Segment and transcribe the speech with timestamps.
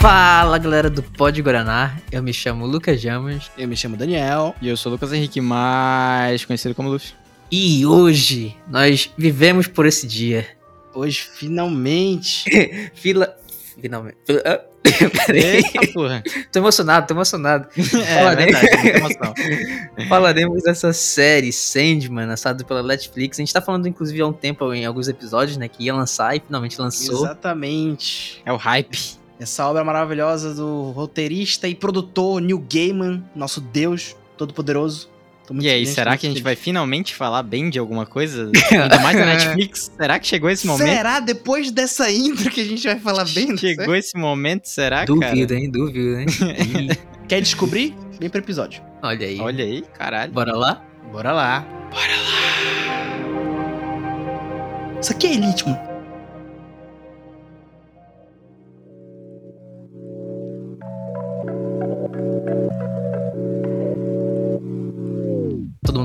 [0.00, 4.54] Fala galera do Pod Guaraná, eu me chamo Lucas Jamas Eu me chamo Daniel.
[4.62, 7.14] E eu sou o Lucas Henrique, mais conhecido como Luffy.
[7.50, 10.46] e hoje nós vivemos por esse dia.
[10.94, 12.44] Hoje, finalmente.
[12.94, 13.36] Fila.
[13.80, 14.16] Finalmente.
[14.24, 14.42] Fila...
[15.26, 16.22] Peraí, Eita porra.
[16.52, 17.68] tô emocionado, tô emocionado.
[17.76, 18.46] É, Fala, né?
[18.46, 20.08] verdade.
[20.08, 23.38] Falaremos dessa série Sandman, lançada pela Netflix.
[23.38, 25.68] A gente tá falando, inclusive, há um tempo em alguns episódios, né?
[25.68, 27.24] Que ia lançar e finalmente lançou.
[27.24, 28.40] Exatamente.
[28.46, 29.18] É o hype.
[29.40, 35.08] Essa obra maravilhosa do roteirista e produtor Neil Gaiman, nosso Deus todo-poderoso.
[35.46, 36.44] Tô muito E aí, feliz, será que a gente feliz.
[36.44, 38.50] vai finalmente falar bem de alguma coisa?
[38.70, 39.90] Ainda mais na Netflix?
[39.96, 40.86] Será que chegou esse momento?
[40.88, 43.56] Será depois dessa intro que a gente vai falar bem?
[43.56, 43.74] Sei.
[43.76, 45.60] Chegou esse momento, será, Duvido, cara?
[45.60, 45.70] hein?
[45.70, 46.26] Duvido, hein?
[47.28, 47.94] Quer descobrir?
[48.20, 48.82] Vem pro episódio.
[49.02, 49.38] Olha aí.
[49.40, 50.32] Olha aí, caralho.
[50.32, 50.82] Bora lá?
[51.12, 51.60] Bora lá.
[51.90, 52.38] Bora lá.
[55.00, 55.97] Isso aqui é Elite, mano.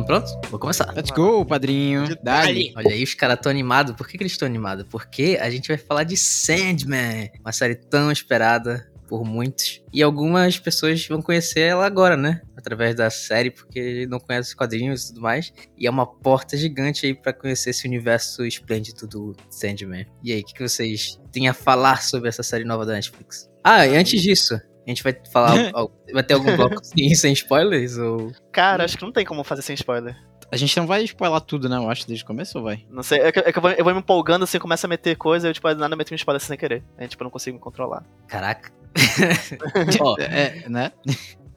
[0.03, 0.49] Todo mundo pronto?
[0.49, 0.93] Vou começar.
[0.93, 2.03] Let's go, padrinho.
[2.21, 2.73] Dali.
[2.75, 3.95] Olha aí, os caras tão animados.
[3.95, 4.85] Por que, que eles estão animados?
[4.89, 9.81] Porque a gente vai falar de Sandman, uma série tão esperada por muitos.
[9.93, 12.41] E algumas pessoas vão conhecer ela agora, né?
[12.57, 15.53] Através da série, porque não conhecem os quadrinhos e tudo mais.
[15.77, 20.05] E é uma porta gigante aí pra conhecer esse universo esplêndido do Sandman.
[20.23, 23.49] E aí, o que, que vocês têm a falar sobre essa série nova da Netflix?
[23.63, 25.55] Ah, e antes disso, a gente vai falar.
[26.13, 27.97] vai ter algum bloco sem, sem spoilers?
[27.97, 28.31] Ou.
[28.51, 30.15] Cara, acho que não tem como fazer sem spoiler.
[30.51, 31.77] A gente não vai spoiler tudo, né?
[31.77, 32.85] Eu acho, desde o começo ou vai?
[32.89, 34.89] Não sei, é que, é que eu, vou, eu vou me empolgando assim, começa a
[34.89, 36.83] meter coisa, eu tipo, nada meto um spoiler sem querer.
[36.97, 38.05] Aí, tipo, eu não consigo me controlar.
[38.27, 38.71] Caraca.
[39.99, 40.91] Ó, É, né?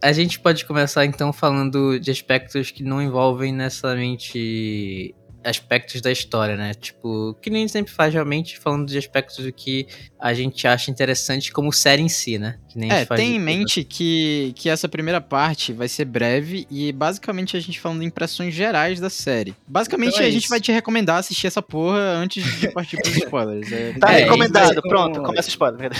[0.02, 5.14] A gente pode começar então falando de aspectos que não envolvem necessariamente
[5.46, 6.74] aspectos da história, né?
[6.74, 9.86] Tipo, que nem sempre faz realmente, falando de aspectos do que
[10.20, 12.58] a gente acha interessante como série em si, né?
[12.68, 16.66] Que nem a É, tem em mente que, que essa primeira parte vai ser breve
[16.70, 19.54] e basicamente a gente falando impressões gerais da série.
[19.66, 20.50] Basicamente Então é a gente isso.
[20.50, 23.70] vai te recomendar assistir essa porra antes de partir pros spoilers.
[23.72, 25.92] É, Tá É, recomendado, pronto, começa o spoiler.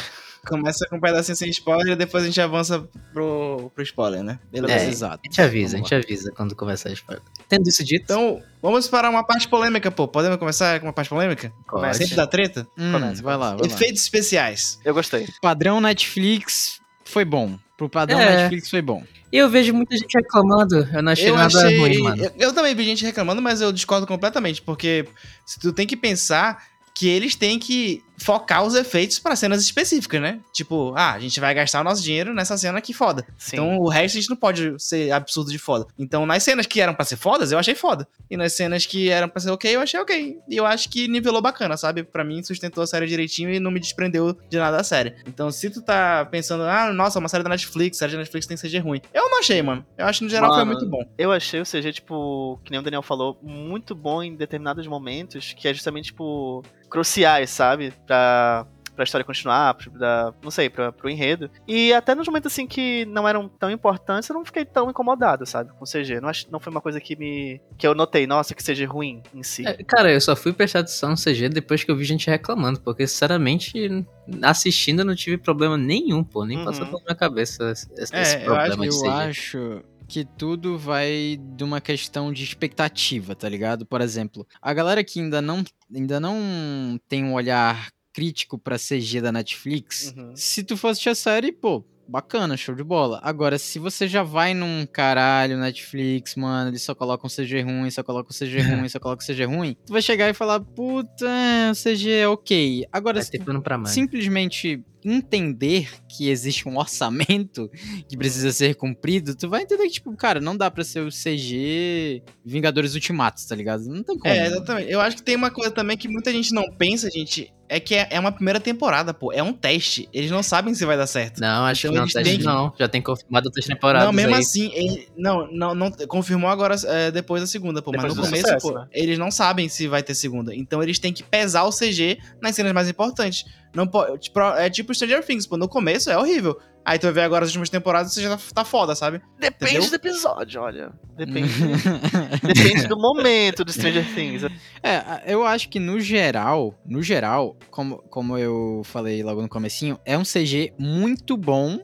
[0.47, 4.39] Começa com um pedacinho sem spoiler e depois a gente avança pro, pro spoiler, né?
[4.51, 4.85] Beleza.
[4.85, 4.89] É.
[4.89, 5.21] exato.
[5.25, 7.23] A gente avisa, a gente avisa quando começar a spoiler.
[7.49, 10.07] Tendo isso dito, Então, vamos para uma parte polêmica, pô.
[10.07, 11.53] Podemos começar com uma parte polêmica?
[11.67, 11.99] Começa.
[12.01, 12.67] Sempre dá treta?
[12.79, 13.67] Hum, Começa, vai lá, vai lá.
[13.67, 14.79] Efeitos especiais.
[14.85, 15.27] Eu gostei.
[15.43, 17.59] Padrão Netflix foi bom.
[17.77, 18.37] Pro padrão É.
[18.37, 19.03] Netflix foi bom.
[19.33, 21.79] eu vejo muita gente reclamando, eu não achei eu nada achei.
[21.79, 22.25] ruim, mano.
[22.25, 25.07] Eu, eu também vi gente reclamando, mas eu discordo completamente, porque
[25.45, 26.63] se tu tem que pensar
[26.95, 30.41] que eles têm que focar os efeitos para cenas específicas, né?
[30.53, 33.27] Tipo, ah, a gente vai gastar o nosso dinheiro nessa cena aqui foda.
[33.37, 33.57] Sim.
[33.57, 35.87] Então o resto a gente não pode ser absurdo de foda.
[35.99, 38.07] Então nas cenas que eram pra ser fodas, eu achei foda.
[38.31, 40.39] E nas cenas que eram pra ser ok, eu achei ok.
[40.49, 42.03] E eu acho que nivelou bacana, sabe?
[42.03, 45.15] Pra mim sustentou a série direitinho e não me desprendeu de nada da série.
[45.27, 48.57] Então se tu tá pensando, ah, nossa, uma série da Netflix, série da Netflix tem
[48.57, 49.01] CG ruim.
[49.13, 49.85] Eu não achei, mano.
[49.97, 51.05] Eu acho que no geral foi Mano, muito bom.
[51.19, 55.53] Eu achei o CG, tipo, que nem o Daniel falou, muito bom em determinados momentos,
[55.53, 57.93] que é justamente, tipo, cruciais, sabe?
[58.07, 61.51] Pra, pra história continuar, pra, não sei, pra, pro enredo.
[61.69, 65.45] E até nos momentos, assim, que não eram tão importantes, eu não fiquei tão incomodado,
[65.45, 65.71] sabe?
[65.79, 66.19] Com CG.
[66.21, 67.61] Não, ach, não foi uma coisa que me...
[67.77, 69.67] que eu notei, nossa, que CG ruim em si.
[69.67, 72.81] É, Cara, eu só fui prestar atenção no CG depois que eu vi gente reclamando,
[72.81, 74.07] porque sinceramente,
[74.43, 76.65] assistindo eu não tive problema nenhum, pô, nem Uhum.
[76.65, 79.09] passou pela minha cabeça esse, É, eu problema Eu de CG.
[79.09, 83.85] acho que tudo vai de uma questão de expectativa, tá ligado?
[83.85, 87.89] Por exemplo, a galera que ainda não, ainda não tem um olhar
[88.21, 90.33] crítico pra CG da Netflix, Uhum.
[90.35, 93.21] se tu for assistir a série, pô, bacana, show de bola.
[93.23, 98.03] Agora, se você já vai num caralho Netflix, mano, eles só colocam CG ruim, só
[98.03, 101.27] colocam CG ruim, só colocam CG ruim, tu vai chegar e falar, puta,
[101.71, 102.87] o CG é ok.
[102.91, 103.39] Agora, Vai se
[103.79, 103.93] mãe.
[103.93, 107.71] simplesmente entender que existe um orçamento
[108.09, 111.11] que precisa ser cumprido, tu vai entender que, tipo, cara, não dá pra ser o
[111.11, 113.85] CG Vingadores Ultimatos, tá ligado?
[113.85, 114.33] Não tem como.
[114.33, 114.91] É, exatamente.
[114.91, 117.95] Eu acho que tem uma coisa também que muita gente não pensa, gente, é que
[117.95, 119.33] é, é uma primeira temporada, pô.
[119.33, 120.09] É um teste.
[120.13, 121.41] Eles não sabem se vai dar certo.
[121.41, 122.73] Não, acho Então que não, teste que- não.
[122.79, 124.41] Já tem confirmado outras temporadas não, mesmo aí.
[124.41, 127.91] assim, ele- não, não, não, confirmou agora é, depois da segunda, pô.
[127.91, 128.87] Depois mas no começo, sucesso, pô, né?
[128.93, 130.55] eles não sabem se vai ter segunda.
[130.55, 133.45] Então eles têm que pesar o CG nas cenas mais importantes.
[133.77, 135.59] Não pode, tipo, é tipo Stranger Things, pô.
[135.59, 136.59] No começo é horrível.
[136.83, 139.21] Aí tu vai ver agora as últimas temporadas e você já tá, tá foda, sabe?
[139.39, 139.91] Depende Entendeu?
[139.91, 140.93] do episódio, olha.
[141.17, 141.53] Depende,
[142.43, 144.45] depende do momento do Stranger Things.
[144.83, 149.99] É, eu acho que no geral, no geral, como, como eu falei logo no comecinho,
[150.05, 151.81] é um CG muito bom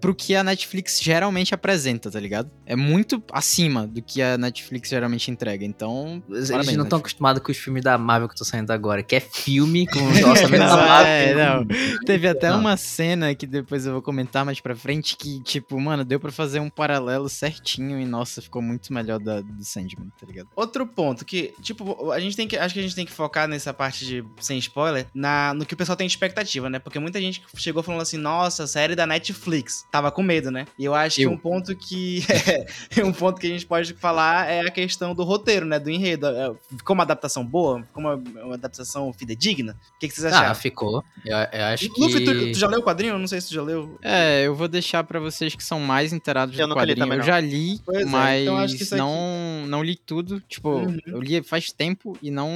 [0.00, 2.50] pro que a Netflix geralmente apresenta, tá ligado?
[2.66, 5.64] É muito acima do que a Netflix geralmente entrega.
[5.64, 6.22] Então.
[6.30, 7.00] Eles parabéns, não estão Netflix.
[7.00, 10.58] acostumados com os filmes da Marvel que estão saindo agora, que é filme com orçamento
[10.58, 11.06] da Marvel.
[11.12, 11.66] É, não.
[12.06, 12.60] Teve até Não.
[12.60, 16.32] uma cena que depois eu vou comentar mais pra frente que, tipo, mano, deu pra
[16.32, 20.48] fazer um paralelo certinho e, nossa, ficou muito melhor da, do Sandman, tá ligado?
[20.56, 22.56] Outro ponto que, tipo, a gente tem que.
[22.56, 25.74] Acho que a gente tem que focar nessa parte de sem spoiler, na, no que
[25.74, 26.78] o pessoal tem de expectativa, né?
[26.78, 29.84] Porque muita gente chegou falando assim, nossa, série da Netflix.
[29.90, 30.66] Tava com medo, né?
[30.78, 31.30] E eu acho Eu.
[31.30, 32.22] que um ponto que.
[32.54, 32.66] é,
[33.04, 35.78] um ponto que a gente pode falar é a questão do roteiro, né?
[35.78, 36.26] Do enredo.
[36.26, 37.82] É, Ficou uma adaptação boa?
[37.82, 39.76] Ficou uma, uma adaptação fidedigna?
[39.96, 40.50] O que, que vocês acharam?
[40.50, 41.04] Ah, ficou.
[41.24, 42.00] Eu, eu acho que.
[42.00, 43.14] Luffy, tu, tu já leu o quadrinho?
[43.14, 43.98] Eu Não sei se tu já leu.
[44.02, 46.96] É, eu vou deixar pra vocês que são mais inteirados Eu do quadrinho.
[46.98, 47.26] também, eu não.
[47.26, 50.40] já li, Pois é, mas então acho que isso aqui- não, não li tudo.
[50.48, 50.98] Tipo, Uhum.
[51.06, 52.50] eu li faz tempo e não,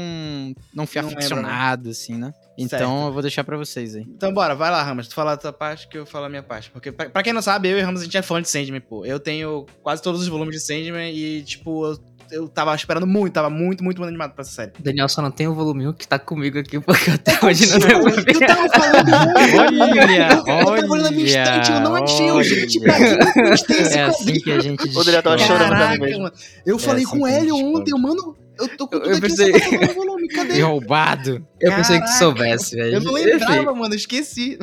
[0.74, 2.32] não fui Não aficionado, assim, né?
[2.60, 3.06] Então Certo.
[3.06, 4.02] eu vou deixar pra vocês aí.
[4.02, 5.06] Então bora, vai lá, Ramas.
[5.06, 6.70] Tu fala a tua parte que eu falo a minha parte.
[6.70, 8.80] Porque, pra, pra quem não sabe, eu e Ramos, a gente é fã de Sandman,
[8.80, 9.06] pô.
[9.06, 11.98] Eu tenho quase todos os volumes de Sandman e, tipo, eu,
[12.32, 14.72] eu tava esperando muito, tava muito, muito, muito animado pra essa série.
[14.80, 17.78] Daniel só não tem o volume 1 que tá comigo aqui, porque até hoje não
[17.78, 19.12] deu pra Eu tava falando
[19.60, 23.32] Olha, Eu tava olhando na minha estante, eu não achei o gente pra olha.
[23.32, 26.30] quem eu gostei desse É assim que a gente O Daniel tava chorando também mesmo.
[26.66, 27.52] Eu falei assim com descobre.
[27.52, 28.36] ontem, mano.
[28.60, 29.52] Eu tô com Eu- tudo eu aqui, pensei-
[29.94, 30.60] volume, cadê?
[30.60, 31.46] Roubado.
[31.60, 32.94] Eu pensei que soubesse, velho.
[32.94, 34.58] Eu não Enfim, lembrava, mano, eu esqueci.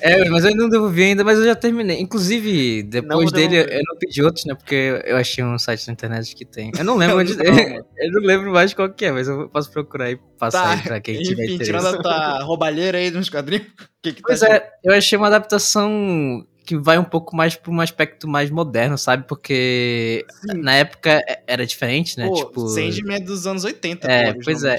[0.00, 2.00] É, mas eu não devolvi ainda, mas eu já terminei.
[2.00, 3.82] Inclusive, depois Não dele, eu devolveu.
[3.88, 4.54] não pedi outros, né?
[4.54, 6.70] Porque eu achei um site na internet que tem.
[6.78, 7.34] Eu não lembro onde.
[7.36, 7.84] Não, mano.
[7.98, 10.82] eu não lembro mais qual que é, mas eu posso procurar e passar Tá, aí
[10.82, 11.64] pra quem tiver Enfim, interesse.
[11.80, 15.16] tirando a tua roubalheira aí nos quadrinhos, o que que tá Pois é, eu achei
[15.16, 19.24] uma adaptação que vai um pouco mais pra um aspecto mais moderno, sabe?
[19.26, 20.58] Porque Sim.
[20.58, 22.28] na época é- era diferente, né?
[22.28, 22.68] Pô, tipo.
[22.68, 24.76] Sandman é dos anos 80, É, pô, pois é.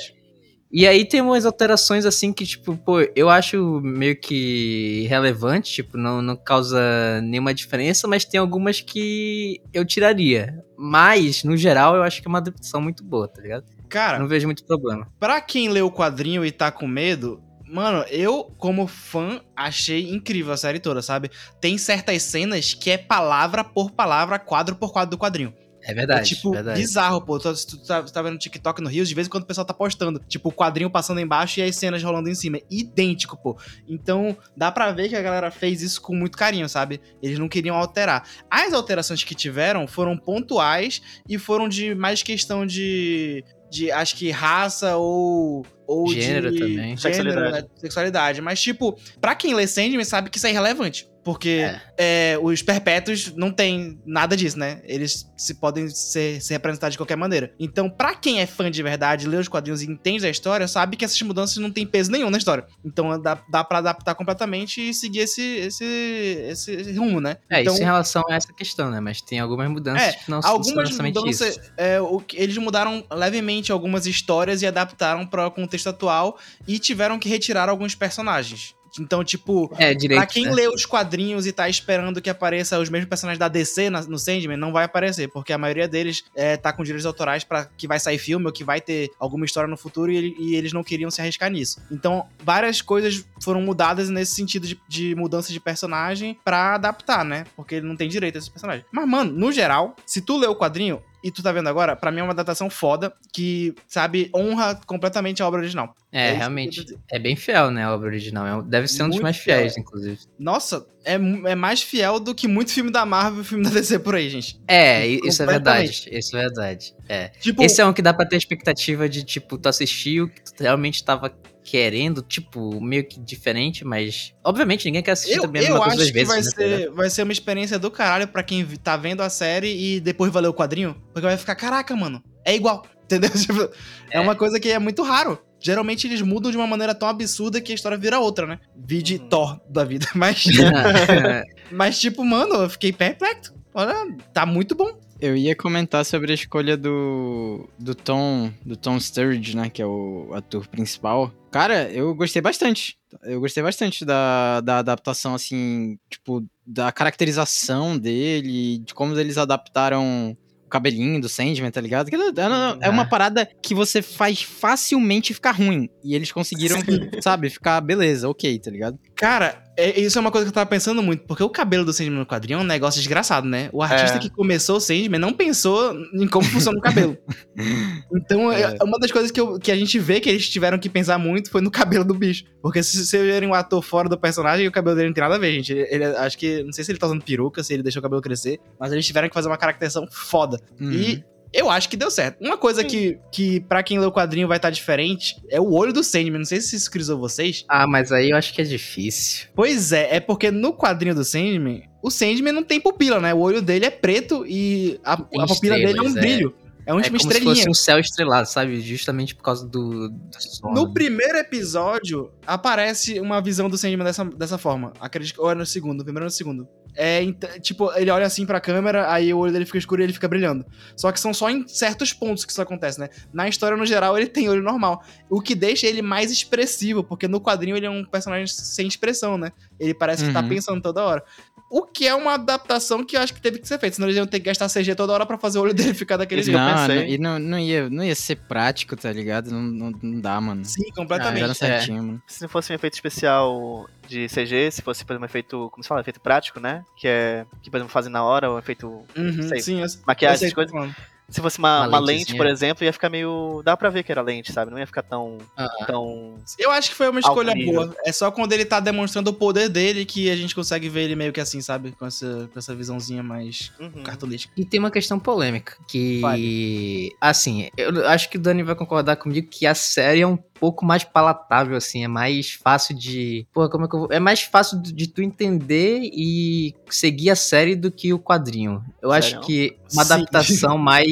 [0.72, 5.98] E aí tem umas alterações assim que, tipo, pô, eu acho meio que relevante, tipo,
[5.98, 6.80] não, não causa
[7.24, 10.64] nenhuma diferença, mas tem algumas que eu tiraria.
[10.78, 13.66] Mas, no geral, eu acho que é uma adaptação muito boa, tá ligado?
[13.90, 15.08] Cara, Não vejo muito problema.
[15.20, 20.54] Pra quem leu o quadrinho e tá com medo, mano, eu, como fã, achei incrível
[20.54, 21.30] a série toda, sabe?
[21.62, 25.54] Tem certas cenas que é palavra por palavra, quadro por quadro do quadrinho.
[25.82, 26.80] É verdade, é tipo verdade.
[26.80, 27.40] bizarro, pô.
[27.40, 29.66] Tu, tu, tá, tu tá vendo TikTok no Rio, de vez em quando o pessoal
[29.66, 32.58] tá postando, tipo, o quadrinho passando embaixo e as cenas rolando em cima.
[32.58, 33.58] É idêntico, pô.
[33.88, 37.00] Então, dá pra ver que a galera fez isso com muito carinho, sabe?
[37.22, 38.28] Eles não queriam alterar.
[38.50, 43.44] As alterações que tiveram foram pontuais e foram de mais questão de.
[43.72, 45.66] De, acho que raça ou.
[45.86, 46.98] ou Gênero de, também.
[46.98, 47.52] Gênero, Sexualidade.
[47.52, 47.64] né?
[47.76, 48.42] Sexualidade.
[48.42, 51.08] Mas, tipo, pra quem lê Sandman sabe que isso é irrelevante.
[51.24, 54.82] Porque é, os perpétuos não tem nada disso, né?
[54.84, 57.54] Eles se podem ser, representados de qualquer maneira.
[57.60, 60.98] Então, pra quem é fã de verdade, lê os quadrinhos e entende a história, sabe
[60.98, 62.66] que essas mudanças não têm peso nenhum na história.
[62.84, 67.38] Então, dá, dá pra adaptar completamente e seguir esse, esse, esse, esse rumo, né?
[67.50, 69.00] É, então, isso em relação a essa questão, né?
[69.00, 71.72] Mas tem algumas mudanças É, que não são Algumas necessariamente mudanças, isso.
[71.78, 76.38] é, o eles mudaram levemente algumas histórias e adaptaram para o contexto atual
[76.68, 78.76] e tiveram que retirar alguns personagens.
[79.00, 80.52] Então, tipo, É, direito, Pra quem né?
[80.54, 84.18] lê os quadrinhos e tá esperando que apareça os mesmos personagens da DC na- no
[84.18, 87.88] Sandman, não vai aparecer, porque a maioria deles é, tá com direitos autorais para que
[87.88, 90.84] vai sair filme ou que vai ter alguma história no futuro e, e eles não
[90.84, 91.82] queriam se arriscar nisso.
[91.92, 97.46] Então, várias coisas foram mudadas nesse sentido de, de mudança de personagem pra adaptar, né?
[97.56, 98.86] Porque ele não tem direito a esse personagem.
[98.92, 102.12] Mas, mano, no geral, se tu lê o quadrinho, e tu tá vendo agora, pra
[102.12, 105.96] mim é uma adaptação foda que, sabe, honra completamente a obra original.
[106.12, 106.86] É, eu realmente.
[107.10, 107.84] É bem fiel, né?
[107.84, 108.62] A obra original.
[108.62, 109.58] É Deve ser um dos mais fiel.
[109.58, 110.20] fiéis, inclusive.
[110.40, 114.00] Nossa, é, é mais fiel do que muito filme da Marvel e filme da DC
[114.00, 114.60] por aí, gente.
[114.68, 116.10] É, isso é verdade.
[116.12, 116.96] Isso é verdade.
[117.08, 117.28] É.
[117.40, 120.42] Tipo, Esse é um que dá pra ter expectativa de, tipo, tu assistir o que
[120.44, 121.30] tu realmente tava
[121.70, 124.34] querendo, tipo, meio que diferente, mas.
[124.44, 126.38] Obviamente, ninguém quer assistir eu, também a eu mesma coisa acho duas que vezes, vai,
[126.40, 126.44] né?
[126.44, 126.52] tá
[126.84, 130.32] ser, vai ser uma experiência do caralho pra quem tá vendo a série e depois
[130.34, 133.30] vai ler o quadrinho, porque vai ficar, caraca, mano, é igual, entendeu?
[133.30, 133.62] Tipo,
[134.10, 134.18] é.
[134.18, 134.20] É.
[134.20, 135.38] uma coisa que é muito raro.
[135.62, 138.60] Geralmente eles mudam de uma maneira tão absurda que a história vira outra, né?
[138.76, 139.30] Vide Uhum.
[139.30, 140.08] Thor da vida.
[140.16, 140.46] Mas,
[141.70, 143.54] mas, tipo, mano, eu fiquei perplexo.
[143.74, 143.94] Olha,
[144.34, 145.00] tá muito bom.
[145.22, 149.86] Eu ia comentar sobre a escolha do, do Tom, do Tom Sturridge, né, que é
[149.86, 151.32] o ator principal.
[151.52, 152.98] Cara, eu gostei bastante.
[153.24, 160.38] Eu gostei bastante da, da adaptação, assim, tipo, da caracterização dele, de como eles adaptaram
[160.66, 162.08] o cabelinho do Sandman, tá ligado?
[162.14, 163.06] É, é- é uma Ah.
[163.10, 165.90] parada que você faz facilmente ficar ruim.
[166.04, 166.78] E eles conseguiram,
[167.22, 168.98] sabe, ficar beleza, ok, tá ligado?
[169.20, 171.92] Cara, é- isso é uma coisa que eu tava pensando muito, porque o cabelo do
[171.92, 173.70] Sandman no quadrinho é um negócio desgraçado, né?
[173.74, 174.20] O artista É.
[174.20, 177.18] que começou o Sandman não pensou em como funciona o cabelo.
[178.14, 178.62] Então, é.
[178.80, 178.84] É.
[178.84, 181.52] uma das coisas que, eu- que a gente vê que eles tiveram que pensar muito
[181.52, 182.46] foi no cabelo do bicho.
[182.62, 185.36] Porque se vocês verem um ator fora do personagem, o cabelo dele não tem nada
[185.36, 185.74] a ver, gente.
[185.74, 188.04] Ele, ele- acho que, não sei se ele tá usando peruca, se ele deixou o
[188.04, 190.60] cabelo crescer, mas eles tiveram que fazer uma caracterização foda.
[190.80, 190.92] Uhum.
[190.92, 191.24] E
[191.54, 192.40] eu acho que deu certo.
[192.42, 195.92] Uma coisa que, que para quem lê o quadrinho vai estar diferente é o olho
[195.92, 196.40] do Sandman.
[196.40, 197.66] Não sei se isso crisou vocês.
[197.68, 199.48] Ah, mas aí eu acho que é difícil.
[199.56, 203.34] Pois é, é porque no quadrinho do Sandman, o Sandman não tem pupila, né?
[203.34, 206.20] O olho dele é preto e a, a pupila dele é um estrelas, é.
[206.20, 206.56] brilho.
[206.86, 207.54] É uma é como estrelinha.
[207.54, 208.82] se fosse um céu estrelado, sabe?
[208.82, 210.74] Justamente por causa do, do sol.
[210.74, 214.94] No primeiro episódio, aparece uma visão do Sandman dessa, dessa forma.
[215.00, 215.42] Acredito que.
[215.42, 216.68] Ou é no segundo, primeiro ou no segundo.
[216.96, 217.22] É,
[217.62, 220.28] tipo, ele olha assim pra câmera, aí o olho dele fica escuro e ele fica
[220.28, 220.66] brilhando.
[220.96, 223.10] Só que são só em certos pontos que isso acontece, né?
[223.32, 225.04] Na história, no geral, ele tem olho normal.
[225.30, 229.38] O que deixa ele mais expressivo, porque no quadrinho ele é um personagem sem expressão,
[229.38, 229.52] né?
[229.80, 230.50] Ele parece que tá Uhum.
[230.50, 231.24] pensando toda hora.
[231.70, 234.18] O que é uma adaptação que eu acho que teve que ser feita, senão eles
[234.18, 236.58] iam ter que gastar CG toda hora pra fazer o olho dele ficar daquele jeito.
[236.58, 236.96] eu não, pensei.
[236.96, 239.52] não, e não, não, ia, não ia ser prático, tá ligado?
[239.52, 240.66] Não, não, não dá, mano.
[240.66, 241.44] Sim, Não completamente.
[241.44, 242.24] era certinho, mano.
[242.26, 245.84] Se não fosse um efeito especial de CG, se fosse, por exemplo, um efeito, como
[245.84, 246.84] se fala, efeito prático, né?
[246.98, 249.60] Que é, que, por exemplo, fazem na hora, ou efeito Uhum, Sei.
[249.62, 250.74] sim, eu, maquiagem, eu sei essas coisas.
[250.74, 250.96] o
[251.30, 253.62] Se fosse uma, Uma uma lente, por exemplo, ia ficar meio.
[253.64, 254.72] Dá pra ver que era lente, sabe?
[254.72, 255.38] Não ia ficar tão.
[255.56, 255.68] Ah.
[255.86, 256.36] tão...
[256.58, 257.74] Eu acho que foi uma escolha nível.
[257.74, 257.96] boa.
[258.06, 261.16] É só quando ele tá demonstrando o poder dele que a gente consegue ver ele
[261.16, 261.92] meio que assim, sabe?
[261.92, 264.04] Com essa, com essa visãozinha mais Uhum.
[264.04, 264.54] cartunística.
[264.58, 267.12] E tem uma questão polêmica, que...
[267.22, 270.86] Assim, eu acho que o Dani vai concordar comigo que a série é um pouco
[270.86, 273.46] mais palatável, assim, é mais fácil de...
[273.54, 274.10] Porra, como é que eu vou...
[274.12, 278.84] É mais fácil de tu entender e seguir a série do que o quadrinho.
[279.02, 279.46] Eu acho Sério?
[279.46, 280.14] que uma Sim.
[280.14, 281.08] adaptação mais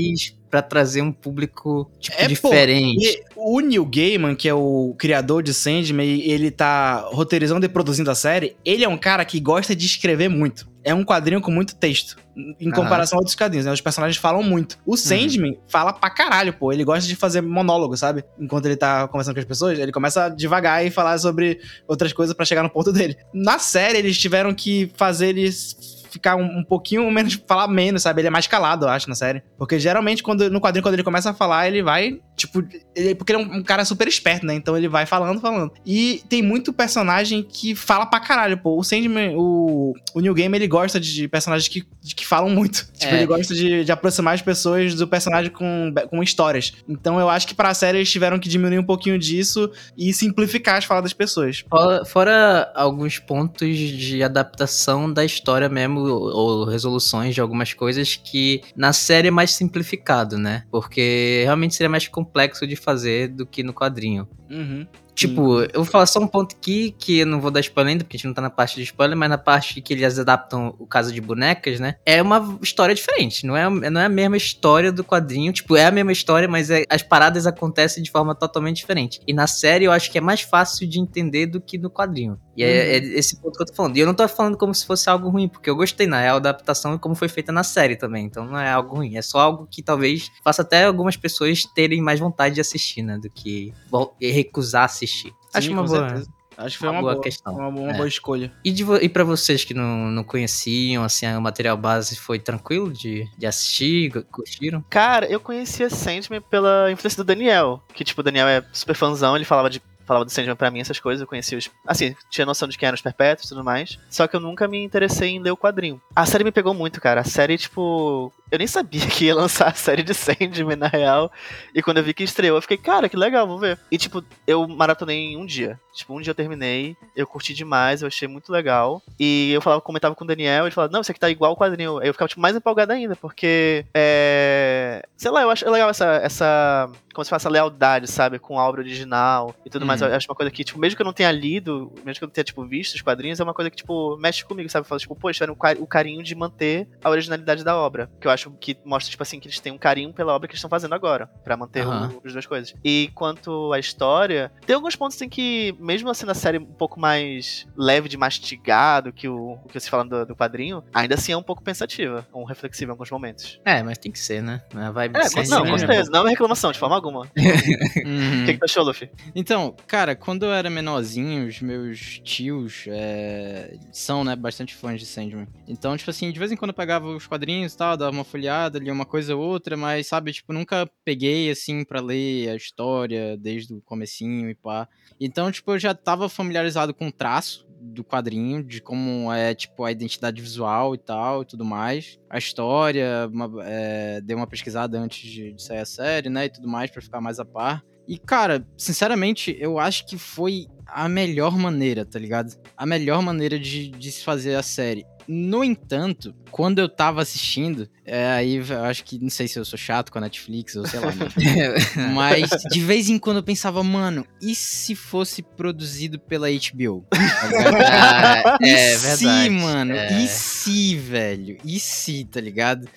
[0.49, 3.05] pra trazer um público, tipo, É, pô, diferente.
[3.05, 8.09] E o Neil Gaiman, que é o criador de Sandman, ele tá roteirizando e produzindo
[8.09, 10.67] a série, ele é um cara que gosta de escrever muito.
[10.83, 12.15] É um quadrinho com muito texto,
[12.61, 13.73] em comparação a outros quadrinhos, né?
[13.73, 14.77] Os personagens falam muito.
[14.85, 16.71] O Sandman fala pra caralho, pô.
[16.71, 18.23] Ele gosta de fazer monólogo, sabe?
[18.39, 22.13] Enquanto ele tá conversando com as pessoas, ele começa a devagar e falar sobre outras
[22.13, 23.17] coisas pra chegar no ponto dele.
[23.33, 25.75] Na série, eles tiveram que fazer eles
[26.17, 28.21] ficar um, um pouquinho menos, falar menos, sabe?
[28.21, 29.41] Ele é mais calado, eu acho, na série.
[29.57, 32.63] Porque geralmente, quando, no quadrinho, quando ele começa a falar, ele vai, tipo,
[32.95, 34.55] ele- porque ele é um, um cara super esperto, né?
[34.55, 35.71] Então ele vai falando, falando.
[35.86, 38.77] E tem muito personagem que fala pra caralho, pô.
[38.77, 42.88] O Sandman, o, o New Game, ele gosta de personagens que, de que falam muito.
[42.97, 43.17] Tipo, É.
[43.17, 46.74] ele gosta de, de aproximar as pessoas do personagem com, com histórias.
[46.89, 50.77] Então eu acho que pra série eles tiveram que diminuir um pouquinho disso e simplificar
[50.77, 51.63] as falas das pessoas.
[51.69, 58.61] Fora, fora alguns pontos de adaptação da história mesmo, ou, resoluções de algumas coisas que
[58.75, 60.63] na série é mais simplificado, né?
[60.71, 64.27] Porque realmente seria mais complexo de fazer do que no quadrinho.
[64.49, 64.85] Uhum.
[65.17, 68.03] Tipo, eu vou falar só um ponto aqui que eu não vou dar spoiler ainda,
[68.03, 70.75] porque a gente não tá na parte de spoiler, mas na parte que eles adaptam
[70.77, 71.95] o caso de bonecas, né?
[72.05, 73.43] É uma história diferente.
[73.43, 75.51] Não é, não é a mesma história do quadrinho.
[75.51, 79.19] Tipo, é a mesma história, mas é- as paradas acontecem de forma totalmente diferente.
[79.27, 82.39] E na série eu acho que é mais fácil de entender do que no quadrinho.
[82.55, 82.74] E é, Uhum.
[82.74, 83.97] é esse ponto que eu tô falando.
[83.97, 86.39] E eu não tô falando como se fosse algo ruim, porque eu gostei, na real,
[86.39, 88.24] da adaptação e como foi feita na série também.
[88.25, 89.17] Então não é algo ruim.
[89.17, 93.17] É só algo que talvez faça até algumas pessoas terem mais vontade de assistir, né?
[93.17, 93.74] Do que
[94.21, 95.06] recusar assistir.
[95.53, 96.09] Acho Sim, uma boa.
[96.09, 96.29] certeza.
[96.57, 97.53] Acho que foi uma uma, boa boa, questão.
[97.53, 97.93] Uma, uma É.
[97.93, 98.51] boa escolha.
[98.65, 102.91] E, de, e pra vocês que não, não conheciam, assim, o material base foi tranquilo
[102.91, 104.11] de, de assistir?
[104.31, 104.83] Curtiram?
[104.89, 109.35] Cara, eu conhecia Sandman pela influência do Daniel, que, tipo, o Daniel é super fãzão,
[109.35, 111.69] ele falava de falava do Sandman pra mim, essas coisas, eu conhecia os...
[111.85, 114.65] Assim, tinha noção de quem eram os perpétuos e tudo mais, só que eu nunca
[114.65, 116.01] me interessei em ler o quadrinho.
[116.15, 118.31] A série me pegou muito, cara, a série, tipo...
[118.51, 121.31] Eu nem sabia que ia lançar a série de Sandman, na real,
[121.75, 123.77] e quando eu vi que estreou, eu fiquei, cara, que legal, vou ver.
[123.91, 125.79] E, tipo, eu maratonei em um dia.
[125.93, 129.81] Tipo, um dia eu terminei, eu curti demais, eu achei muito legal, e eu falava,
[129.81, 131.97] comentava com o Daniel, ele falava, não, isso aqui tá igual o quadrinho.
[131.99, 135.03] Aí eu ficava, tipo, mais empolgado ainda, porque, é...
[135.17, 136.05] Sei lá, eu acho legal essa...
[136.23, 140.03] essa como se fala, essa lealdade, sabe, com a obra original e tudo mais.
[140.03, 140.07] Uhum.
[140.07, 142.27] Eu acho uma coisa que, tipo, mesmo que eu não tenha lido, mesmo que eu
[142.27, 144.87] não tenha, tipo, visto os quadrinhos, é uma coisa que, tipo, mexe comigo, sabe?
[144.87, 148.07] Fala, tipo, pô, eles tiveram o cari- o carinho de manter a originalidade da obra.
[148.21, 150.53] Que eu acho que mostra, tipo assim, que eles têm um carinho pela obra que
[150.53, 152.12] eles estão fazendo agora, pra manter o- Aham.
[152.24, 152.74] as duas coisas.
[152.84, 157.00] E quanto à história, tem alguns pontos em que, mesmo sendo a série um pouco
[157.00, 161.32] mais leve de mastigado que o, o que você falando do, do quadrinho, ainda assim
[161.32, 163.60] é um pouco pensativa, um reflexivo em alguns momentos.
[163.65, 164.62] É, mas tem que ser, né?
[164.75, 166.96] A vibe É, com- Sandman não, com é certeza, não é uma reclamação, de forma
[166.96, 167.27] alguma.
[167.38, 168.46] O Uhum.
[168.46, 169.10] que, que tu achou, Luffy?
[169.36, 175.06] Então, cara, quando eu era menorzinho, os meus tios é, são, né, bastante fãs de
[175.06, 175.48] Sandman.
[175.67, 178.24] Então, tipo assim, de vez em quando eu pegava os quadrinhos e tal, dava uma
[178.27, 182.55] folhada, lia uma coisa ou outra, mas, sabe, tipo, nunca peguei, assim, pra ler a
[182.55, 184.88] história desde o comecinho e pá.
[185.19, 189.84] Então, tipo, eu já tava familiarizado com o traço do quadrinho, de como é, tipo,
[189.84, 192.19] a identidade visual e tal, e tudo mais.
[192.29, 196.50] A história, uma, é, dei uma pesquisada antes de, de sair a série, né, e
[196.50, 197.84] tudo mais, para ficar mais a par.
[198.07, 202.55] E, cara, sinceramente, eu acho que foi a melhor maneira, tá ligado?
[202.75, 205.05] A melhor maneira de, de se fazer a série.
[205.27, 209.65] No entanto, quando eu tava assistindo, é, aí eu acho que não sei se eu
[209.65, 211.12] sou chato com a Netflix ou sei lá,
[212.13, 217.05] mas de vez em quando eu pensava, mano, e se fosse produzido pela HBO?
[217.12, 219.17] Ah, é e verdade.
[219.17, 219.93] se, mano?
[219.93, 220.13] é.
[220.13, 221.57] E se, velho?
[221.65, 222.88] E se, tá ligado?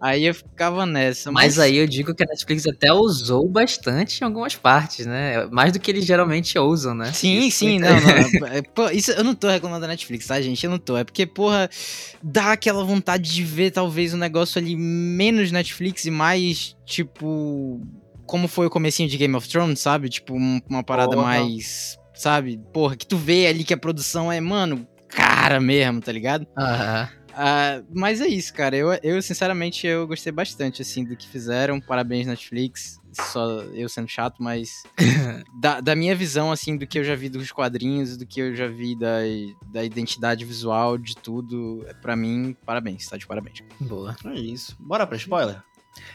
[0.00, 1.32] Aí eu ficava nessa.
[1.32, 5.46] Mas aí eu digo que a Netflix até usou bastante em algumas partes, né?
[5.46, 7.12] Mais do que eles geralmente usam, né?
[7.12, 8.46] Sim, Isso sim, é- não, não.
[8.52, 10.62] é, pô, isso, eu não tô reclamando da Netflix, tá, gente?
[10.64, 10.96] Eu não tô.
[10.96, 11.68] É porque, porra,
[12.22, 17.80] dá aquela vontade de ver talvez um negócio ali menos Netflix e mais, tipo.
[18.26, 20.08] Como foi o comecinho de Game of Thrones, sabe?
[20.10, 21.22] Tipo, um- uma parada Porra.
[21.24, 21.96] mais.
[22.14, 22.60] Sabe?
[22.72, 26.46] Porra, que tu vê ali que a produção é, mano, cara mesmo, tá ligado?
[26.58, 27.08] Aham.
[27.40, 28.76] Ah, mas é isso, cara.
[28.76, 31.80] Eu, eu, sinceramente, eu gostei bastante, assim, do que fizeram.
[31.80, 33.00] Parabéns, Netflix.
[33.12, 34.82] Só eu sendo chato, mas...
[35.60, 38.56] da, da minha visão, assim, do que eu já vi dos quadrinhos, do que eu
[38.56, 39.18] já vi da,
[39.72, 43.06] da identidade visual, de tudo, pra mim, parabéns.
[43.06, 43.62] Tá de parabéns.
[43.80, 44.16] Boa.
[44.24, 44.76] É isso.
[44.80, 45.62] Bora pra spoiler?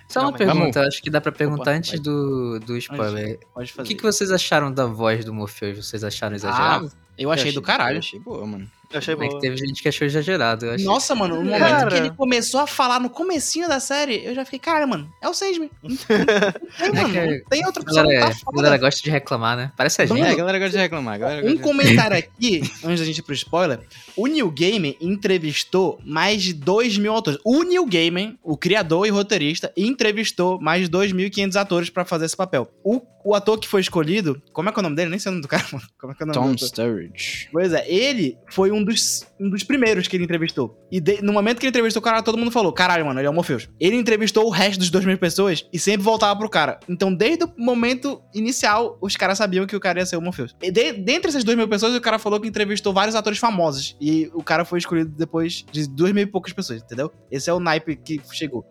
[0.10, 0.74] Só uma Finalmente.
[0.74, 3.40] pergunta, acho que dá pra perguntar Opa, antes do, do spoiler.
[3.54, 5.86] Pode O que, que vocês acharam da voz do Morpheus?
[5.86, 6.92] Vocês acharam exagerado?
[7.18, 7.96] Eu achei do caralho.
[7.96, 8.70] Eu achei boa, mano.
[8.94, 9.40] Eu achei é que boa.
[9.42, 10.66] teve gente que achou exagerado.
[10.68, 10.86] Eu achei...
[10.86, 11.88] Nossa, mano, no momento Cara.
[11.92, 15.28] que ele começou a falar no comecinho da série, eu já fiquei, caralho, mano, é
[15.28, 15.70] o Sandman.
[15.84, 18.56] Que- não tem outra A opção, galera, tá a foda.
[18.58, 19.72] galera gosta de reclamar, né?
[19.76, 20.22] Parece a gente.
[20.22, 21.16] É, a galera gosta de reclamar.
[21.16, 23.80] a galera Um comentário aqui, antes da gente ir pro spoiler.
[24.16, 27.40] O Neil Gaiman entrevistou mais de 2 mil autores.
[27.44, 32.36] O Neil Gaiman, o criador e roteirista, entrevistou mais de 2.500 atores pra fazer esse
[32.38, 32.70] papel.
[32.84, 35.10] O, o ator que foi escolhido, como é que é o nome dele?
[35.10, 35.86] Nem sei o nome do cara, mano.
[36.00, 36.66] Como é que é o nome Tom?
[36.68, 37.50] Sturridge.
[37.52, 40.78] Pois é, ele foi um dos, um dos primeiros que ele entrevistou.
[40.92, 43.28] E de- no momento que ele entrevistou o cara, todo mundo falou: caralho, mano, ele
[43.28, 43.70] é o Morpheus.
[43.80, 46.80] Ele entrevistou o resto dos 2 mil pessoas e sempre voltava pro cara.
[46.90, 50.56] Então, desde o momento inicial, os caras sabiam que o cara ia ser o Morpheus.
[50.62, 53.96] E de, dentre essas 2 mil pessoas, o cara falou que entrevistou vários atores famosos.
[54.00, 57.12] E o cara foi escolhido depois de 2 mil e poucas pessoas, entendeu?
[57.32, 58.66] Esse é o naipe que chegou.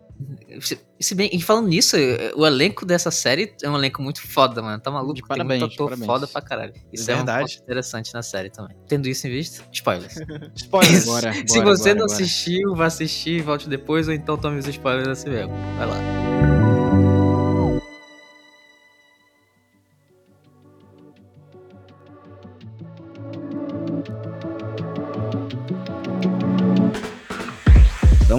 [0.61, 1.95] Se, se bem, e falando nisso,
[2.35, 4.79] o elenco dessa série é um elenco muito foda, mano.
[4.81, 5.13] Tá maluco?
[5.15, 6.05] De Tem parabéns, muito ator parabéns.
[6.05, 6.73] foda pra caralho.
[6.91, 7.53] Isso é, um verdade.
[7.53, 8.75] ponto interessante na série também.
[8.87, 10.15] Tendo isso em vista, spoilers.
[10.55, 11.05] Spoiler.
[11.05, 12.13] Bora, Se bora, você bora, não bora.
[12.13, 15.53] assistiu, vá assistir, volte depois, ou então tome os spoilers assim mesmo.
[15.77, 16.62] Vai lá.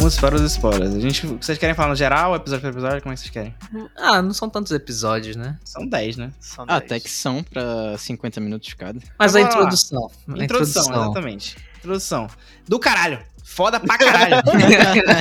[0.05, 0.95] Vamos para os spoilers.
[0.95, 3.01] A gente, vocês querem falar no geral, episódio por episódio?
[3.01, 3.55] Como é que vocês querem?
[3.97, 5.57] Ah, não são tantos episódios, né?
[5.65, 6.31] São 10, né?
[6.39, 6.83] São Ah, 10.
[6.83, 9.01] Até que são pra 50 minutos cada.
[9.19, 9.57] Mas a Então, lá.
[9.61, 10.11] introdução.
[10.29, 11.57] a Introdução, exatamente.
[11.79, 12.29] Introdução.
[12.69, 13.19] Do caralho.
[13.43, 14.43] Foda pra caralho.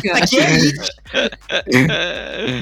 [0.03, 0.75] Isso aqui é hit.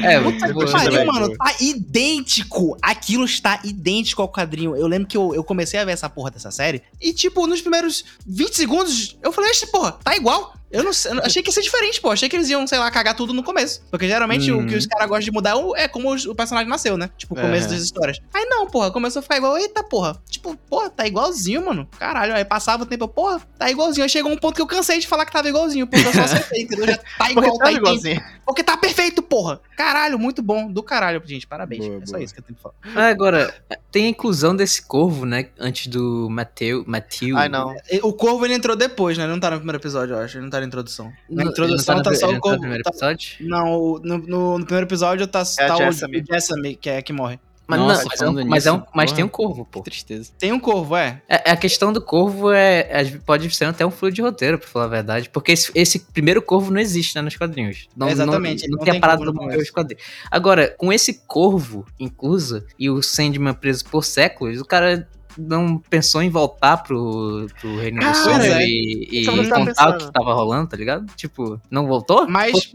[0.03, 1.36] É, Puta que pariu, mano.
[1.36, 2.77] Tá idêntico.
[2.84, 4.75] Aquilo está idêntico ao quadrinho.
[4.75, 6.84] Eu lembro que eu, eu comecei a ver essa porra dessa série.
[7.01, 10.53] E, tipo, nos primeiros 20 segundos, eu falei, "Ixi, porra, tá igual.
[10.71, 12.10] Eu não sei, eu achei que ia ser diferente, pô.
[12.12, 13.84] Achei que eles iam, sei lá, cagar tudo no começo.
[13.91, 14.67] Porque geralmente o Uhum.
[14.67, 17.10] que os caras gostam de mudar é o- é como o personagem nasceu, né?
[17.17, 17.73] Tipo, o começo Uhum.
[17.73, 18.19] das histórias.
[18.34, 19.57] Aí não, porra, começou a ficar igual.
[19.57, 20.21] Eita, porra.
[20.29, 21.88] Tipo, porra, tá igualzinho, mano.
[21.99, 24.03] Caralho, aí passava o tempo, porra, tá igualzinho.
[24.03, 25.86] Aí chegou um ponto que eu cansei de falar que tava igualzinho.
[25.88, 26.88] Porque eu só acertei, entendeu?
[26.88, 27.88] Já tá Porque igual, tá tá idêntico.
[27.88, 28.23] igualzinho.
[28.45, 29.60] Porque tá perfeito, porra.
[29.75, 30.71] Caralho, muito bom.
[30.71, 31.45] Do caralho, gente.
[31.47, 31.86] Parabéns.
[31.86, 32.23] Boa, é só boa.
[32.23, 32.75] isso que eu tenho que falar.
[32.95, 33.53] Ah, agora,
[33.91, 35.47] tem a inclusão desse corvo, né?
[35.60, 36.84] Antes do Mateu.
[36.88, 37.38] Matthew.
[37.38, 37.75] Ai, não.
[37.91, 39.23] E- O Corvo, ele entrou depois, né?
[39.25, 40.38] Ele não tá no primeiro episódio, eu acho.
[40.38, 41.12] Ele não tá na introdução.
[41.30, 42.56] Na No- introdução tá, no- só o não tá Corvo.
[42.56, 43.36] no primeiro tá- episódio?
[43.41, 43.65] Não,
[44.04, 47.39] no, no- no primeiro episódio tá, É a tá o Jessamine, que é que morre.
[47.67, 49.63] Mas, Nossa, não, mas, é um, falando mas, é um- nisso, mas tem um corvo,
[49.63, 49.80] pô.
[49.82, 50.30] Que tristeza.
[50.38, 51.21] Tem um Corvo, é.
[51.30, 54.67] É, a questão do corvo é, é- pode ser até um fluido de roteiro, pra
[54.67, 55.30] falar a verdade.
[55.30, 57.88] Porque esse, esse primeiro corvo não existe né, nos quadrinhos.
[57.95, 60.04] Não, Exatamente, Não, não, não tem tem a parada do no morrer os quadrinhos.
[60.30, 66.21] Agora, com esse corvo incluso e o Sandman preso por séculos, o cara não pensou
[66.21, 68.65] em voltar pro, pro Reino do Cara, Sonho é.
[68.65, 69.97] e, e contar o pensando.
[69.97, 71.05] que tava rolando, tá ligado?
[71.15, 72.27] Tipo, não voltou?
[72.27, 72.71] Mas,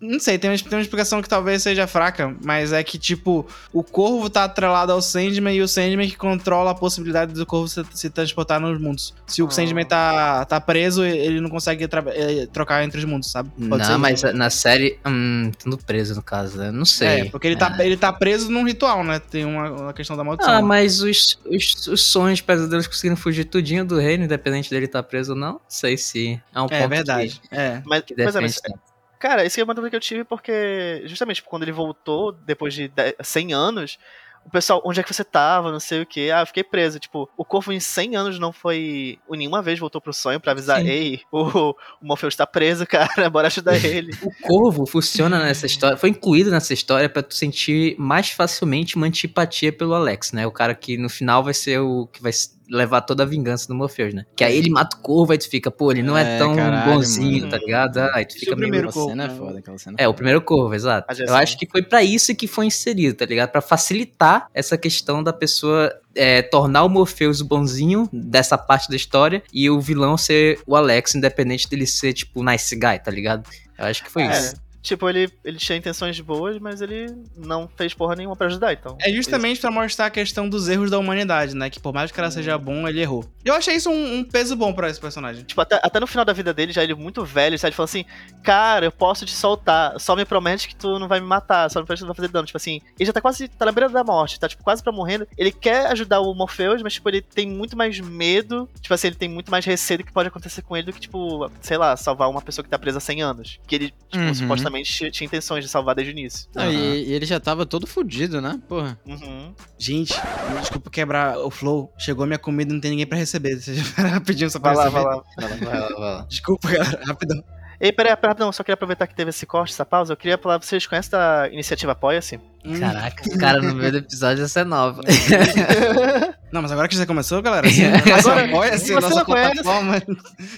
[0.00, 3.46] não sei, tem uma, tem uma explicação que talvez seja fraca, mas é que, tipo,
[3.72, 7.68] o Corvo tá atrelado ao Sandman e o Sandman que controla a possibilidade do Corvo
[7.68, 9.14] se, se transportar nos mundos.
[9.26, 9.50] Se o Ah.
[9.50, 13.50] Sandman tá, tá preso, ele não consegue eh, trocar entre os mundos, sabe?
[13.68, 16.70] Pode não, ser mas na série, hum, estando preso no caso, né?
[16.70, 17.08] Não sei.
[17.20, 19.18] É, porque ele tá, ele tá preso num ritual, né?
[19.18, 20.54] Tem uma, uma questão da maldição.
[20.54, 25.02] Ah, mas os, os, os sonhos, pesadelos conseguiram fugir tudinho do reino, independente dele estar
[25.02, 25.52] preso ou não.
[25.54, 27.40] Não sei se é um ponto é verdade.
[27.50, 27.82] É.
[27.84, 28.80] Mas, que, que mas, é, defende mas, tanto.
[29.18, 32.88] cara, essa é uma dúvida que eu tive porque, justamente, quando ele voltou, depois de
[32.88, 33.98] 10 100 anos,
[34.44, 36.30] o pessoal, onde é que você tava, não sei o que.
[36.30, 36.98] Ah, eu fiquei preso.
[36.98, 39.18] Tipo, o Corvo em 100 anos não foi.
[39.30, 40.88] Nenhuma vez voltou pro sonho pra avisar: Sim.
[40.88, 44.12] ei, o, o Morpheus tá preso, cara, bora ajudar ele.
[44.22, 49.06] O corvo funciona nessa história, foi incluído nessa história pra tu sentir mais facilmente uma
[49.06, 50.46] antipatia pelo Alex, né?
[50.46, 52.32] O cara que no final vai ser o que vai
[52.70, 54.24] levar toda a vingança do Morpheus, né?
[54.34, 56.56] Que aí ele mata o corvo, aí tu fica, pô, ele não é, É, tão
[56.56, 57.50] caralho, bonzinho, mano.
[57.50, 57.98] tá ligado?
[57.98, 58.70] Ah, Aí tu fica é o meio...
[58.70, 59.34] primeiro Aquela cena é né?
[59.36, 61.06] foda, aquela cena É, o primeiro corvo, exato.
[61.08, 61.36] A Eu gestão.
[61.36, 63.50] acho que foi pra isso que foi inserido, tá ligado?
[63.50, 68.96] Pra facilitar essa questão da pessoa é, tornar o Morpheus o bonzinho dessa parte da
[68.96, 73.48] história e o vilão ser o Alex, independente dele ser, tipo, nice guy, tá ligado?
[73.78, 74.54] Eu acho que foi É, isso.
[74.84, 78.98] Tipo, ele, ele tinha intenções boas, mas ele não fez porra nenhuma pra ajudar, então.
[79.00, 81.70] É justamente pra mostrar a questão dos erros da humanidade, né?
[81.70, 83.24] Que por mais que o cara seja bom, ele errou.
[83.42, 85.42] Eu achei isso um, um peso bom pra esse personagem.
[85.42, 87.70] Tipo, até, até no final da vida dele, já ele muito velho, sabe?
[87.70, 88.04] Ele falou assim,
[88.42, 91.80] cara, eu posso te soltar, só me promete que tu não vai me matar, só
[91.80, 92.44] me promete que tu não vai fazer dano.
[92.44, 94.92] Tipo assim, ele já tá quase, tá na beira da morte, tá tipo quase pra
[94.92, 95.26] morrendo.
[95.38, 99.16] Ele quer ajudar o Morpheus, mas tipo, ele tem muito mais medo, tipo assim, ele
[99.16, 101.96] tem muito mais receio do que pode acontecer com ele do que, tipo, sei lá,
[101.96, 103.58] salvar uma pessoa que tá presa há 100 anos.
[103.66, 104.34] Que ele, tipo, Uhum.
[104.34, 106.48] supostamente tinha- tinha intenções de salvar desde o início.
[106.54, 108.60] Não, e, e ele já tava todo fudido, né?
[108.68, 108.98] Porra.
[109.06, 109.54] Uhum.
[109.78, 110.14] Gente,
[110.60, 111.92] desculpa quebrar o flow.
[111.98, 113.60] Chegou minha comida e não tem ninguém pra receber.
[113.60, 115.04] Vocês rapidinho só pra Vai lá, receber.
[115.04, 115.24] vai lá.
[115.36, 116.26] Vai lá, vai lá, vai lá.
[116.28, 117.02] Desculpa, galera.
[117.06, 117.44] Rapidão.
[117.80, 120.12] Ei, peraí, peraí, rapidão, só queria aproveitar que teve esse corte, essa pausa.
[120.12, 122.40] Eu queria falar, vocês conhecem da iniciativa Apoia-se?
[122.64, 122.80] Hum.
[122.80, 125.02] Caraca, esse cara no meio do episódio essa é nova.
[126.50, 127.82] Não, mas agora que já começou, galera, assim,
[128.18, 130.02] Agora, apoia-se você nossa não plataforma.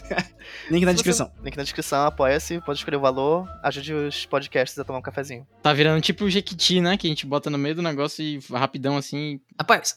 [0.70, 1.32] Link na descrição.
[1.42, 5.46] Link na descrição, apoia-se, pode escolher o valor, ajude os podcasts a tomar um cafezinho.
[5.62, 6.96] Tá virando tipo o Jequiti, né?
[6.96, 9.40] Que a gente bota no meio do negócio e rapidão assim.
[9.58, 9.96] Rapaz,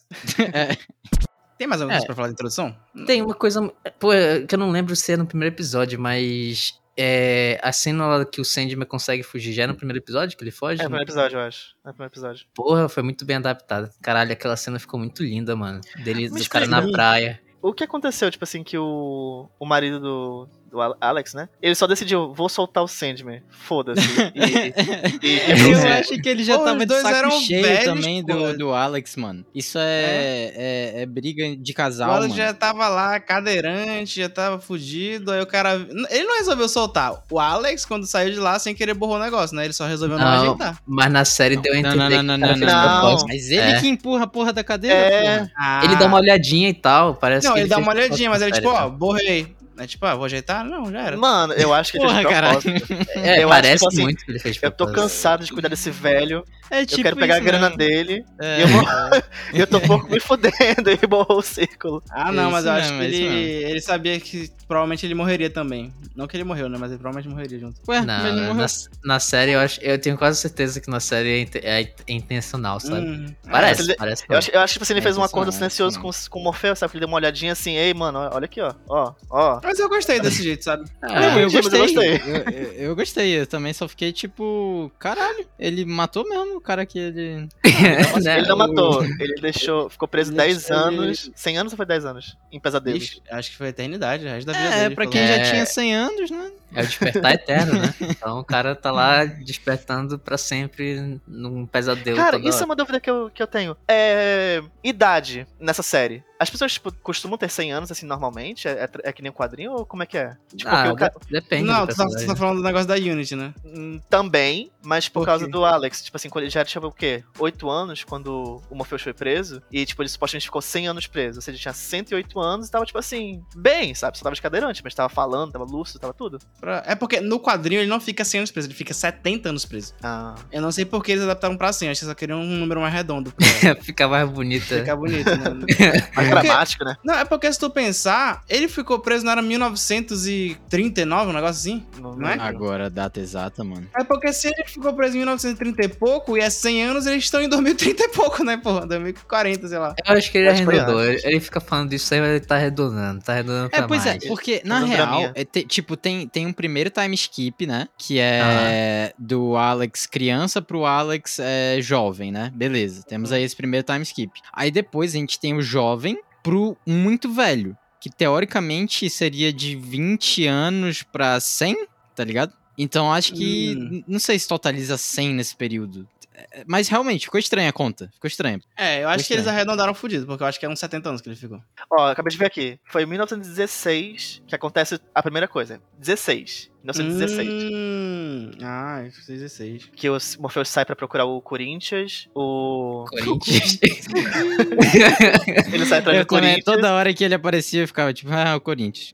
[1.58, 2.08] Tem mais alguma coisa É.
[2.08, 2.76] pra falar da introdução?
[3.06, 4.10] tem uma coisa pô,
[4.48, 8.42] que eu não lembro se é no primeiro episódio, mas é, a cena lá que
[8.42, 10.82] o Sandman consegue fugir já é no primeiro episódio que ele foge?
[10.82, 11.74] É o primeiro episódio, eu acho.
[11.86, 12.46] É o primeiro episódio.
[12.54, 13.90] Porra, foi muito bem adaptada.
[14.02, 15.80] Caralho, aquela cena ficou muito linda, mano.
[16.04, 17.42] Dele, Mas do cara na praia.
[17.62, 21.50] O que aconteceu, tipo assim, que o, o marido do, do Al- Alex, né?
[21.62, 23.42] Ele só decidiu, vou soltar o Sandman.
[23.50, 24.02] Foda-se.
[24.36, 27.64] E, e, e- Eu acho que ele já Pô, tava de dois saco eram cheio
[27.64, 29.46] velhos, também do, do Alex, mano.
[29.54, 32.36] Isso é, é, é briga de casal, o Alex mano.
[32.42, 35.76] já tava lá, cadeirante, já tava fudido, aí o cara...
[36.10, 37.24] Ele não resolveu soltar.
[37.30, 39.66] O Alex, quando saiu de lá, sem querer borrou o negócio, né?
[39.66, 40.80] Ele só resolveu não, Não, ajeitar.
[40.86, 43.00] Mas na série deu a Não, entender não, não, não, não, não.
[43.02, 43.28] propósito.
[43.28, 43.80] Mas ele É.
[43.80, 45.22] que empurra a porra da cadeira, É.
[45.40, 45.52] porra.
[45.58, 48.42] Ah, Ele dá uma olhadinha e tal, parece Não, que ele, dá uma olhadinha, mas
[48.42, 49.56] ele tipo, na ó, borrei.
[49.80, 50.63] É tipo, ah, vou ajeitar?
[50.65, 51.18] Não, já era.
[51.18, 53.10] Mano, eu acho que ele Porra, fez de propósito.
[53.20, 55.02] É, eu acho, parece tipo assim, muito que ele fez de Eu tô propósito.
[55.02, 56.44] cansado de cuidar desse velho.
[56.72, 57.78] É eu tipo quero pegar a grana mesmo.
[57.78, 58.26] dele.
[58.39, 58.60] É.
[58.60, 58.84] E eu, vou...
[59.54, 60.54] e eu tô um pouco me fudendo
[61.02, 62.04] e borrou o círculo.
[62.12, 65.15] Ah, não, É mas eu acho mesmo, que é ele, ele sabia que provavelmente ele
[65.15, 65.92] morreria também.
[66.15, 66.78] Não que ele morreu, né?
[66.80, 67.80] Mas ele provavelmente morreria junto.
[67.88, 68.68] Ué, Não, mas ele na, morreu.
[69.04, 72.80] na série eu acho, eu tenho quase certeza que na série é, inte- é intencional,
[72.80, 73.02] sabe?
[73.08, 73.34] Hum.
[73.50, 74.26] Parece, ele- parece.
[74.30, 76.10] Eu acho, eu acho que tipo assim, ele É, fez um acordo não, silencioso com,
[76.30, 76.92] com o Morpheus, sabe?
[76.92, 78.74] Que ele deu uma olhadinha assim, ei, mano, olha aqui, ó.
[78.88, 79.60] Ó, ó.
[79.70, 80.90] Mas eu gostei desse jeito, sabe?
[81.00, 82.18] Não, É, eu entendi, mas eu gostei.
[82.18, 82.34] gostei.
[82.34, 83.40] Eu, eu- eu gostei.
[83.42, 87.48] Eu também só fiquei tipo, caralho, ele matou mesmo o cara que ele.
[88.24, 91.32] né, Ele não matou, ele deixou, ficou preso Ele 10 deixou ele- anos.
[91.36, 92.36] 100 anos ou foi 10 anos?
[92.52, 93.04] Em pesadelos.
[93.04, 94.96] Ixi, acho que foi a eternidade, o resto da vida É, dele.
[94.96, 95.12] pra falou.
[95.20, 95.52] quem já É.
[95.52, 96.52] tinha 100 anos, né?
[96.74, 97.94] É o despertar eterno, né?
[98.02, 102.18] Então o cara tá lá despertando pra sempre num pesadelo.
[102.18, 102.66] Cara, isso é hora.
[102.66, 103.76] uma dúvida que eu, que eu tenho.
[103.88, 104.62] É.
[104.84, 106.24] Idade nessa série.
[106.40, 108.66] As pessoas, tipo, costumam ter 100 anos, assim, normalmente?
[108.66, 110.38] É, é- é que nem um quadrinho ou como é que é?
[110.56, 110.94] Tipo, Ah,
[111.30, 111.64] depende.
[111.66, 113.54] Não, tu tá, tu tá falando do negócio da Unity, né?
[113.66, 115.52] Hum, Também, mas por Por causa quê?
[115.52, 116.02] do Alex.
[116.02, 117.26] Tipo assim, quando ele já tinha o quê?
[117.38, 119.62] 8 anos quando o Morpheus foi preso.
[119.70, 121.40] E, tipo, ele supostamente ficou 100 anos preso.
[121.40, 124.18] Ou seja, ele tinha 108 anos e tava, tipo assim, bem, sabe?
[124.18, 126.40] Só tava de cadeirante, mas tava falando, tava lúcido, tava tudo.
[126.60, 129.65] Pra- É porque no quadrinho ele não fica 100 anos preso, ele fica 70 anos
[129.65, 129.93] preso.
[130.04, 130.36] Ah.
[130.52, 132.82] Eu não sei por que eles adaptaram pra 100, acho que só queriam um número
[132.82, 133.34] mais redondo.
[133.62, 134.78] Pra Fica mais bonita.
[134.80, 135.50] ficar bonito, né?
[136.15, 136.95] Mais Porque- dramático, né?
[137.04, 141.86] Não, é porque se tu pensar, ele ficou preso, não era 1939, um negócio assim?
[142.00, 142.34] Não é?
[142.39, 143.88] Agora, a data exata, mano.
[143.98, 147.24] É porque se ele ficou preso em 1930 e pouco, e é 100 anos, eles
[147.24, 148.86] estão em 2030 e pouco, né, porra?
[148.88, 149.95] 2040, sei lá.
[150.06, 151.02] Eu acho que ele arredondou.
[151.04, 151.26] Ele, antes.
[151.26, 153.22] ele fica falando disso aí, mas ele tá arredondando.
[153.22, 154.26] Tá arredondando É, pois é, mais.
[154.28, 157.88] porque na real, é te- tipo, tem, tem um primeiro time skip, né?
[157.98, 162.52] Que é do Alex criança pro Alex é, jovem, né?
[162.54, 164.32] Beleza, temos aí esse primeiro time skip.
[164.54, 170.46] Aí depois a gente tem o jovem pro muito velho, que teoricamente seria de 20
[170.48, 171.76] anos pra 100,
[172.16, 172.54] tá ligado?
[172.78, 174.04] Então acho que, Hum.
[174.08, 176.08] não sei se totaliza 100 nesse período.
[176.52, 178.10] É, Mas realmente, ficou estranha a conta.
[178.13, 178.60] Ficou estranha.
[178.78, 179.60] É, eu acho que eles Gostei.
[179.62, 181.62] arredondaram fudido, porque eu acho que é uns 70 anos que ele ficou.
[181.91, 182.80] Ó, acabei de ver aqui.
[182.86, 185.82] Foi em 1916 que acontece a primeira coisa.
[185.97, 186.71] 16.
[186.84, 187.71] 1916.
[187.73, 189.89] Hum, ah, 16.
[189.95, 192.30] Que o Morpheus sai pra procurar o Corinthians.
[192.34, 193.06] O.
[193.10, 193.80] Corinthians.
[195.73, 196.63] Ele sai atrás do Corinthians.
[196.63, 199.12] toda hora que ele aparecia, eu ficava tipo, ah, o Corinthians.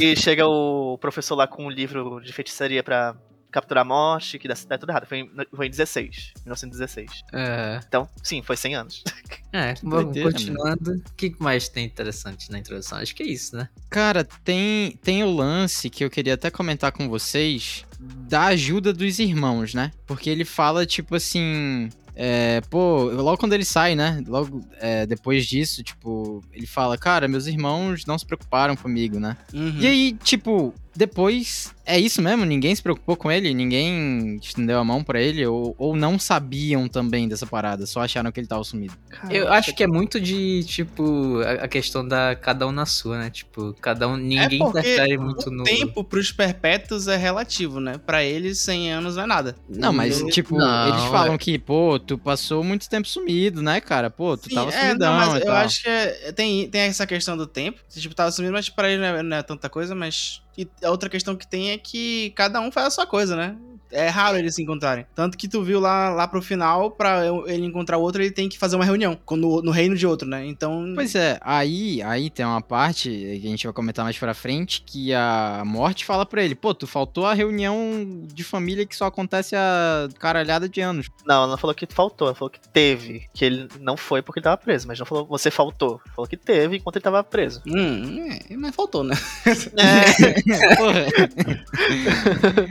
[0.00, 3.14] E chega o professor lá com um livro de feitiçaria pra
[3.52, 5.06] capturar a morte, que dá, dá tudo errado.
[5.06, 6.32] Foi em, foi em 16.
[6.44, 7.22] 1916.
[7.32, 9.04] é, Então, sim, foi 100 anos.
[9.52, 10.92] é, vamos continuando.
[10.92, 12.98] O que mais tem interessante na introdução?
[12.98, 13.68] Acho que é isso, né?
[13.90, 19.18] Cara, tem, tem o lance que eu queria até comentar com vocês da ajuda dos
[19.18, 19.92] irmãos, né?
[20.06, 21.88] Porque ele fala, tipo assim.
[22.14, 24.22] É, pô, logo quando ele sai, né?
[24.26, 29.34] Logo é, depois disso, tipo, ele fala, cara, meus irmãos não se preocuparam comigo, né?
[29.52, 29.78] Uhum.
[29.78, 32.44] E aí, tipo, depois é isso mesmo?
[32.44, 33.52] Ninguém se preocupou com ele?
[33.52, 35.44] Ninguém estendeu a mão pra ele?
[35.46, 37.86] Ou, ou não sabiam também dessa parada?
[37.86, 38.94] Só acharam que ele tava sumido?
[39.30, 43.30] Eu acho que é muito de, tipo, a, questão da cada um na sua, né?
[43.30, 44.16] Tipo, cada um.
[44.16, 45.64] Ninguém é interfere muito o no.
[45.64, 47.98] tempo pros perpétuos é relativo, né?
[47.98, 49.56] Pra eles, 100 anos não é nada.
[49.68, 51.38] Não, mas, Ele- tipo, Não, eles falam é.
[51.38, 54.08] que, pô, tu passou muito tempo sumido, né, cara?
[54.08, 55.56] Pô, tu Sim, tava é, sumidão não, mas e eu tal.
[55.56, 57.80] acho que é- tem, tem essa questão do tempo.
[57.88, 60.40] Você, tipo, tava sumindo, mas pra ele não é, não é tanta coisa, mas.
[60.56, 63.56] E a outra questão que tem é que cada um faz a sua coisa, né?
[63.92, 65.06] É raro eles se encontrarem.
[65.14, 68.48] Tanto que tu viu lá, lá pro final, pra ele encontrar o outro, ele tem
[68.48, 70.44] que fazer uma reunião no, no reino de outro, né?
[70.46, 70.92] Então.
[70.94, 74.82] Pois é, aí, aí tem uma parte que a gente vai comentar mais pra frente
[74.86, 79.06] que a morte fala pra ele, pô, tu faltou a reunião de família que só
[79.06, 81.08] acontece a caralhada de anos.
[81.26, 83.26] Não, ela não falou que faltou, ela falou que teve.
[83.34, 86.00] Que ele não foi porque ele tava preso, mas não falou você faltou.
[86.14, 87.62] Falou que teve enquanto ele tava preso.
[87.66, 89.14] Hum, é, mas faltou, né?
[90.76, 91.06] Porra.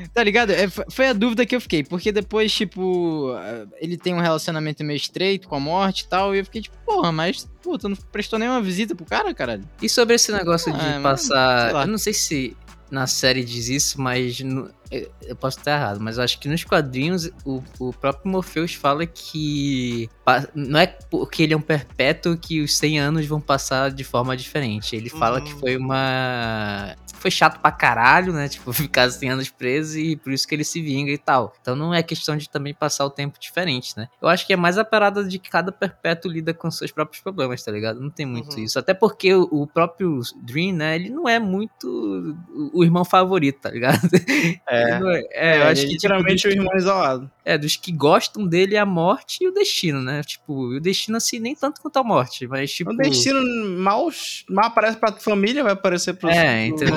[0.13, 0.51] tá ligado?
[0.51, 4.19] É, foi- foi a dúvida que eu fiquei, porque depois, tipo, eh, ele tem um
[4.19, 7.77] relacionamento meio estreito com a morte e tal, e eu fiquei tipo, porra, mas, pô,
[7.77, 9.63] tu não prestou nenhuma visita pro cara, caralho?
[9.81, 11.65] E sobre esse negócio de Ah, mas, passar.
[11.65, 11.81] sei lá.
[11.83, 12.57] Eu não sei se
[12.89, 14.39] na série diz isso, mas.
[14.41, 14.69] no-
[15.21, 19.05] eu posso estar errado, mas eu acho que nos quadrinhos o, o próprio Morpheus fala
[19.05, 20.09] que.
[20.55, 24.35] Não é porque ele é um perpétuo que os 100 anos vão passar de forma
[24.35, 24.95] diferente.
[24.95, 25.45] Ele fala Uhum.
[25.45, 26.95] que foi uma.
[27.15, 28.47] Foi chato pra caralho, né?
[28.49, 31.53] Tipo, ficar 100 anos preso e por isso que ele se vinga e tal.
[31.61, 34.07] Então não é questão de também passar o tempo diferente, né?
[34.21, 37.21] Eu acho que é mais a parada de que cada perpétuo lida com seus próprios
[37.21, 37.99] problemas, tá ligado?
[37.99, 38.63] Não tem muito Uhum.
[38.63, 38.79] isso.
[38.79, 40.95] Até porque o, o próprio Dream, né?
[40.95, 42.35] Ele não é muito
[42.73, 43.99] o, o irmão favorito, tá ligado?
[44.67, 44.80] É.
[44.81, 47.31] Ele não é- é, eu acho é que tipo, literalmente dos, o irmão isolado.
[47.45, 50.21] é, dos que gostam dele é a morte e o destino, né?
[50.23, 52.91] Tipo, e o destino assim, nem tanto quanto a morte, mas tipo.
[52.91, 53.41] O destino
[53.77, 54.09] mal,
[54.49, 56.29] mal aparece pra família, vai aparecer pro.
[56.29, 56.95] É, entendeu?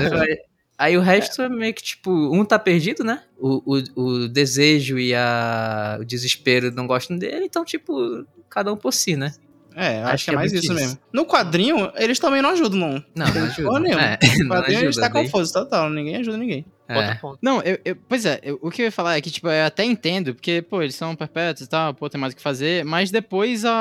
[0.76, 1.48] Aí, o resto é.
[1.48, 3.22] meio que, tipo, um tá perdido, né?
[3.38, 8.76] O, o, o desejo e a, o desespero não gostam dele, então, tipo, cada um
[8.76, 9.32] por si, né?
[9.76, 10.74] É, Acho acho, que é é mais isso isso.
[10.74, 10.98] mesmo.
[11.12, 13.04] No quadrinho, eles também não ajudam, não.
[13.14, 13.68] Não, não ajuda.
[13.68, 14.02] Porra nenhuma.
[14.02, 15.90] É, No não quadrinho tá ajuda, daí- confuso, total.
[15.90, 16.64] Ninguém ajuda ninguém.
[16.88, 17.18] É.
[17.42, 19.64] Não, eu, eu- pois é, eu- o que eu ia falar é que, tipo, eu
[19.66, 22.84] até entendo, porque, pô, eles são perpétuos e tal, pô, tem mais o que fazer,
[22.84, 23.72] mas depois a,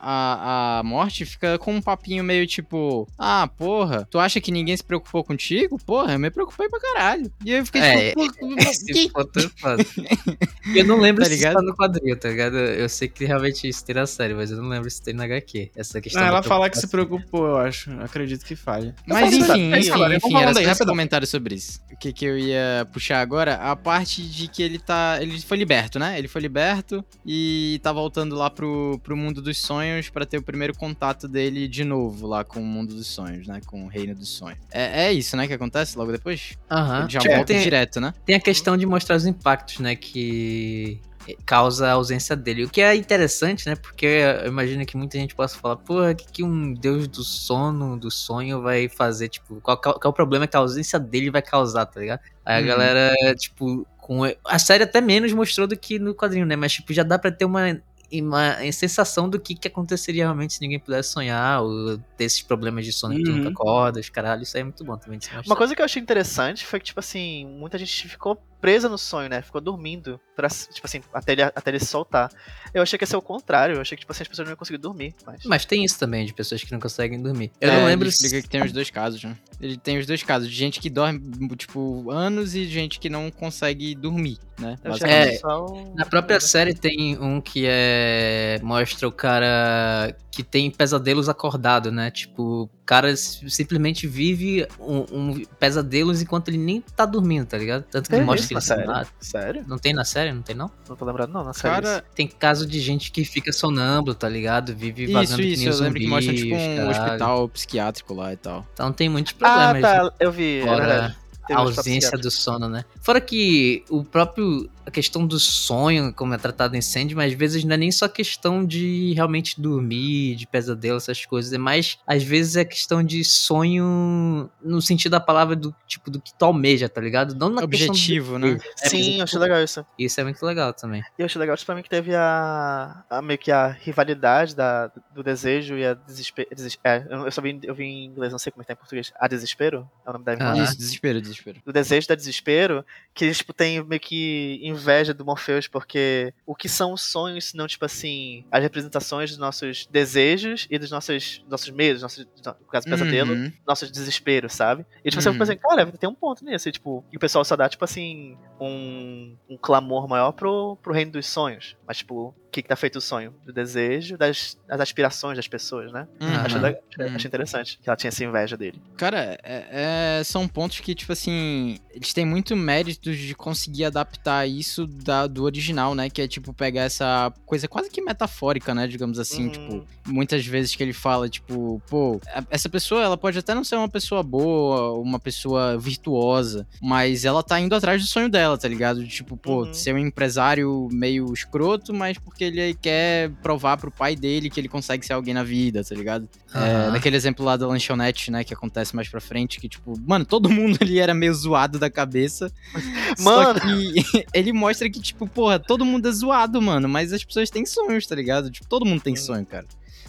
[0.00, 4.76] a, a morte fica com um papinho meio tipo, ah, porra, tu acha que ninguém
[4.76, 5.78] se preocupou contigo?
[5.84, 7.30] Porra, eu me preocupei pra caralho.
[7.44, 9.10] E aí eu fiquei É, tipo, pô, Esse que- é
[10.80, 11.54] eu não lembro Tá se ligado?
[11.54, 12.56] tá no quadrinho, tá ligado?
[12.56, 15.24] Eu sei que realmente isso tem na série, mas eu não lembro se tem na
[15.24, 15.70] HQ.
[15.76, 17.90] Essa questão Não, ela fala que se preocupou, eu acho.
[18.00, 18.94] Acredito que falha.
[19.06, 21.80] Mas faço enfim, enfim, enfim, vamos falando era só comentário sobre isso.
[21.92, 23.54] O que, que eu ia puxar agora?
[23.56, 25.18] A parte de que ele tá.
[25.20, 26.18] Ele foi liberto, né?
[26.18, 30.42] Ele foi liberto e tá voltando lá pro, pro mundo dos sonhos pra ter o
[30.42, 33.60] primeiro contato dele de novo lá com o mundo dos sonhos, né?
[33.66, 34.58] Com o reino dos sonhos.
[34.70, 35.46] É, é isso, né?
[35.46, 36.56] Que acontece logo depois?
[36.70, 37.00] Aham.
[37.02, 38.14] Ele já Tipo, volta tem, direto, né?
[38.24, 39.94] tem a questão de mostrar os impactos, né?
[39.96, 41.00] Que
[41.46, 42.64] causa a ausência dele.
[42.64, 43.76] O que é interessante, né?
[43.76, 47.22] Porque eu imagino que muita gente possa falar, porra, o que, que um deus do
[47.24, 49.28] sono, do sonho vai fazer?
[49.28, 52.20] Tipo, qual, qual, qual é o problema que a ausência dele vai causar, tá ligado?
[52.44, 52.66] Aí a Uhum.
[52.66, 54.22] galera, tipo, com.
[54.46, 56.56] A série até menos mostrou do que no quadrinho, né?
[56.56, 57.80] Mas, tipo, já dá pra ter uma.
[58.12, 62.84] Uma sensação do que, que aconteceria realmente se ninguém pudesse sonhar, ou ter esses problemas
[62.84, 63.36] de sono que tu Uhum.
[63.36, 66.02] nunca acorda, os caralho, isso aí é muito bom também Uma coisa que eu achei
[66.02, 69.40] interessante foi que, tipo assim, muita gente ficou presa no sonho, né?
[69.42, 72.30] Ficou dormindo, pra, tipo assim, até ele, até ele se soltar.
[72.74, 74.52] Eu achei que ia ser o contrário, eu achei que, tipo assim, as pessoas não
[74.52, 75.14] iam conseguir dormir.
[75.26, 75.44] Mas...
[75.44, 77.50] Mas tem isso também, de pessoas que não conseguem dormir.
[77.60, 78.24] Eu É, não lembro Ele se.
[78.26, 79.36] explica que tem os dois casos, né?
[79.60, 81.20] Ele tem os dois casos, de gente que dorme,
[81.56, 84.76] tipo, anos e gente que não consegue dormir, né?
[85.04, 88.58] É, o- Na própria série tem um que é.
[88.62, 92.10] Mostra o cara que tem pesadelos acordado, né?
[92.10, 97.84] Tipo, cara simplesmente vive um, um pesadelos enquanto ele nem tá dormindo, tá ligado?
[97.88, 98.84] Tanto que Tem mostra isso ele na série?
[98.84, 99.08] sonado.
[99.20, 99.64] Sério?
[99.68, 100.68] Não tem na série, não tem não?
[100.88, 101.82] Não tô lembrado, não, na série.
[101.82, 104.74] Cara, Tem caso de gente que fica sonâmbulo, tá ligado?
[104.74, 105.62] Vive isso, que isso.
[105.64, 106.90] nem Eu lembro que mostra tipo um caralho.
[106.90, 108.66] hospital psiquiátrico lá e tal.
[108.74, 109.82] Então tem muitos Ah, problemas.
[109.82, 111.16] tá, eu vi, é Fora verdade.
[111.52, 112.84] a ausência do sono, né?
[113.00, 114.68] Fora que o próprio.
[114.90, 117.92] A questão do sonho, como é tratado em Sandy, mas às vezes não é nem
[117.92, 121.52] só questão de realmente dormir, de pesadelo, essas coisas.
[121.52, 126.20] É mais, às vezes, é questão de sonho no sentido da palavra do tipo do
[126.20, 127.34] que tu almeja, tá ligado?
[127.34, 128.54] Não na Objetivo, né?
[128.54, 128.70] desejo.
[128.82, 129.86] É, Sim, eu achei legal isso.
[129.98, 131.02] Isso é muito legal também.
[131.18, 134.56] E eu achei legal isso pra mim que teve a, a meio que a rivalidade
[134.56, 136.48] da, do desejo e a desespero.
[136.84, 138.72] é, eu eu só vi, eu vi em inglês, não sei como é que tá
[138.72, 139.12] em português.
[139.18, 139.88] A desespero?
[140.04, 140.36] É o nome da?
[140.40, 140.56] Ah.
[140.56, 141.60] Isso, desespero, desespero.
[141.64, 146.54] do desejo da desespero, que eles, tipo, tem meio que inveja do Morpheus, porque o
[146.54, 151.42] que são os sonhos, senão, tipo assim, as representações dos nossos desejos e dos nossos,
[151.46, 152.26] nossos medos, nossos,
[152.60, 153.52] no caso, pesadelo, Uhum.
[153.66, 154.84] nossos desesperos, sabe?
[155.04, 155.34] E tipo, você Uhum.
[155.34, 157.84] fica pensando, cara, tem um ponto nisso, e, tipo, e o pessoal só dá, tipo
[157.84, 161.76] assim, um, um clamor maior pro, pro reino dos sonhos.
[161.86, 163.32] Mas, tipo, que, que tá feito o sonho?
[163.46, 166.06] Do desejo, das, das aspirações das pessoas, né?
[166.20, 166.34] Uhum.
[166.34, 167.16] Achei, Uhum.
[167.24, 168.80] interessante que ela tinha essa inveja dele.
[168.96, 174.46] Cara, é- é- são pontos que, tipo assim, eles têm muito mérito de conseguir adaptar
[174.48, 176.10] isso da- do original, né?
[176.10, 178.86] Que é, tipo, pegar essa coisa quase que metafórica, né?
[178.88, 179.50] Digamos assim, Uhum.
[179.50, 183.76] tipo, muitas vezes que ele fala, tipo, pô, essa pessoa, ela pode até não ser
[183.76, 188.66] uma pessoa boa, uma pessoa virtuosa, mas ela tá indo atrás do sonho dela, tá
[188.66, 189.04] ligado?
[189.04, 189.74] De, Tipo, pô, Uhum.
[189.74, 194.68] ser um empresário meio escroto, mas porque ele quer provar pro pai dele que ele
[194.68, 196.28] consegue ser alguém na vida, tá ligado?
[196.54, 196.90] É, Aham.
[196.92, 200.48] naquele exemplo lá da lanchonete, né, que acontece mais pra frente, que, tipo, mano, todo
[200.50, 202.52] mundo ali era meio zoado da cabeça.
[203.18, 203.60] Mano!
[203.60, 207.50] Só que ele mostra que, tipo, porra, todo mundo é zoado, mano, mas as pessoas
[207.50, 208.50] têm sonhos, tá ligado?
[208.50, 209.66] Tipo, todo mundo tem sonho, cara.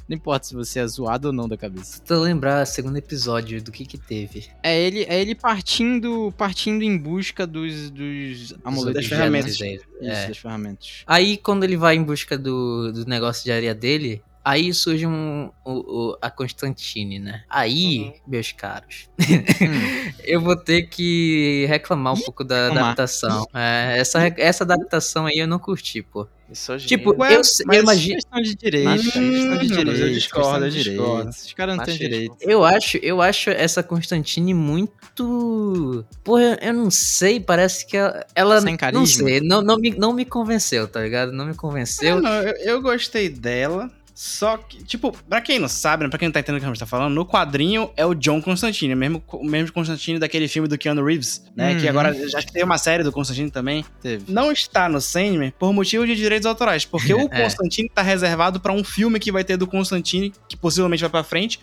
[0.07, 2.01] Não importa se você é zoado ou não da cabeça.
[2.05, 4.47] Tô lembrar segundo episódio do que que teve.
[4.61, 9.53] É ele, é ele partindo, partindo em busca dos, dos amuletos das ferramentas.
[9.59, 10.27] Isso, É.
[10.27, 11.03] das ferramentas.
[11.07, 15.49] Aí, quando ele vai em busca do, do negócio de areia dele, aí surge um,
[15.63, 15.71] o,
[16.11, 17.43] o- a Constantine, né?
[17.49, 18.13] Aí, Uhum.
[18.27, 19.23] meus caros, Hum.
[20.25, 23.47] eu vou ter que reclamar um pouco da adaptação.
[23.53, 26.27] É, essa, essa adaptação aí eu não curti, pô.
[26.51, 26.97] Misoginia.
[26.97, 28.15] Tipo, Ué, eu, eu mas- imagino.
[28.15, 29.11] Questão de direito, Machismo.
[29.11, 29.25] cara.
[29.31, 30.13] Questão de mas eu direito.
[30.13, 31.15] discordo, questão eu de discordo.
[31.17, 31.45] direito.
[31.45, 32.09] Os caras não têm Machismo.
[32.13, 32.35] direito.
[32.41, 36.05] Eu acho, eu acho essa Constantine muito.
[36.23, 38.25] Porra, eu- eu não sei, parece que ela.
[38.35, 39.27] ela Sem não carisma.
[39.27, 41.31] sei, não, não, me, não me convenceu, tá ligado?
[41.31, 42.21] Não me Eu, convenceu.
[42.21, 43.89] não, eu, eu gostei dela.
[44.13, 46.65] Só que, tipo, pra quem não sabe, né, pra quem não tá entendendo o que
[46.65, 50.19] a gente tá falando, no quadrinho é o John Constantine, o mesmo, o mesmo Constantine
[50.19, 51.73] daquele filme do Keanu Reeves, né?
[51.73, 51.79] Uhum.
[51.79, 53.85] Que agora já tem uma série do Constantine também.
[54.01, 54.31] Teve.
[54.31, 57.41] Não está no Sandman por motivo de direitos autorais, porque o É.
[57.43, 61.23] Constantine tá reservado pra um filme que vai ter do Constantine, que possivelmente vai pra
[61.23, 61.59] frente,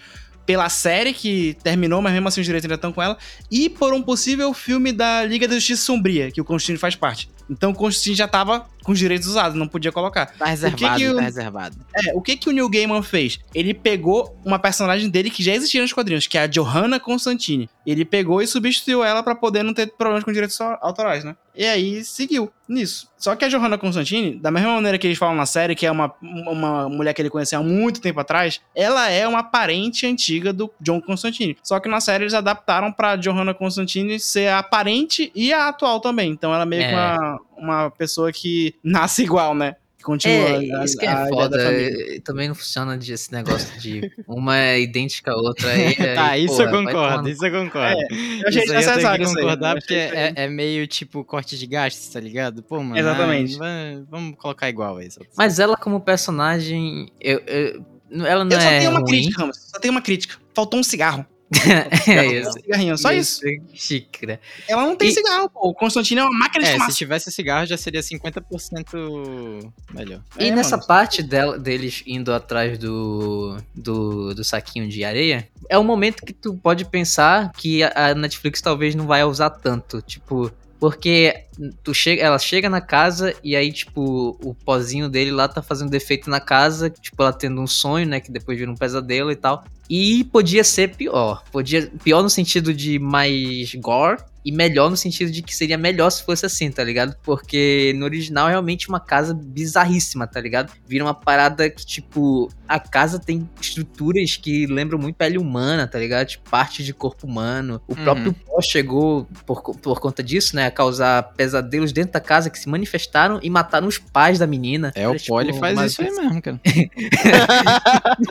[0.47, 3.19] pela série que terminou, mas mesmo assim os direitos ainda estão com ela,
[3.51, 7.29] e por um possível filme da Liga da Justiça Sombria, que o Constantine faz parte.
[7.51, 10.27] Então o Constantine já tava com os direitos usados, não podia colocar.
[10.39, 11.77] Tá reservado, que o- tá reservado.
[11.95, 13.39] É, o que que o Neil Gaiman fez?
[13.55, 17.69] Ele pegou uma personagem dele que já existia nos quadrinhos, que é a Johanna Constantine.
[17.87, 21.37] Ele pegou e substituiu ela pra poder não ter problemas com direitos autorais, né?
[21.55, 23.09] E aí seguiu nisso.
[23.19, 25.91] Só que a Johanna Constantine, da mesma maneira que eles falam na série, que é
[25.91, 30.53] uma, uma mulher que ele conheceu há muito tempo atrás, ela é uma parente antiga
[30.53, 31.57] do John Constantine.
[31.63, 35.99] Só que na série eles adaptaram pra Johanna Constantine ser a parente e a atual
[36.01, 36.31] também.
[36.31, 36.95] Então ela é meio que É.
[36.95, 39.77] uma, uma pessoa que nasce igual, né?
[40.03, 41.57] Continua É, a- isso que a é ideia foda.
[41.63, 45.69] eh, Também não funciona de- esse negócio de uma é idêntica à outra.
[45.71, 48.01] Aí, tá, aí, isso porra, eu concordo, isso eu concordo.
[48.01, 51.23] Eu achei isso aí eu tenho que aí, concordar eu porque é, é meio tipo
[51.25, 52.63] corte de gastos, tá ligado?
[52.63, 52.97] Pô, mano.
[52.97, 53.59] Exatamente.
[53.59, 53.67] va-
[54.09, 55.11] vamos colocar igual aí.
[55.11, 57.85] só- Mas ela, como personagem, eu, eu-
[58.25, 58.79] ela não Eu só é.
[58.79, 59.11] tenho uma ruim.
[59.11, 59.57] crítica, Ramos.
[59.59, 60.37] Só tenho uma crítica.
[60.55, 61.27] Faltou um cigarro.
[62.07, 62.53] é isso.
[62.53, 63.41] cigarrinho, só isso.
[63.75, 64.41] Xícara.
[64.69, 65.69] Ela não tem E- cigarro, pô.
[65.71, 66.97] O Constantino é uma máquina de É, se fumaça.
[66.97, 70.21] tivesse cigarro já seria 50% melhor.
[70.39, 70.87] E É, nessa mano.
[70.87, 76.33] parte dela, deles indo atrás do, do, do saquinho de areia, é um momento que
[76.33, 80.01] tu pode pensar que a, a Netflix talvez não vai usar tanto.
[80.03, 81.45] Tipo, porque
[81.83, 85.91] tu chega, ela chega na casa e aí, tipo, o pozinho dele lá tá fazendo
[85.91, 88.21] defeito na casa, tipo, ela tendo um sonho, né?
[88.21, 89.65] Que depois vira um pesadelo e tal.
[89.91, 91.43] E podia ser pior.
[91.51, 91.91] Podia.
[92.05, 94.19] Pior no sentido de mais gore.
[94.45, 97.15] E melhor no sentido de que seria melhor se fosse assim, tá ligado?
[97.23, 100.73] Porque no original é realmente uma casa bizarríssima, tá ligado?
[100.87, 105.99] Vira uma parada que, tipo, a casa tem estruturas que lembram muito pele humana, tá
[105.99, 106.29] ligado?
[106.29, 107.83] Tipo, parte de corpo humano.
[107.87, 108.05] O Uhum.
[108.05, 112.59] próprio pó chegou, por, por conta disso, né, a causar pesadelos dentro da casa que
[112.59, 114.93] se manifestaram e mataram os pais da menina.
[114.95, 116.61] É, o Era, tipo, Poli faz uma- isso aí mesmo, cara.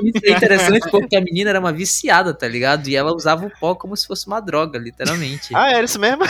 [0.04, 2.88] Isso é interessante porque a menina era uma viciada, tá ligado?
[2.88, 5.56] E ela usava o pó como se fosse uma droga, literalmente.
[5.56, 6.24] Ah, era isso mesmo?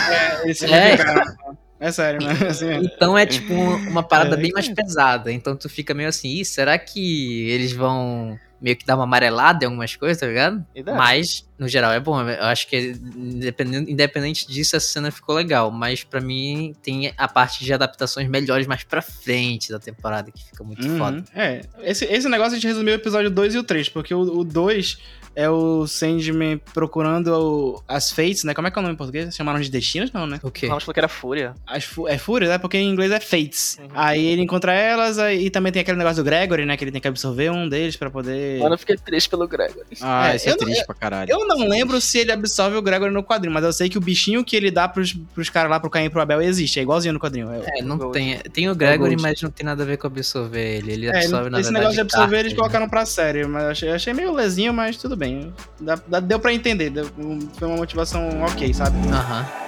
[0.45, 0.97] Esse É.
[0.97, 1.35] cara-
[1.79, 2.33] é sério, né?
[2.47, 2.77] Assim, é.
[2.77, 5.31] Então é tipo uma parada É, bem mais pesada.
[5.31, 9.63] Então tu fica meio assim, Ih, será que eles vão meio que dar uma amarelada
[9.63, 10.65] em algumas coisas, tá ligado?
[10.95, 12.21] Mas, no geral, é bom.
[12.21, 15.71] Eu acho que, independente, independente disso, essa cena ficou legal.
[15.71, 20.43] Mas pra mim, tem a parte de adaptações melhores mais pra frente da temporada, que
[20.43, 20.97] fica muito Uhum.
[20.97, 21.23] foda.
[21.35, 24.43] É, esse, esse negócio a gente resumiu o episódio 2 e o 3, porque o
[24.43, 24.97] 2
[25.35, 28.55] é o Sandman procurando o- as Fates, né?
[28.55, 29.35] Como é que é o nome em português?
[29.35, 30.11] Chamaram de destinos?
[30.11, 30.39] Não, né?
[30.41, 30.65] O quê?
[30.65, 31.53] O Ramos falou que era Fúria.
[31.67, 32.57] As é Fúria, né?
[32.57, 33.77] Porque em inglês é Fates.
[33.79, 33.87] Uhum.
[33.93, 36.75] Aí ele encontra elas, aí, e também tem aquele negócio do Gregory, né?
[36.75, 38.59] Que ele tem que absorver um deles pra poder...
[38.59, 39.85] Mano, eu fiquei triste pelo Gregory.
[40.01, 41.29] Ah, É, isso é eu não- triste pra caralho.
[41.31, 44.01] Eu não lembro se ele absorve o Gregory no quadrinho, mas eu sei que o
[44.01, 46.79] bichinho que ele dá pros, pros caras lá, pro Caim e pro Abel, existe.
[46.79, 47.49] É igualzinho no quadrinho.
[47.51, 48.37] É, É, não tem.
[48.51, 49.21] Tem o Gregory, Gold.
[49.21, 50.91] mas não tem nada a ver com absorver ele.
[50.93, 51.73] Ele É, absorve, na esse verdade.
[51.73, 52.57] negócio de absorver eles né?
[52.57, 55.53] colocaram pra série, mas eu achei, achei meio lesinho, mas tudo bem.
[55.79, 57.09] Dá- dá- deu pra entender, deu-
[57.57, 58.97] foi uma motivação ok, sabe?
[59.09, 59.66] Aham.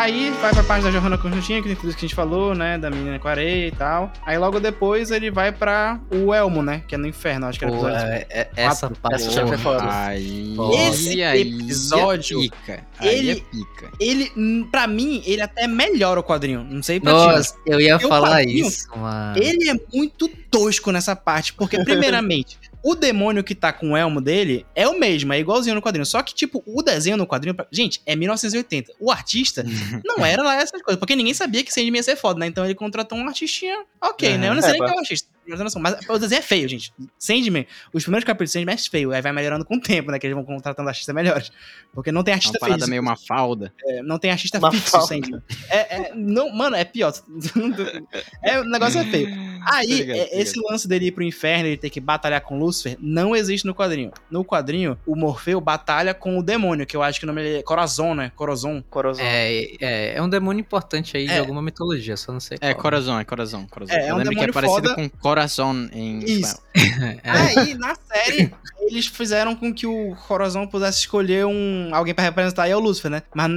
[0.00, 2.54] Aí vai pra parte da Johanna Constantina, que tem tudo isso que a gente falou,
[2.54, 2.78] né?
[2.78, 4.10] Da menina com areia e tal.
[4.24, 6.82] Aí logo depois ele vai pra o Elmo, né?
[6.88, 7.98] Que é no inferno, acho que era o episódio.
[8.06, 9.84] é- é- essa parte essa foi foda.
[9.92, 10.56] Aí,
[10.88, 12.84] Esse aí episódio, é pica.
[12.98, 13.90] Aí ele- é pica.
[14.00, 16.64] Ele, pra mim, ele até melhora o quadrinho.
[16.68, 17.18] Não sei pra ti.
[17.36, 19.36] Nossa, eu ia falar quadrinho, isso, mano.
[19.38, 24.20] Ele é muito tosco nessa parte, porque, primeiramente, o demônio que tá com o elmo
[24.20, 26.06] dele é o mesmo, é igualzinho no quadrinho.
[26.06, 27.54] Só que, tipo, o desenho no quadrinho.
[27.70, 28.92] Gente, é 1980.
[28.98, 29.64] O artista
[30.04, 32.46] não era lá essas coisas, porque ninguém sabia que Sandman ia ser foda, né?
[32.46, 34.48] Então ele contratou um artistinha, ok, né?
[34.48, 35.28] Eu não sei É, nem qual é o artista.
[35.58, 36.92] Ter noção, Mas o desenho é feio, gente.
[37.18, 39.12] Sandman, os primeiros capítulos de Sandman é feio.
[39.12, 40.18] Aí vai melhorando com o tempo, né?
[40.18, 41.50] Que eles vão contratando artistas melhores.
[41.92, 42.90] Porque não tem É artista uma parada feio.
[42.90, 43.72] meio uma falda.
[43.86, 45.06] É, não tem artista Uma fixo falta.
[45.08, 45.42] Sandman.
[45.68, 47.12] É, é, não, mano, é pior.
[48.42, 49.28] é, o negócio é feio.
[49.66, 53.34] Aí, é, esse lance dele ir pro inferno e ter que batalhar com Lúcifer não
[53.36, 54.10] existe no quadrinho.
[54.30, 57.58] No quadrinho, o Morfeu batalha com o demônio, que eu acho que o nome dele
[57.58, 58.32] é Corazon, né?
[58.34, 58.82] Corazon.
[58.88, 59.24] Corozão.
[59.24, 61.38] É, é, é um demônio importante aí de É.
[61.38, 62.82] alguma mitologia, só não sei É, qual.
[62.82, 63.96] coração, é coração, coração.
[63.96, 64.94] É, é Eu um lembro que é demônio parecido foda.
[64.94, 65.08] com
[65.40, 66.32] coração em Isso.
[66.32, 66.60] espanhol.
[67.22, 67.30] É.
[67.30, 72.68] Aí, na série, eles fizeram com que o Corazon pudesse escolher um alguém pra representar
[72.68, 73.22] e é o Lúcifer, né?
[73.34, 73.50] Mas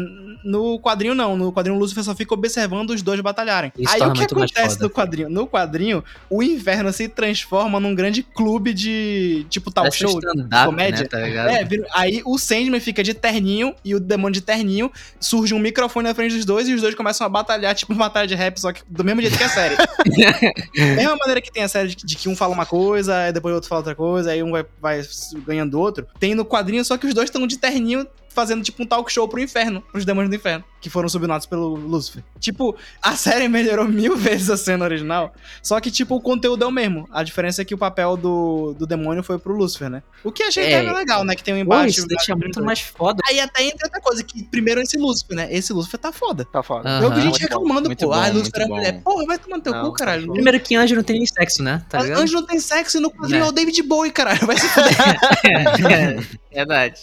[0.44, 1.38] no quadrinho não.
[1.38, 3.72] No quadrinho o Lúcifer só fica observando os dois batalharem.
[3.78, 5.30] Isso Aí o que acontece no quadrinho?
[5.30, 10.20] No quadrinho, o inferno se transforma num grande clube de tipo tal Parece show.
[10.20, 11.04] stand-up, comédia.
[11.04, 11.20] né, tá?
[11.20, 16.08] É, aí o Sandman fica de terninho e o demônio de terninho, surge um microfone
[16.08, 18.60] na frente dos dois e os dois começam a batalhar, tipo uma batalha de rap,
[18.60, 19.76] só que do mesmo jeito que a série.
[20.76, 23.56] mesma maneira que tem a série de, de que um fala uma coisa, depois o
[23.56, 25.02] outro fala outra coisa, aí um vai, vai
[25.46, 26.08] ganhando do outro.
[26.20, 29.28] Tem no quadrinho, só que os dois estão de terninho fazendo tipo um talk show
[29.28, 32.24] pro inferno, pros demônios do inferno, que foram subnados pelo Lúcifer.
[32.40, 36.68] Tipo, a série melhorou mil vezes a cena original, só que tipo o conteúdo é
[36.68, 37.08] o mesmo.
[37.12, 40.04] A diferença é que o papel do, do demônio foi pro Lúcifer, né?
[40.24, 40.80] O que achei É.
[40.80, 41.36] até legal, né?
[41.36, 41.92] Que tem um Pô, embate.
[41.92, 43.22] isso deixa muito mais foda.
[43.28, 45.48] Aí até entra outra coisa, que primeiro esse Lúcifer, né?
[45.52, 46.46] Esse Lúcifer tá foda.
[46.46, 46.90] Tá foda.
[46.90, 47.04] Aham.
[47.04, 48.14] Eu vi gente bom, reclamando, muito pô.
[48.14, 48.92] ah, bom, Lúcifer é mulher.
[48.94, 49.02] bom.
[49.02, 50.28] Porra, vai tomar no teu Não, cu, caralho.
[50.28, 51.84] tá Primeiro que anjo não tem nem sexo, né?
[51.90, 52.20] Tá ligado?
[52.22, 53.46] Anjo não tem sexo e no quadrinho É.
[53.46, 54.46] é o David Bowie, caralho.
[54.46, 54.94] Vai se fuder.
[56.54, 57.00] Verdade.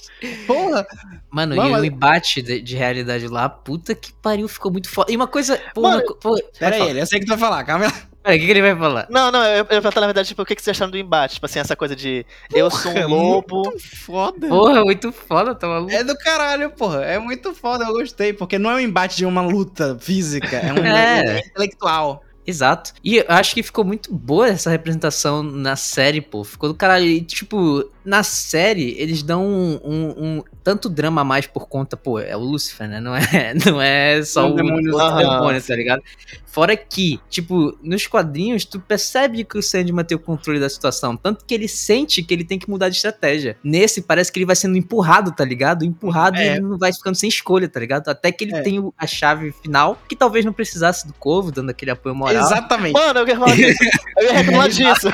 [0.47, 0.87] Porra.
[1.31, 4.89] Mano, Mano, e mas- o embate de, de realidade lá, puta que pariu, ficou muito
[4.89, 5.11] foda.
[5.13, 5.61] E uma coisa.
[5.75, 7.91] Pô, Mano, pô, Pera aí, eu sei o que tu vai falar, calma aí.
[7.91, 8.11] falar.
[8.23, 9.07] Pera, o que, que ele vai falar?
[9.09, 10.99] Não, não, eu, eu ia perguntar, na verdade, tipo, o que, que vocês acharam do
[10.99, 11.35] embate?
[11.35, 13.63] Tipo assim, essa coisa de eu sou um lobo.
[13.65, 14.47] Muito foda.
[14.49, 15.91] Porra, muito foda, tá maluco?
[15.93, 17.03] É do caralho, porra.
[17.05, 18.33] É muito foda, eu gostei.
[18.35, 21.39] Porque não é um embate de uma luta física, é um É.
[21.39, 22.23] é intelectual.
[22.51, 22.93] Exato.
[23.05, 26.43] E acho que ficou muito boa essa representação na série, pô.
[26.45, 27.07] Ficou do caralho.
[27.07, 31.97] E, tipo, na série, eles dão um, um- um tanto drama a mais por conta,
[31.97, 33.01] pô, é o Lúcifer, né?
[33.01, 33.21] Não é,
[33.67, 34.95] não é só o demônio.
[34.95, 35.19] o Aham.
[35.19, 36.03] demônio, tá ligado?
[36.47, 41.17] Fora que, tipo, nos quadrinhos, tu percebe que o Sandman tem o controle da situação.
[41.17, 43.57] Tanto que ele sente que ele tem que mudar de estratégia.
[43.63, 45.85] Nesse, parece que ele vai sendo empurrado, tá ligado?
[45.85, 46.53] Empurrado e É.
[46.57, 48.09] ele não vai ficando sem escolha, tá ligado?
[48.09, 48.63] Até que ele É.
[48.63, 52.43] tem a chave final, que talvez não precisasse do Corvo, dando aquele apoio moral.
[52.43, 52.93] Exatamente.
[52.95, 53.79] Mano, eu ia falar disso.
[54.19, 55.09] Eu ia reclamar disso.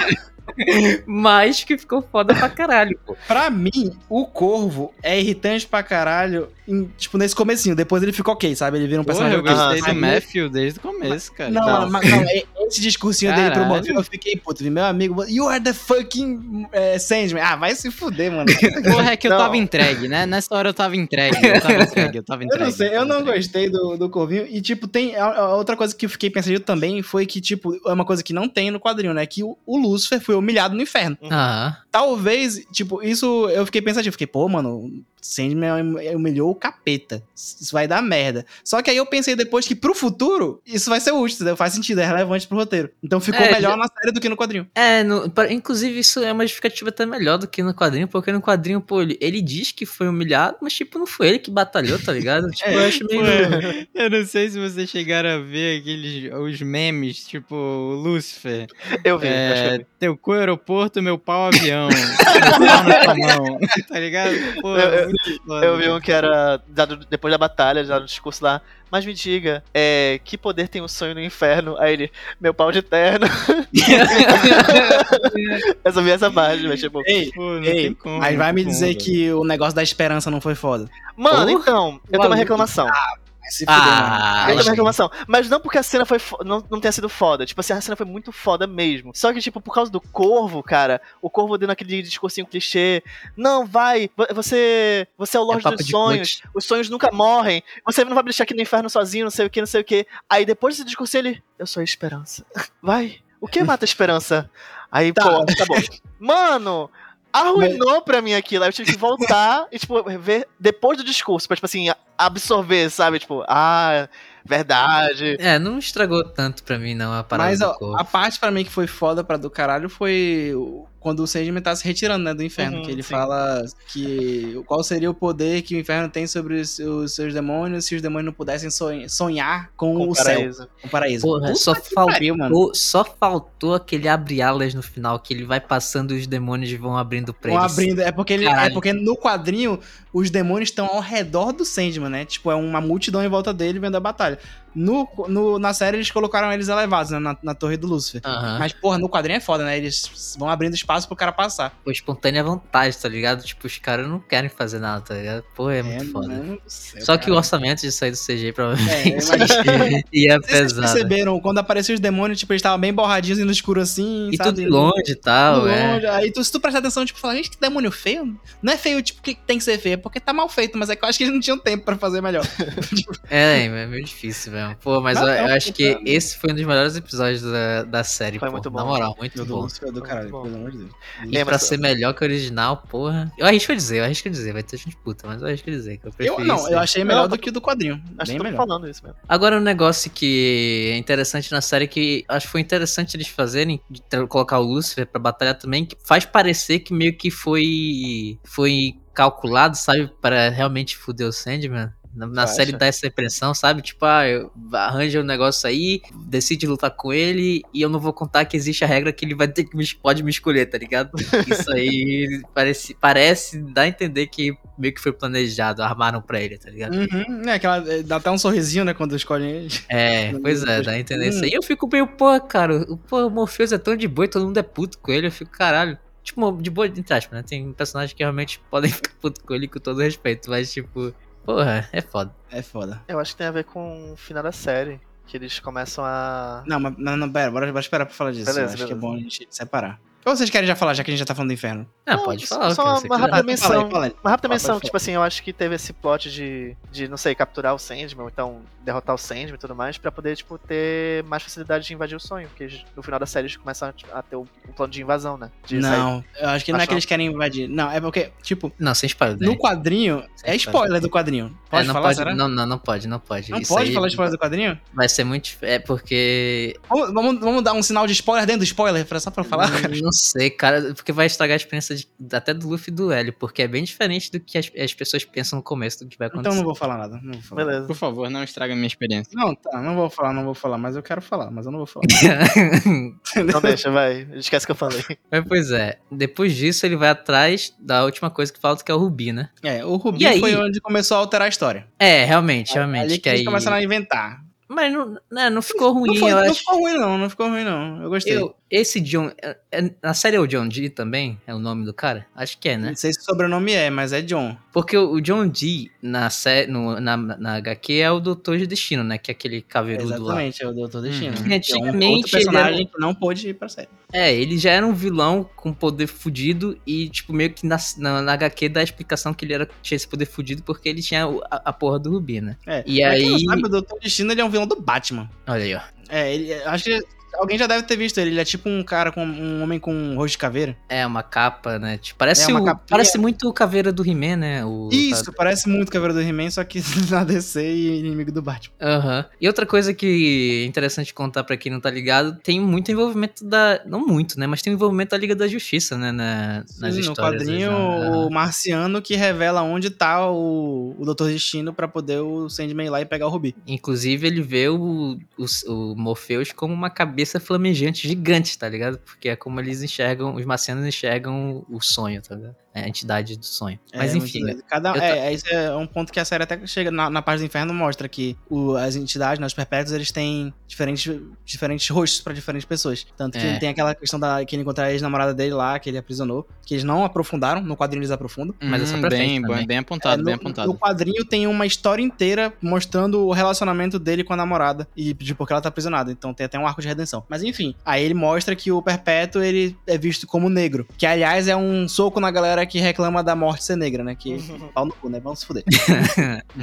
[1.06, 3.16] Mas que ficou foda pra caralho, pô.
[3.26, 7.74] Pra mim, o Corvo é irritante pra caralho, em- tipo, nesse comecinho.
[7.76, 8.78] Depois ele fica ok, sabe?
[8.78, 11.50] Ele vira um Porra, personagem eu gostei Ah, do Aí- Matthew desde o começo, cara.
[11.50, 11.90] Não, Não.
[11.90, 13.74] mas não, é- esse discursinho dele pro Caralho.
[13.76, 14.64] Morfeu, eu fiquei puto.
[14.64, 17.42] Meu amigo, you are the fucking é, Sandman.
[17.42, 18.46] Ah, vai se fuder, mano.
[18.82, 19.38] Porra, é que eu Não.
[19.38, 20.26] tava entregue, né?
[20.26, 22.64] Nessa hora eu tava entregue, eu tava entregue, eu tava Eu entregue.
[22.64, 23.38] não sei, eu não entregue.
[23.38, 24.46] gostei do, do Corvinho.
[24.48, 25.14] E, tipo, tem.
[25.16, 28.22] A, a outra coisa que eu fiquei pensando também foi que, tipo, é uma coisa
[28.22, 29.24] que não tem no quadrinho, né?
[29.26, 31.16] Que o, o Lúcifer foi humilhado no inferno.
[31.22, 31.76] Aham.
[31.90, 34.12] Talvez, tipo, isso eu fiquei pensativo.
[34.12, 34.90] Fiquei, pô, mano,
[35.34, 37.22] Sandman humilhou o capeta.
[37.34, 38.44] Isso vai dar merda.
[38.64, 41.56] Só que aí eu pensei depois que pro futuro, isso vai ser útil, entendeu?
[41.56, 42.90] Faz sentido, é relevante pro roteiro.
[43.02, 44.66] Então ficou É, melhor na série do que no quadrinho.
[44.74, 48.30] É, no- pra- inclusive isso é uma justificativa até melhor do que no quadrinho, porque
[48.32, 51.50] no quadrinho, pô, ele, ele diz que foi humilhado, mas tipo, não foi ele que
[51.50, 52.48] batalhou, tá ligado?
[52.56, 53.22] Tipo, eu acho meio.
[53.94, 58.66] Eu não sei se vocês chegaram a ver aqueles os memes, tipo, o Lúcifer.
[59.04, 59.86] Eu vi, acho que eu É, vi.
[59.98, 61.88] teu cu aeroporto, meu pau avião.
[61.88, 63.58] meu pau na tua mão.
[63.88, 64.34] Tá ligado?
[64.60, 65.15] Pô, Eu- eu-.
[65.62, 68.60] Eu vi um que era dado depois da batalha, dado o discurso lá.
[68.90, 71.76] Mas me diga, é, que poder tem o sonho no inferno?
[71.78, 73.26] Aí ele, meu pau de terno.
[75.84, 77.02] eu só vi essa parte, mas tipo.
[77.04, 78.98] Ei, Pô, ei, como, aí vai me como, dizer velho.
[78.98, 80.88] que o negócio da esperança não foi foda.
[81.16, 82.86] Mano, então, eu tenho uma reclamação.
[82.86, 83.74] Vai se fuder.
[83.82, 85.10] Ah, uma reclamação.
[85.26, 87.44] Mas não porque a cena foi fo- não, não tenha sido foda.
[87.46, 89.12] Tipo assim, a cena foi muito foda mesmo.
[89.14, 93.02] Só que, tipo, por causa do corvo, cara, o corvo dando aquele discursinho clichê.
[93.36, 95.06] Não, vai, vo- você.
[95.18, 96.42] Você é o Lorde papo dos sonhos.
[96.54, 97.62] Os sonhos nunca morrem.
[97.84, 99.80] Você não vai me deixar aqui no inferno sozinho, não sei o que, não sei
[99.80, 100.06] o que.
[100.28, 101.42] Aí depois desse discurso ele.
[101.58, 102.44] Eu sou a esperança.
[102.82, 103.18] Vai.
[103.40, 104.50] O que mata a esperança?
[104.90, 105.22] Aí, Tá.
[105.22, 105.74] pô, tá bom.
[106.18, 106.90] Mano,
[107.38, 108.64] arruinou pra mim aquilo.
[108.64, 112.90] Aí eu tive que voltar e, tipo, ver depois do discurso, pra, tipo assim, absorver,
[112.90, 113.18] sabe?
[113.18, 114.08] Tipo, ah,
[114.44, 115.36] verdade.
[115.38, 118.50] É, não estragou tanto pra mim, não, a parada Mas do ó, a parte pra
[118.50, 122.24] mim que foi foda pra do caralho foi o- quando o Sandman tá se retirando,
[122.24, 122.78] né, do inferno.
[122.78, 123.10] Uhum, que ele sim.
[123.10, 127.84] fala que qual seria o poder que o inferno tem sobre os, os seus demônios
[127.84, 128.68] se os demônios não pudessem
[129.08, 130.68] sonhar, com, Com o o céu, paraíso.
[130.82, 131.22] com o paraíso.
[131.22, 132.52] Porra, Puta só pariu, mano.
[132.52, 136.96] faltou, só faltou aquele abre-alas no final, que ele vai passando e os demônios vão
[136.96, 137.72] abrindo pra Vão eles.
[137.72, 139.78] abrindo, é porque ele, é porque no quadrinho
[140.12, 142.24] os demônios estão ao redor do Sandman, né?
[142.24, 144.40] Tipo, é uma multidão em volta dele vendo a batalha.
[144.76, 148.20] No, no- na série eles colocaram eles elevados, né, na, na torre do Lúcifer.
[148.24, 148.58] Aham.
[148.58, 149.76] Mas, porra, no quadrinho é foda, né?
[149.78, 151.74] Eles vão abrindo espaço pro cara passar.
[151.82, 153.42] Pô, espontânea vontade, tá ligado?
[153.42, 155.42] Tipo, os caras não querem fazer nada, tá ligado?
[155.54, 156.58] Pô, é, muito foda.
[156.66, 157.36] céu, Só que o cara.
[157.38, 159.50] orçamento de sair do CG É, provavelmente mas-
[160.12, 160.80] ia sei se vocês pesado.
[160.92, 164.36] perceberam, quando apareciam os demônios, tipo, eles estavam bem borradinhos e no escuro assim, E
[164.36, 164.50] sabe?
[164.50, 165.92] tudo de longe e tal, Tudo é.
[165.94, 166.06] longe.
[166.06, 168.38] Aí tu, se tu prestar atenção, tipo, fala, gente, que demônio feio.
[168.62, 170.90] Não é feio, tipo, que tem que ser feio, é porque tá mal feito, mas
[170.90, 172.44] é que eu acho que eles não tinham tempo pra fazer melhor.
[173.30, 174.76] É, é meio difícil mesmo.
[174.82, 176.04] Pô, mas Não, eu, eu não, acho que cara.
[176.06, 178.52] esse foi um dos melhores episódios da, da série, Foi pô.
[178.52, 178.88] muito Na bom.
[178.88, 179.60] moral, muito bom.
[179.62, 180.42] Lúcifer do caralho, bom.
[180.42, 180.90] pelo amor de Deus.
[181.22, 183.30] E Lembra pra ser melhor que o original, porra.
[183.38, 185.68] Eu arrisco a dizer, eu arrisco a dizer, vai ter gente puta, mas eu arrisco
[185.70, 186.40] a dizer que eu prefiro.
[186.40, 188.02] Eu, não, eu achei melhor Não, do que o do quadrinho.
[188.18, 188.56] Acho bem que tô melhor.
[188.56, 189.18] falando isso mesmo.
[189.28, 193.80] Agora, um negócio que é interessante na série que acho que foi interessante eles fazerem,
[193.90, 198.38] de ter- colocar o Lucifer pra batalhar também, que faz parecer que meio que foi.
[198.44, 201.90] foi calculado, sabe, para realmente fuder o Sandman.
[202.16, 203.82] Na, na série dá essa impressão, sabe?
[203.82, 208.12] Tipo, ah, eu, arranja um negócio aí, decide lutar com ele e eu não vou
[208.12, 210.78] contar que existe a regra que ele vai ter que me, pode me escolher, tá
[210.78, 211.10] ligado?
[211.46, 216.58] Isso aí parece, parece dar a entender que meio que foi planejado, armaram pra ele,
[216.58, 216.94] tá ligado?
[216.94, 219.74] Uhum, é, aquela, é, dá até um sorrisinho, né, quando escolhem ele.
[219.88, 221.44] É, Hum, pois é, dá a entender isso Hum.
[221.44, 221.52] aí.
[221.52, 224.46] Eu fico meio, pô, cara, o, pô, o Morpheus é tão de boa e todo
[224.46, 225.26] mundo é puto com ele.
[225.26, 225.98] Eu fico, caralho.
[226.22, 227.44] Tipo, de boa, entre aspas, né?
[227.46, 231.14] Tem personagens que realmente podem ficar puto com ele com todo respeito, mas, tipo,
[231.46, 232.34] porra, é foda.
[232.50, 233.02] É foda.
[233.08, 235.00] Eu acho que tem a ver com o final da série.
[235.26, 236.62] Que eles começam a.
[236.66, 238.46] Não, mas não, não, pera, bora, bora esperar pra falar disso.
[238.46, 239.00] Beleza, eu acho que é beleza.
[239.00, 240.00] bom a gente separar.
[240.26, 241.86] Ou vocês querem já falar, já que a gente já tá falando do inferno?
[242.04, 243.68] Ah, Não, pode só- falar, só que uma rápida menção.
[243.68, 244.14] Fala aí, fala aí.
[244.24, 247.16] Uma rápida Fala, menção, tipo assim, eu acho que teve esse plot de, de, não
[247.16, 250.58] sei, capturar o Sandman, ou então derrotar o Sandman e tudo mais, pra poder, tipo,
[250.58, 254.22] ter mais facilidade de invadir o sonho, porque no final da série eles começam a,
[254.22, 255.50] ter o, o plano de invasão, né?
[255.64, 255.90] De sair.
[255.96, 257.68] Não, eu acho que não é que eles querem invadir.
[257.68, 259.38] Não, é porque, tipo, Não, sem spoiler.
[259.40, 259.56] no né?
[259.56, 261.00] quadrinho, Sem é spoiler.
[261.00, 261.56] do quadrinho.
[261.66, 262.34] É, Pode não falar, pode, será?
[262.34, 263.50] não, não, não pode, não pode.
[263.50, 264.80] Não Isso pode aí falar spoiler do quadrinho?
[264.92, 265.50] Vai ser muito.
[265.62, 266.76] É porque.
[266.88, 269.68] Vamos, vamos, vamos dar um sinal de spoiler dentro do spoiler, pra- só pra falar?
[269.70, 273.12] Não, não sei, cara, porque vai estragar a experiência de- até do Luffy e do
[273.12, 276.18] Hélio, porque é bem diferente do que as, as pessoas pensam no começo do que
[276.18, 276.48] vai acontecer.
[276.48, 277.20] Então não vou falar nada.
[277.22, 277.64] Não vou falar.
[277.64, 277.86] Beleza.
[277.86, 279.30] Por favor, não estraga a minha experiência.
[279.34, 281.78] Não, tá, não vou falar, não vou falar, mas eu quero falar, mas eu não
[281.78, 282.06] vou falar.
[283.52, 284.26] Não deixa, vai.
[284.34, 285.02] Esquece que eu falei.
[285.30, 288.94] Mas pois é, depois disso ele vai atrás da última coisa que falta, que é
[288.94, 289.50] o Rubi, né?
[289.62, 290.40] É, o Rubi E aí?
[290.40, 291.86] foi onde começou a alterar a história.
[291.98, 293.02] É, realmente, realmente.
[293.02, 293.44] Ali que que eles aí...
[293.44, 294.42] começaram a inventar.
[294.68, 296.58] Mas não, né, não ficou ruim, não, foi- eu não acho.
[296.60, 297.18] ficou ruim, não.
[297.18, 298.02] Não ficou ruim, não.
[298.02, 298.36] Eu gostei.
[298.36, 299.30] Eu, esse John.
[299.40, 301.40] é- é- na série é o John Dee também?
[301.46, 302.26] É o nome do cara?
[302.34, 302.88] Acho que é, né?
[302.88, 304.56] Não sei se o sobrenome é, mas é John.
[304.72, 308.66] Porque o o John Dee na, sé, no, na, na HQ é o Doutor de
[308.66, 309.18] Destino, né?
[309.18, 310.16] Que é aquele caveirudo lá.
[310.16, 311.36] Exatamente, é o Doutor Destino.
[311.36, 311.44] Uhum.
[311.44, 313.88] Que é um Antigamente, outro personagem ele que não pôde ir pra série.
[314.12, 318.20] É, ele já era um vilão com poder fudido e, tipo, meio que na, na,
[318.22, 321.24] na HQ dá a explicação que ele era, tinha esse poder fudido porque ele tinha
[321.50, 322.56] a, a porra do Rubi, né?
[322.66, 322.82] É.
[322.86, 325.28] E Pra quem não aí- sabe, o Doutor Destino ele é um vilão do Batman.
[325.46, 325.80] Olha aí, ó.
[326.08, 327.04] É, ele, acho que
[327.38, 328.30] alguém já deve ter visto ele.
[328.30, 330.76] Ele é tipo um cara com um homem com um rosto de caveira.
[330.88, 331.98] É uma capa, né?
[331.98, 332.86] Tipo, parece, É uma o- capinha.
[332.88, 334.64] parece muito o caveira do He-Man, né?
[334.64, 336.80] O, Isso, parece muito Caveira do He-Man, só que
[337.10, 338.74] na DC e inimigo do Batman.
[338.80, 339.24] Aham.
[339.40, 343.44] E outra coisa que é interessante contar pra quem não tá ligado, tem muito envolvimento
[343.44, 343.80] da.
[343.86, 344.46] Não muito, né?
[344.46, 346.12] Mas tem o envolvimento da Liga da Justiça, né?
[346.12, 347.42] Na, nas Sim, no histórias.
[347.42, 348.10] quadrinho, né?
[348.10, 352.90] o marciano que revela onde tá o, o Doutor Destino pra poder o Sandman ir
[352.90, 353.54] lá e pegar o Rubi.
[353.66, 358.98] Inclusive, ele vê o, o, o Morpheus como uma cabeça flamejante gigante, tá ligado?
[358.98, 362.56] Porque é como eles enxergam, os marcianos enxergam o sonho, tá ligado?
[362.76, 363.78] É a entidade do sonho.
[363.94, 366.42] Mas É, enfim, muito- Cada, eu é, é, isso é um ponto que a série
[366.44, 369.92] até chega na, na parte do inferno mostra que o- as entidades, né, os perpétuos,
[369.92, 371.10] eles têm diferentes,
[371.44, 373.06] diferentes rostos pra diferentes pessoas.
[373.16, 373.58] Tanto que É.
[373.58, 376.74] tem aquela questão da que ele encontra a ex-namorada dele lá, que ele aprisionou, que
[376.74, 378.54] eles não aprofundaram, no quadrinho eles aprofundam.
[378.62, 379.66] Mas essa Hum, pra bem, frente bem, também.
[379.66, 380.68] bem apontado, É, bem no, apontado.
[380.68, 385.34] no quadrinho tem uma história inteira mostrando o relacionamento dele com a namorada e de
[385.34, 386.10] porque ela tá aprisionada.
[386.12, 387.24] Então tem até um arco de redenção.
[387.28, 390.86] Mas enfim, aí ele mostra que o Perpétuo ele é visto como negro.
[390.98, 394.14] Que aliás é um soco na galera que reclama da morte ser negra, né?
[394.14, 394.36] Que
[394.74, 395.20] pau no cu, né?
[395.20, 395.64] Vamos se fuder.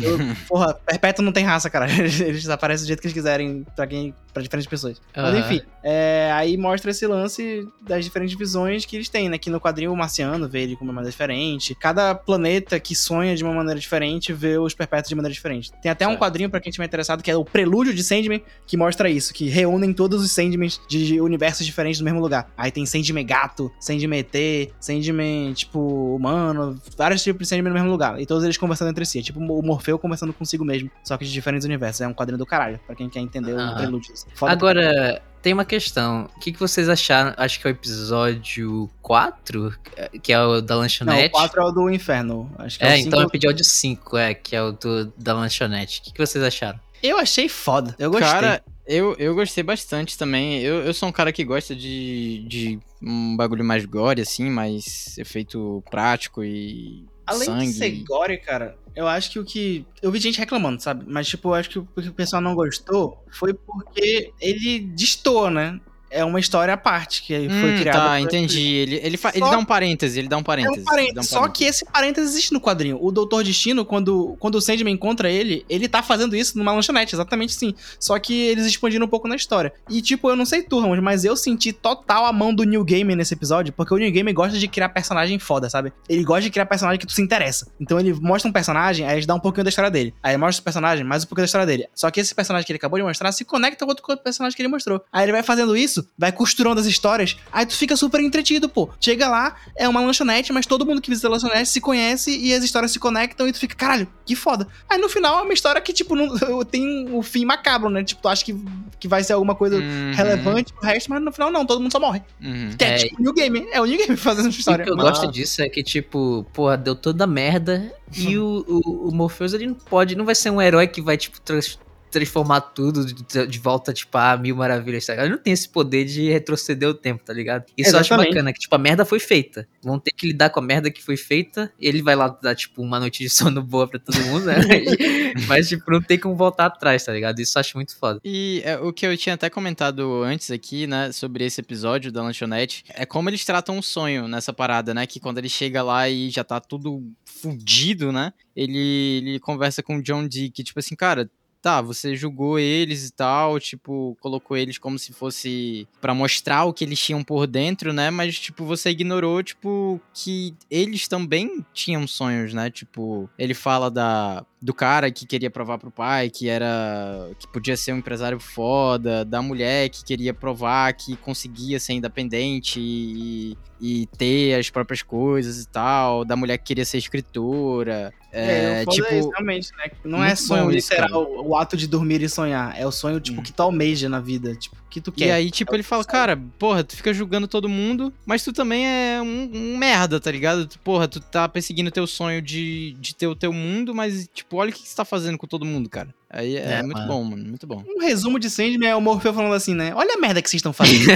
[0.01, 1.89] Eu- porra, Perpétuo não tem raça, cara.
[1.91, 4.99] Eles, eles aparecem do jeito que eles quiserem pra quem para diferentes pessoas.
[5.15, 5.39] Mas Aham.
[5.39, 9.37] enfim, é, aí mostra esse lance das diferentes visões que eles têm, né?
[9.37, 11.75] Que no quadrinho o Marciano vê ele como uma maneira diferente.
[11.75, 15.71] Cada planeta que sonha de uma maneira diferente vê os perpétuos de maneira diferente.
[15.83, 16.21] Tem até um Certo.
[16.21, 19.47] quadrinho, pra quem estiver interessado, que é o Prelúdio de Sandman, que mostra isso, que
[19.49, 22.51] reúnem todos os Sandmans de universos diferentes no mesmo lugar.
[22.57, 27.89] Aí tem Sandman gato, Sandman ET, Sandman, tipo, humano, vários tipos de Sandman no mesmo
[27.89, 28.19] lugar.
[28.19, 29.19] E todos eles conversando entre si.
[29.19, 32.01] É tipo o Morfeu conversando consigo mesmo, só que de diferentes universos.
[32.01, 33.75] É um quadrinho do caralho, pra quem quer entender o Aham.
[33.75, 34.13] Prelúdio.
[34.35, 36.29] Foda Agora, tem uma questão.
[36.35, 37.33] O que, que vocês acharam?
[37.37, 39.75] Acho que é o episódio 4,
[40.21, 41.27] que é o da Não, lanchonete.
[41.27, 42.51] o 4 é o do inferno.
[42.57, 43.07] Acho que é, É, o 5.
[43.07, 45.99] então é o episódio 5, é, que é o do, da lanchonete.
[45.99, 46.79] O que, que vocês acharam?
[47.01, 47.93] Eu achei foda.
[47.99, 48.29] Eu gostei.
[48.29, 50.59] Cara, eu, eu gostei bastante também.
[50.61, 55.17] Eu, eu sou um cara que gosta de, de um bagulho mais gore, assim, mais
[55.17, 57.65] efeito prático e Além sangue.
[57.67, 59.85] de ser gore, cara, eu acho que o que.
[60.01, 61.05] Eu vi gente reclamando, sabe?
[61.07, 65.49] Mas, tipo, eu acho que o que o pessoal não gostou foi porque ele destoa,
[65.49, 65.79] né?
[66.13, 67.99] É uma história à parte que foi Hum, criada.
[67.99, 68.61] tá, entendi.
[68.75, 70.73] Ele, ele, fa- ele dá um parêntese, ele dá um É parêntese.
[70.75, 71.19] um ele parêntese.
[71.19, 71.57] um Só parêntese.
[71.57, 72.97] que esse parêntese existe no quadrinho.
[73.01, 77.15] O Doutor Destino, quando, quando o Sandman encontra ele, ele tá fazendo isso numa lanchonete,
[77.15, 77.73] exatamente sim.
[77.99, 79.73] Só que eles expandiram um pouco na história.
[79.89, 82.83] E, tipo, eu não sei tu, Ramos, mas eu senti total a mão do New
[82.83, 85.91] Game nesse episódio, porque o New Game gosta de criar personagem foda, sabe?
[86.07, 87.67] Ele gosta de criar personagem que tu se interessa.
[87.79, 90.13] Então ele mostra um personagem, aí ele dá um pouquinho da história dele.
[90.21, 91.87] Aí ele mostra o personagem, mais um pouquinho da história dele.
[91.95, 94.61] Só que esse personagem que ele acabou de mostrar se conecta com outro personagem que
[94.61, 95.01] ele mostrou.
[95.11, 98.89] Aí ele vai fazendo isso, vai costurando as histórias, aí tu fica super entretido, pô.
[98.99, 102.53] Chega lá, é uma lanchonete, mas todo mundo que visita a lanchonete se conhece e
[102.53, 104.67] as histórias se conectam e tu fica, caralho, que foda.
[104.89, 106.27] Aí no final é uma história que, tipo, não,
[106.65, 108.03] tem o fim macabro, né?
[108.03, 108.55] Tipo, tu acha que,
[108.99, 111.91] que vai ser alguma coisa Uhum, relevante pro resto, mas no final não, todo mundo
[111.91, 112.21] só morre.
[112.41, 112.71] uhum.
[112.77, 112.97] Que é, É.
[112.97, 113.67] tipo o New Game.
[113.71, 114.83] É o New Game fazendo essa história.
[114.83, 118.63] o que eu Mas- gosto disso é que, tipo, porra, deu toda merda e o,
[118.67, 121.77] o, o Morpheus, ele não pode, não vai ser um herói que vai, tipo, trans-
[122.13, 125.25] transformar tudo de, de volta, tipo, a mil maravilhas, tá ligado?
[125.25, 127.65] Ele não tem esse poder de retroceder o tempo, tá ligado?
[127.75, 128.29] Isso eu acho Exatamente.
[128.29, 129.67] bacana, que, tipo, a merda foi feita.
[129.81, 131.73] Vão ter que lidar com a merda que foi feita.
[131.79, 134.55] Ele vai lá dar, tipo, uma noite de sono boa pra todo mundo, né?
[135.47, 137.39] Mas, tipo, não tem como voltar atrás, tá ligado?
[137.39, 138.19] Isso eu acho muito foda.
[138.23, 142.21] E é, o que eu tinha até comentado antes aqui, né, sobre esse episódio da
[142.21, 145.07] lanchonete, é como eles tratam o sonho nessa parada, né?
[145.07, 148.31] Que quando ele chega lá e já tá tudo fudido, né?
[148.55, 151.29] Ele, ele conversa com o John Dee, que tipo assim, cara,
[151.63, 156.73] tá, você julgou eles e tal, tipo, colocou eles como se fosse pra mostrar o
[156.73, 158.11] que eles tinham por dentro, né?
[158.11, 162.69] Mas, tipo, você ignorou, tipo, que eles também tinham sonhos, né?
[162.69, 167.31] Tipo, ele fala da, do cara que queria provar pro pai que era.
[167.39, 172.79] que podia ser um empresário foda, da mulher que queria provar que conseguia ser independente
[172.81, 178.13] e, e ter as próprias coisas e tal, da mulher que queria ser escritora.
[178.35, 179.91] É, É, tipo, é isso, realmente, né?
[180.03, 180.71] Não é sonho Hum.
[180.71, 182.73] literal, o ato de dormir e sonhar.
[182.75, 184.55] É o sonho, tipo, que tu almeja na vida.
[184.55, 185.27] Tipo, que tu quer.
[185.27, 188.87] E aí, tipo, ele fala, cara, porra, tu fica julgando todo mundo, mas tu também
[188.87, 190.65] é um, um merda, tá ligado?
[190.65, 194.57] Tu, porra, tu tá perseguindo teu sonho de, de ter o teu mundo, mas, tipo,
[194.57, 196.09] olha o que você tá fazendo com todo mundo, cara.
[196.27, 197.07] Aí é, É, muito mano.
[197.07, 197.83] bom, mano, muito bom.
[197.87, 199.93] Um resumo de Sandman é o Morfeu falando assim, né?
[199.95, 201.05] Olha a merda que vocês estão fazendo.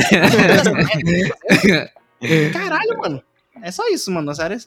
[2.53, 3.24] Caralho, mano.
[3.62, 4.28] É só isso, mano.
[4.28, 4.58] Na série é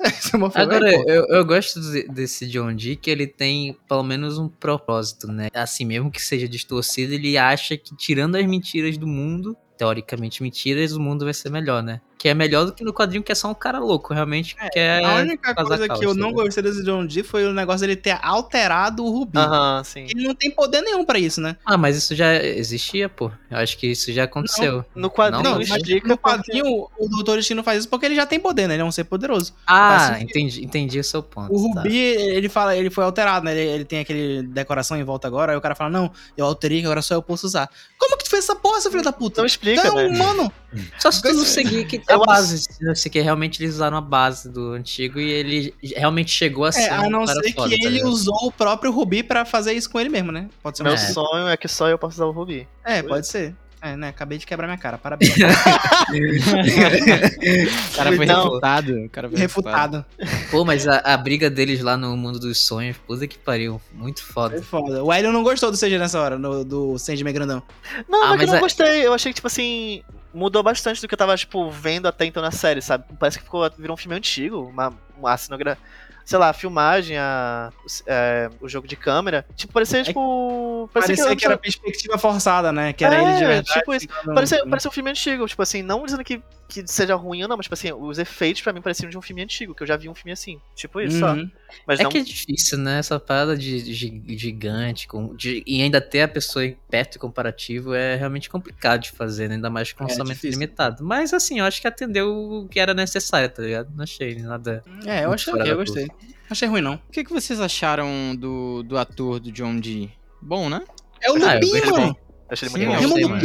[0.55, 1.05] Agora, é, pô.
[1.11, 5.49] eu, eu gosto de- desse John Dee que ele tem pelo menos um propósito, né?
[5.55, 10.93] Assim, mesmo que seja distorcido, ele acha que tirando as mentiras do mundo, teoricamente mentiras,
[10.93, 12.01] o mundo vai ser melhor, né?
[12.21, 14.69] Que é melhor do que no quadrinho que é só um cara louco, realmente que
[14.69, 17.53] quer A única coisa caos, que eu tá não gostei desse John Dee foi o
[17.55, 19.39] negócio dele ter alterado o Rubi.
[19.39, 20.05] Aham, sim.
[20.07, 21.57] Ele não tem poder nenhum pra isso, né?
[21.65, 23.31] Ah, mas isso já existia, pô.
[23.51, 24.85] Eu acho que isso já aconteceu.
[24.95, 26.67] No quadrinho Não, Não, no porque- quadrinho
[26.99, 28.75] o Doutor Destino faz isso porque ele já tem poder, né?
[28.75, 29.55] Ele é um ser poderoso.
[29.67, 30.29] Ah, Faz sentido.
[30.31, 31.51] entendi, entendi o seu ponto.
[31.55, 31.81] O tá.
[31.81, 33.53] Rubi, ele fala, ele foi alterado, né?
[33.59, 36.81] Ele, ele tem aquele decoração em volta agora, aí o cara fala, não, eu alterei
[36.81, 37.71] que agora só eu posso usar.
[37.97, 39.41] Como que tu fez essa porra, seu filho da puta?
[39.41, 40.19] Não explica, Então, né?
[40.19, 40.53] mano,
[40.99, 43.97] Só se tu não seguir que a Eu base, se você quer realmente eles usaram
[43.97, 47.69] a base do antigo e ele realmente chegou a ser é, a não ser foda,
[47.71, 50.49] que tá ele usou o próprio Rubi pra fazer isso com ele mesmo, né?
[50.63, 50.97] Pode ser Meu É.
[50.97, 52.67] sonho é que só eu posso usar o Rubi.
[52.85, 53.55] É, pode ser.
[53.83, 54.09] É, né?
[54.09, 55.33] Acabei de quebrar minha cara, parabéns.
[55.33, 55.39] O
[57.97, 58.45] cara foi Não.
[58.45, 59.05] refutado.
[59.05, 60.05] O cara foi refutado.
[60.19, 60.51] Refutado.
[60.51, 64.23] Pô, mas a, a briga deles lá no mundo dos sonhos, puta que pariu, muito
[64.23, 64.63] foda.
[64.63, 65.03] Foi foda.
[65.03, 67.63] O Hélio não gostou do CG nessa hora, no- do Sandman grandão.
[68.09, 69.07] Não, Ah, mas, mas eu não é- gostei.
[69.07, 70.03] Eu achei que, tipo assim,
[70.33, 73.05] mudou bastante do que eu tava, tipo, vendo até então na série, sabe?
[73.19, 75.83] Parece que ficou, virou um filme antigo, uma, uma cenografia.
[76.25, 77.73] Sei lá, a filmagem, a,
[78.07, 79.45] é, o jogo de câmera.
[79.57, 80.89] Tipo, parecia, tipo.
[80.93, 82.93] Parecia que, eu- era perspectiva forçada, né?
[82.93, 83.73] Que era É, ele de verdade.
[83.73, 84.07] tipo isso.
[84.07, 86.41] ficando- Parecia, parecia um filme antigo, tipo assim, não dizendo que,
[86.71, 89.21] que seja ruim ou não, mas tipo assim, os efeitos pra mim pareciam de um
[89.23, 90.59] filme antigo, que eu já vi um filme assim.
[90.75, 91.35] Tipo isso, só.
[91.35, 91.51] Uhum.
[91.87, 92.11] Mas É não.
[92.11, 92.99] que é difícil, né?
[93.01, 97.19] Essa parada de, de- gigante com, de- e ainda ter a pessoa em perto e
[97.19, 99.57] comparativo é realmente complicado de fazer, né?
[99.57, 100.51] ainda mais com É, orçamento difícil.
[100.59, 101.05] limitado.
[101.05, 103.91] Mas assim, eu acho que atendeu o que era necessário, tá ligado?
[103.95, 104.83] Não achei nada.
[105.05, 106.09] É, eu achei eu gostei.
[106.49, 106.95] Achei ruim, não.
[106.95, 110.11] O que, que vocês acharam do, do ator do John Dee?
[110.43, 110.83] Bom, né?
[111.23, 112.17] É o Ah, Lupin, mano.
[112.51, 113.37] Achei ele Sim, muito bom.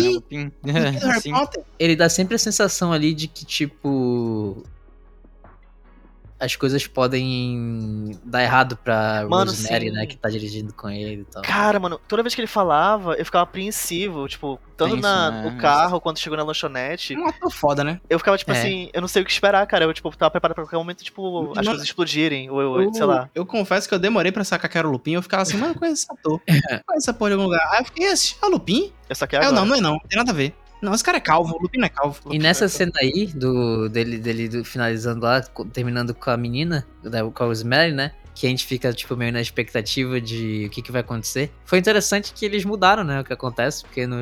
[0.72, 1.32] Harry Sim.
[1.32, 1.64] Potter.
[1.78, 4.64] Ele dá sempre a sensação ali de que, tipo.
[6.38, 9.92] As coisas podem dar errado pra Mano, Rosemary, sim.
[9.94, 10.06] né?
[10.06, 11.42] Que tá dirigindo com ele e tal.
[11.44, 15.50] Cara, mano, toda vez que ele falava, eu ficava apreensivo, tipo, tanto na, né?
[15.50, 17.16] no carro quanto chegou na lanchonete.
[17.18, 18.02] Um ator foda, né?
[18.10, 18.60] Eu ficava, tipo É.
[18.60, 19.86] assim, eu não sei o que esperar, cara.
[19.86, 23.06] Eu, tipo, tava preparado pra qualquer momento, tipo, as coisas explodirem, ou eu, Eu, sei
[23.06, 23.30] lá.
[23.34, 25.14] eu confesso que eu demorei pra sacar que era o Lupin.
[25.14, 26.42] Eu ficava assim, mano, eu conheço esse ator.
[26.86, 27.66] Conheço essa porra de algum lugar.
[27.72, 28.92] Aí eu fiquei, esse é o Lupin?
[29.10, 29.62] Eu saquei Aí eu, agora.
[29.62, 29.92] não, não é não.
[29.94, 30.54] Não tem nada a ver.
[30.82, 31.56] Não, esse cara é calvo.
[31.58, 32.20] O Lupin não é calvo.
[32.32, 35.42] E nessa cena aí, do, dele, dele do- finalizando lá,
[35.74, 38.12] terminando com a menina, da, com a Rosemary, né?
[38.36, 41.50] Que a gente fica, tipo, meio na expectativa de o que, que vai acontecer.
[41.64, 43.22] Foi interessante que eles mudaram, né?
[43.22, 44.18] O que acontece, porque no,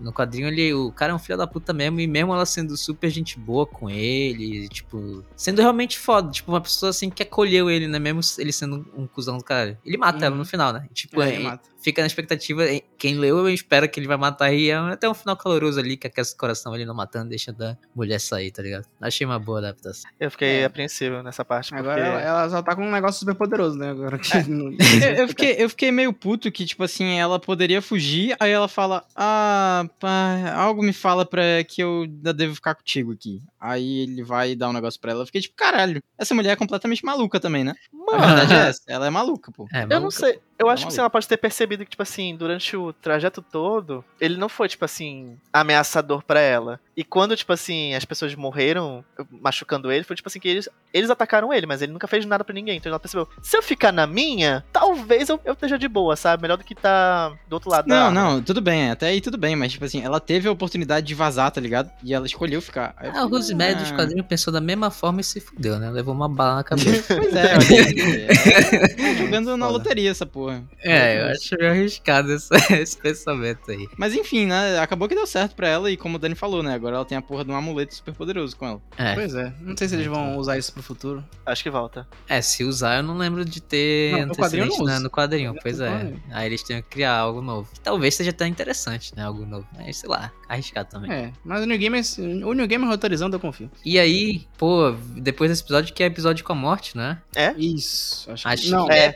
[0.00, 2.76] no quadrinho ele, o cara é um filho da puta mesmo, e mesmo ela sendo
[2.76, 7.70] super gente boa com ele, tipo, sendo realmente foda, tipo, uma pessoa assim que acolheu
[7.70, 8.00] ele, né?
[8.00, 9.78] Mesmo ele sendo um, cuzão do cara.
[9.86, 10.38] Ele mata ela Uhum.
[10.40, 10.88] no final, né?
[10.92, 11.68] Tipo, É, é- ele mata.
[11.82, 12.62] Fica na expectativa.
[12.98, 15.96] Quem leu, eu espero que ele vai matar e é até um final caloroso ali,
[15.96, 18.84] que aquece o coração ele não matando, deixa da mulher sair, tá ligado?
[19.00, 20.10] Achei uma boa adaptação.
[20.20, 20.64] Eu fiquei É.
[20.64, 21.80] apreensivo nessa parte, porque...
[21.80, 23.90] Agora ela, ela só tá com um negócio super poderoso, né?
[23.90, 24.76] Agora que não- eu,
[25.22, 29.04] eu fiquei, eu fiquei meio puto que, tipo assim, ela poderia fugir, aí ela fala,
[29.16, 33.42] ah, pá, algo me fala pra que eu ainda devo ficar contigo aqui.
[33.60, 35.22] Aí ele vai dar um negócio pra ela.
[35.22, 37.74] Eu fiquei tipo, caralho, essa mulher é completamente maluca também, né?
[37.92, 39.66] A Mano, verdade é essa, ela é maluca, pô.
[39.72, 40.40] É, Eu não sei.
[40.58, 43.42] Eu Tá acho que assim, ela pode ter percebido que, tipo assim, durante o trajeto
[43.42, 46.80] todo, ele não foi, tipo assim, ameaçador pra ela.
[46.96, 51.08] E quando, tipo assim, as pessoas morreram machucando ele, foi tipo assim, que eles, eles
[51.10, 52.76] atacaram ele, mas ele nunca fez nada pra ninguém.
[52.76, 56.42] Então ela percebeu, se eu ficar na minha, talvez eu, eu esteja de boa, sabe?
[56.42, 59.56] Melhor do que tá do outro lado Não, não, tudo bem, até aí tudo bem,
[59.56, 61.90] mas tipo assim, ela teve a oportunidade de vazar, tá ligado?
[62.02, 62.94] E ela escolheu ficar.
[62.98, 65.78] Aí eu Ah, o Rosemary dos ah, quadrinhos pensou da mesma forma e se fudeu,
[65.78, 65.90] né?
[65.90, 67.14] Levou uma bala na cabeça.
[67.22, 70.62] Pois é, olha aí, é, tá jogando na loteria essa porra.
[70.80, 73.88] é, eu acho meio arriscado esse, esse pensamento aí.
[73.96, 74.78] Mas enfim, né?
[74.78, 76.78] Acabou que deu certo pra ela e como o Dani falou, né?
[76.82, 78.82] Agora ela tem a porra de um amuleto super poderoso com ela.
[78.98, 79.52] É, Pois é.
[79.60, 81.24] Não sei se eles vão usar isso pro futuro.
[81.46, 82.08] Acho que volta.
[82.28, 85.00] é, se usar eu não lembro de ter Não, no quadrinho antecedente não usa.
[85.00, 85.88] no quadrinho, pois é.
[85.88, 86.22] quadrinho.
[86.32, 87.70] Aí eles têm que criar algo novo.
[87.72, 89.22] Que talvez seja até interessante, né?
[89.24, 89.64] Algo novo.
[89.76, 91.12] Mas sei lá, arriscado também.
[91.12, 92.02] É, mas o New Gamer,
[92.44, 93.70] o New Gamer roteirizando eu confio.
[93.84, 97.18] E aí, pô, depois desse episódio, que é episódio com a morte, né?
[97.56, 98.86] Isso, acho, Acho que não.
[98.86, 99.12] que é.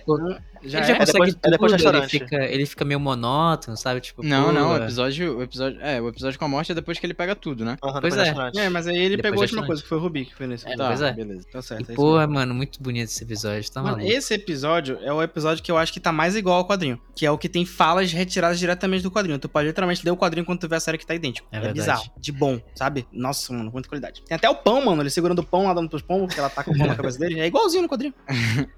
[0.65, 0.99] Já ele já é.
[0.99, 4.01] consegue depois- é depois do tudo, ele fica, ele fica meio monótono, sabe?
[4.01, 4.83] Tipo, Não, pô, não, o é.
[4.83, 5.81] episódio, o episódio.
[5.81, 7.77] É, o episódio com a morte é depois que ele pega tudo, né?
[7.83, 8.65] Aham, Pois depois é.
[8.67, 10.47] É, mas aí ele Depois pegou a última coisa, que foi o Rubi que foi
[10.47, 10.69] nesse.
[10.69, 11.13] É, tá, pois é.
[11.13, 11.47] beleza.
[11.53, 11.81] tá E, certo.
[11.81, 14.13] é isso pô, mano, muito bonito esse episódio, tá Mano, maluco.
[14.13, 17.01] esse episódio é o episódio que eu acho que tá mais igual ao quadrinho.
[17.15, 19.39] Que é o que tem falas retiradas diretamente do quadrinho.
[19.39, 21.47] Tu pode literalmente ler o quadrinho quando tu vê a série que tá idêntico.
[21.51, 21.79] É É, verdade.
[21.81, 22.11] bizarro.
[22.19, 23.07] De bom, sabe?
[23.13, 24.23] Nossa, mano, muita qualidade.
[24.27, 25.03] Tem até o pão, mano.
[25.03, 26.95] Ele segurando o pão lá dando pros pombos, porque ela tá com o pão na
[26.95, 27.41] cabeça dele.
[27.41, 28.15] É igualzinho no quadrinho.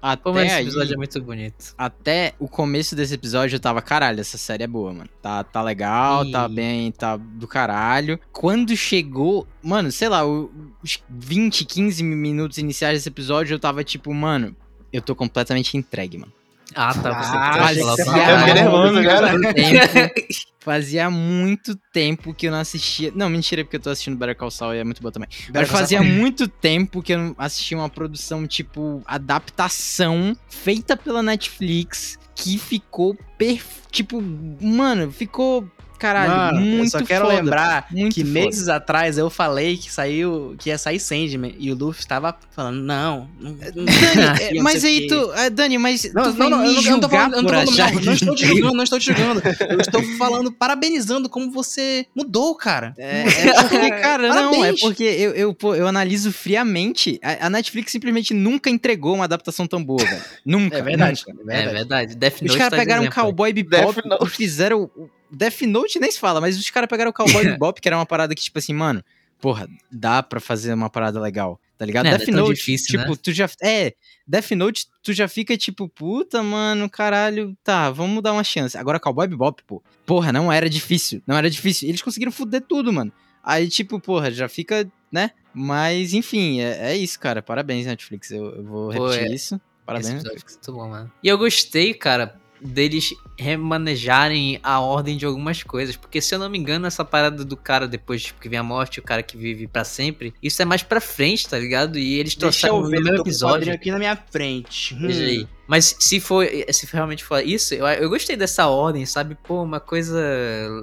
[0.01, 1.68] Até Pô, mas esse aí, episódio é muito bonito.
[1.77, 5.09] Até o começo desse episódio eu tava, caralho, essa série é boa, mano.
[5.21, 6.31] Tá, tá legal, Ih.
[6.31, 8.19] tá bem, tá do caralho.
[8.31, 14.13] Quando chegou, mano, sei lá, os 20, 15 minutos iniciais desse episódio, eu tava tipo,
[14.13, 14.55] mano,
[14.91, 16.33] eu tô completamente entregue, mano.
[16.75, 17.21] Ah, tá.
[17.23, 19.39] Você Ah, você achei vai que falar você pra ia fiquei caralho.
[19.39, 20.13] nervoso tempo-
[20.59, 23.11] fazia muito tempo que eu não assistia.
[23.15, 25.27] Não, mentira, porque eu tô assistindo Better Call Saul e é muito boa também.
[25.47, 26.09] Better Mas fazia Saul.
[26.11, 33.17] muito tempo que eu não assistia uma produção, tipo, adaptação feita pela Netflix que ficou
[33.37, 33.79] perf...
[33.91, 34.21] Tipo,
[34.61, 35.67] mano, ficou.
[35.99, 38.33] Caralho, Mano, muito eu só quero foda, lembrar muito que foda.
[38.33, 42.81] meses atrás eu falei que saiu, que ia sair Sandman, e o Luffy tava falando,
[42.81, 43.29] não.
[43.39, 45.33] não, não Dani, é, mas aí tu.
[45.33, 47.43] é, Dani, mas Não, tu não, não, eu não, não tô julgar falando, eu não,
[47.43, 49.41] tô por falando achar mal, não estou te julgando, não estou te julgando.
[49.69, 52.93] Eu estou falando, parabenizando como você mudou, cara.
[52.97, 57.19] É, é porque, cara, não, é porque eu, eu, pô, eu analiso friamente.
[57.23, 60.21] A, a Netflix simplesmente nunca entregou uma adaptação tão boa, velho.
[60.45, 60.77] Nunca.
[60.77, 61.43] É verdade, nunca.
[61.43, 61.75] cara, é É verdade.
[61.75, 62.15] verdade.
[62.15, 63.09] Death Os caras tá pegaram um.
[63.09, 64.89] Cowboy Bebop e fizeram.
[65.31, 68.05] Death Note nem se fala, mas os caras pegaram o Cowboy Bebop, que era uma
[68.05, 69.03] parada que, tipo assim, mano,
[69.39, 72.07] porra, dá pra fazer uma parada legal, tá ligado?
[72.07, 73.17] É, Death não é Note, difícil, tipo, né?
[73.21, 73.49] tu já.
[73.61, 73.93] É,
[74.27, 78.77] Death Note, tu já fica tipo, puta, mano, caralho, tá, vamos dar uma chance.
[78.77, 81.87] Agora, Cowboy Bebop, pô, porra, não era difícil, não era difícil.
[81.87, 83.11] Eles conseguiram fuder tudo, mano.
[83.43, 85.31] Aí, tipo, porra, já fica, né?
[85.53, 87.41] Mas, enfim, é, é isso, cara.
[87.41, 88.29] Parabéns, Netflix.
[88.31, 89.61] Eu, eu vou Pô, repetir é- isso.
[89.85, 90.21] Parabéns.
[90.21, 91.11] ficou muito bom, mano.
[91.23, 95.95] E eu gostei, cara, deles remanejarem a ordem de algumas coisas.
[95.95, 98.63] Porque se eu não me engano, essa parada do cara depois tipo, que vem a
[98.63, 101.97] morte, o cara que vive pra sempre, isso é mais pra frente, tá ligado?
[101.97, 103.73] E eles Deixa trouxeram eu no ver, eu mesmo episódio.
[103.73, 104.93] aqui na minha frente.
[104.95, 105.47] Hum.
[105.69, 109.37] Mas se for, se realmente for isso, eu, eu gostei dessa ordem, sabe?
[109.43, 110.19] Pô, uma coisa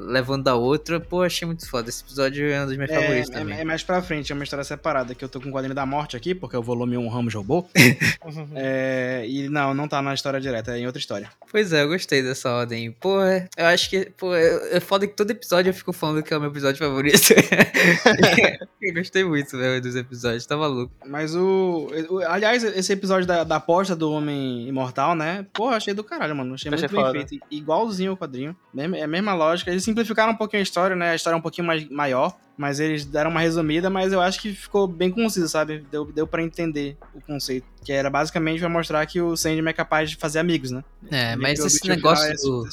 [0.06, 1.00] levando a outra.
[1.00, 1.88] Pô, achei muito foda.
[1.88, 3.56] Esse episódio é um dos meus favoritos É, também.
[3.58, 5.74] é, é mais pra frente, é uma história separada, que eu tô com o quadrinho
[5.74, 7.68] da morte aqui, porque é o volume 1 Ramos roubou.
[8.54, 11.28] É, e não, não tá na história direta, é em outra história.
[11.50, 12.92] Pois é, eu gostei dessa ordem.
[12.92, 14.06] Pô, é- eu acho que.
[14.16, 16.78] Pô, é é foda que todo episódio eu fico falando que é o meu episódio
[16.78, 17.32] favorito.
[18.82, 20.92] eu gostei muito mesmo dos episódios, tá maluco.
[21.06, 25.46] Mas o, o- Aliás, esse episódio da, da aposta do Homem Imortal, né?
[25.52, 26.54] Porra, achei do caralho, mano.
[26.54, 27.26] Achei, Achei muito bem foda.
[27.28, 27.44] feito.
[27.50, 28.54] Igualzinho o quadrinho.
[28.76, 29.70] É a mesma lógica.
[29.70, 31.10] Eles simplificaram um pouquinho a história, né?
[31.10, 32.36] A história é um pouquinho mais maior.
[32.56, 35.84] Mas eles deram uma resumida, mas eu acho que ficou bem conciso, sabe?
[35.90, 37.66] Deu, deu pra entender o conceito.
[37.84, 40.82] Que era basicamente pra mostrar que o Sandman é capaz de fazer amigos, né?
[41.10, 42.66] É, mas esse negócio do.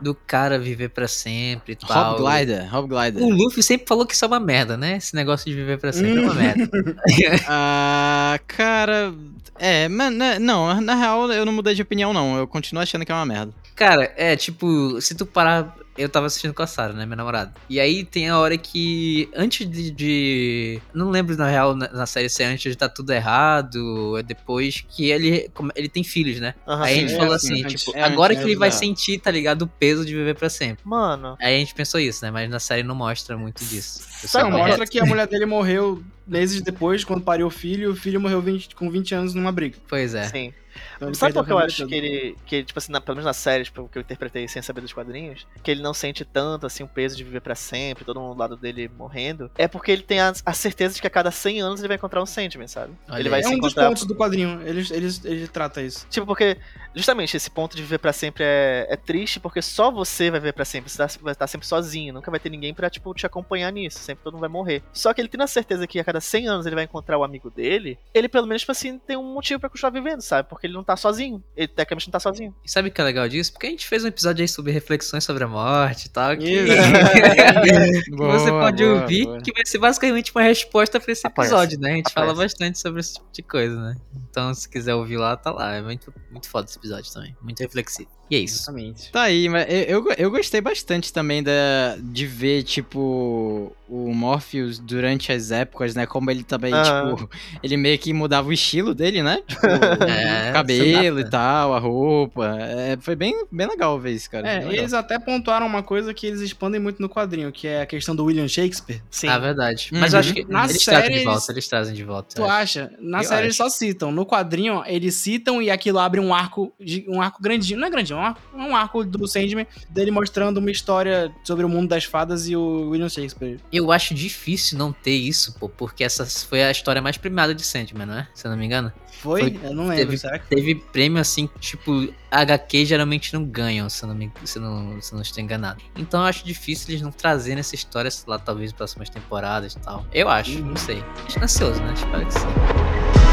[0.00, 2.16] Do cara viver pra sempre e tal.
[2.16, 3.22] Rob Glider, Rob Glider.
[3.22, 4.96] O Luffy sempre falou que isso é uma merda, né?
[4.96, 6.70] Esse negócio de viver pra sempre é uma merda.
[7.46, 9.12] Ah, cara.
[9.58, 12.36] É, mas não, na real eu não mudei de opinião, não.
[12.36, 13.52] Eu continuo achando que é uma merda.
[13.74, 15.76] Cara, é tipo, se tu parar.
[15.98, 17.52] Eu tava assistindo com a Sarah, né, minha namorada.
[17.68, 19.90] E aí tem a hora que, antes de.
[19.90, 24.16] de- não lembro na real na, na série se é antes de tá tudo errado,
[24.18, 26.54] é depois que ele, como- ele tem filhos, né?
[26.66, 28.56] Aham, aí a gente é falou assim, assim, antes- tipo, é agora antes, que ele
[28.56, 28.86] é vai verdade.
[28.86, 30.82] sentir, tá ligado, o peso de viver pra sempre.
[30.84, 32.30] Mano, Aí a gente pensou isso, né?
[32.30, 34.02] Mas na série não mostra muito disso.
[34.26, 34.68] Sabe Não, qual é?
[34.68, 38.20] mostra que a mulher dele morreu meses depois, quando pariu o filho, e o filho
[38.20, 39.76] morreu 20 com 20 anos numa briga.
[39.88, 40.24] Pois é.
[40.28, 40.54] sim.
[40.96, 43.32] Então Sabe por que eu acho que ele, que, tipo assim, na- pelo menos na
[43.32, 46.82] série, tipo, que eu interpretei sem saber dos quadrinhos, que ele não sente tanto, assim,
[46.82, 50.02] o peso de viver pra sempre, todo mundo do lado dele morrendo, é porque ele
[50.02, 52.68] tem a, a certeza de que a cada 100 anos ele vai encontrar um Sandman,
[52.68, 52.92] sabe?
[53.08, 53.88] Olha ele vai É se um dos encontrar...
[53.88, 54.60] pontos do quadrinho.
[54.64, 56.06] Ele, ele, ele trata isso.
[56.10, 56.56] Tipo, porque
[56.94, 60.52] justamente esse ponto de viver pra sempre é, é triste, porque só você vai viver
[60.52, 63.26] pra sempre, você tá- vai estar sempre sozinho, nunca vai ter ninguém pra, tipo, te
[63.26, 64.82] acompanhar nisso, sempre todo mundo vai morrer.
[64.92, 67.24] Só que ele tendo a certeza que a cada 100 anos ele vai encontrar o
[67.24, 70.48] amigo dele, ele pelo menos, tipo assim, tem um motivo pra continuar vivendo, sabe?
[70.48, 72.54] Porque ele não tá sozinho, ele tecnicamente não tá sozinho.
[72.64, 73.52] E sabe o que é legal disso?
[73.52, 75.69] Porque a gente fez um episódio aí sobre reflexões sobre a morte
[76.06, 76.36] e tal.
[76.40, 76.66] Que...
[76.66, 79.40] Você Boa, pode boa, ouvir, boa.
[79.40, 81.54] que vai ser basicamente uma resposta pra esse Aparece.
[81.54, 81.92] episódio, né?
[81.92, 82.54] A gente fala Aparece.
[82.54, 83.96] bastante sobre esse tipo de coisa, né?
[84.30, 85.74] Então, se quiser ouvir lá, tá lá.
[85.74, 87.36] É muito, muito foda esse episódio também.
[87.42, 88.19] Muito reflexivo.
[88.30, 88.56] E é isso.
[88.62, 89.10] Exatamente.
[89.10, 94.78] Tá aí, mas eu, eu, eu gostei bastante também da, de ver, tipo, o Morpheus
[94.78, 96.06] durante as épocas, né?
[96.06, 97.16] Como ele também, Aham.
[97.16, 97.30] tipo,
[97.62, 99.42] ele meio que mudava o estilo dele, né?
[99.46, 99.66] Tipo,
[100.08, 102.56] É, o cabelo e tal, a roupa.
[102.60, 104.48] É, foi bem, bem legal ver isso, cara.
[104.48, 107.86] É, eles até pontuaram uma coisa que eles expandem muito no quadrinho, que é a
[107.86, 109.02] questão do William Shakespeare.
[109.10, 109.26] Sim.
[109.28, 109.90] Ah, verdade.
[109.92, 109.98] Uhum.
[110.00, 112.34] Mas eu acho que Na eles série, trazem de volta, eles- eles trazem de volta.
[112.36, 112.92] Tu acha?
[113.00, 113.70] Na Eu série eles acho.
[113.70, 114.12] só citam.
[114.12, 116.72] No quadrinho, eles citam e aquilo abre um arco,
[117.08, 117.80] um arco grandinho.
[117.80, 121.64] Não é grandinho, é um arco, um arco do Sandman, dele mostrando uma história sobre
[121.64, 123.58] o mundo das fadas e o William Shakespeare.
[123.72, 127.62] Eu acho difícil não ter isso, pô, porque essa foi a história mais premiada de
[127.64, 128.28] Sandman, não é?
[128.34, 128.92] Se eu não me engano.
[129.20, 129.40] Foi?
[129.42, 133.88] Foi- Eu não lembro, teve- será que Teve prêmio assim, tipo, HQ geralmente não ganham,
[133.90, 135.82] se eu não, me, se não, se não estou enganado.
[135.96, 139.78] Então eu acho difícil eles não trazerem essa história, sei lá, talvez próximas temporadas e
[139.80, 140.06] tal.
[140.12, 140.66] Eu acho, Uhum.
[140.68, 141.02] não sei.
[141.26, 141.92] Acho ansioso, né?
[141.94, 143.29] Espero que sim.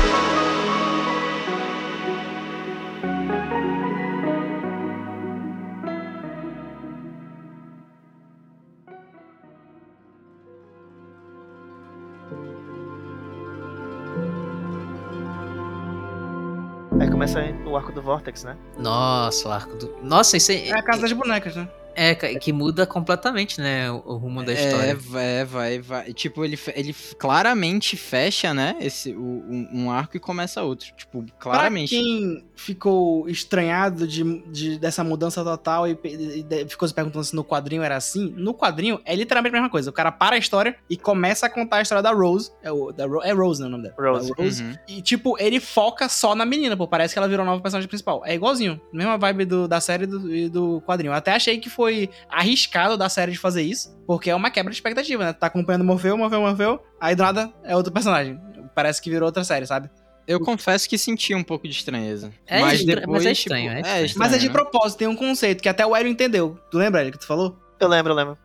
[17.18, 18.56] Começa o arco do Vortex, né?
[18.78, 19.98] Nossa, o arco do.
[20.04, 20.68] Nossa, isso é.
[20.68, 21.68] É a casa das bonecas, né?
[21.96, 23.90] É, que muda completamente, né?
[23.90, 24.96] O, rumo da É, história.
[24.96, 26.14] vai, vai, vai.
[26.14, 28.76] Tipo, ele, ele claramente fecha, né?
[28.80, 30.92] Esse, o- um, um arco e começa outro.
[30.96, 31.96] Tipo, claramente.
[31.96, 37.24] Pra quem ficou estranhado de, de- dessa mudança total e, e de- ficou se perguntando
[37.24, 39.90] se no quadrinho era assim, no quadrinho é literalmente a mesma coisa.
[39.90, 42.52] O cara para a história e começa a contar a história da Rose.
[42.62, 43.96] É, o, da Ro- é Rose, né, o nome dela?
[43.98, 44.34] Rose.
[44.38, 44.64] Rose.
[44.64, 44.76] Uhum.
[44.88, 46.88] E, tipo, ele foca só na menina, pô.
[46.88, 48.22] Parece que ela virou nova personagem principal.
[48.26, 48.82] É igualzinho.
[48.92, 51.12] Mesma vibe do- da série e do, e do quadrinho.
[51.12, 54.72] Eu até achei que foi arriscado da série de fazer isso, porque é uma quebra
[54.72, 55.34] de expectativa, né?
[55.34, 58.40] Tá acompanhando Morfeu, Morfeu, Morfeu, aí do nada é outro personagem.
[58.74, 59.90] Parece que virou outra série, sabe?
[60.28, 62.34] Eu confesso que senti um pouco de estranheza.
[62.46, 64.14] É mas estra- depois, mas é tipo, estranho, é estranho.
[64.18, 64.52] Mas é de né?
[64.52, 66.60] propósito, tem um conceito que até o Hélio entendeu.
[66.70, 67.58] Tu lembra, Hélio, que tu falou?
[67.80, 68.38] Eu lembro, eu lembro.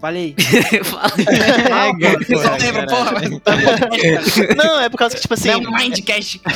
[0.00, 0.36] Falei.
[1.72, 1.90] Ah,
[2.88, 3.12] porra.
[3.14, 5.48] mas- Não, é por causa que, tipo assim.
[5.48, 6.40] Não é um Mindcast.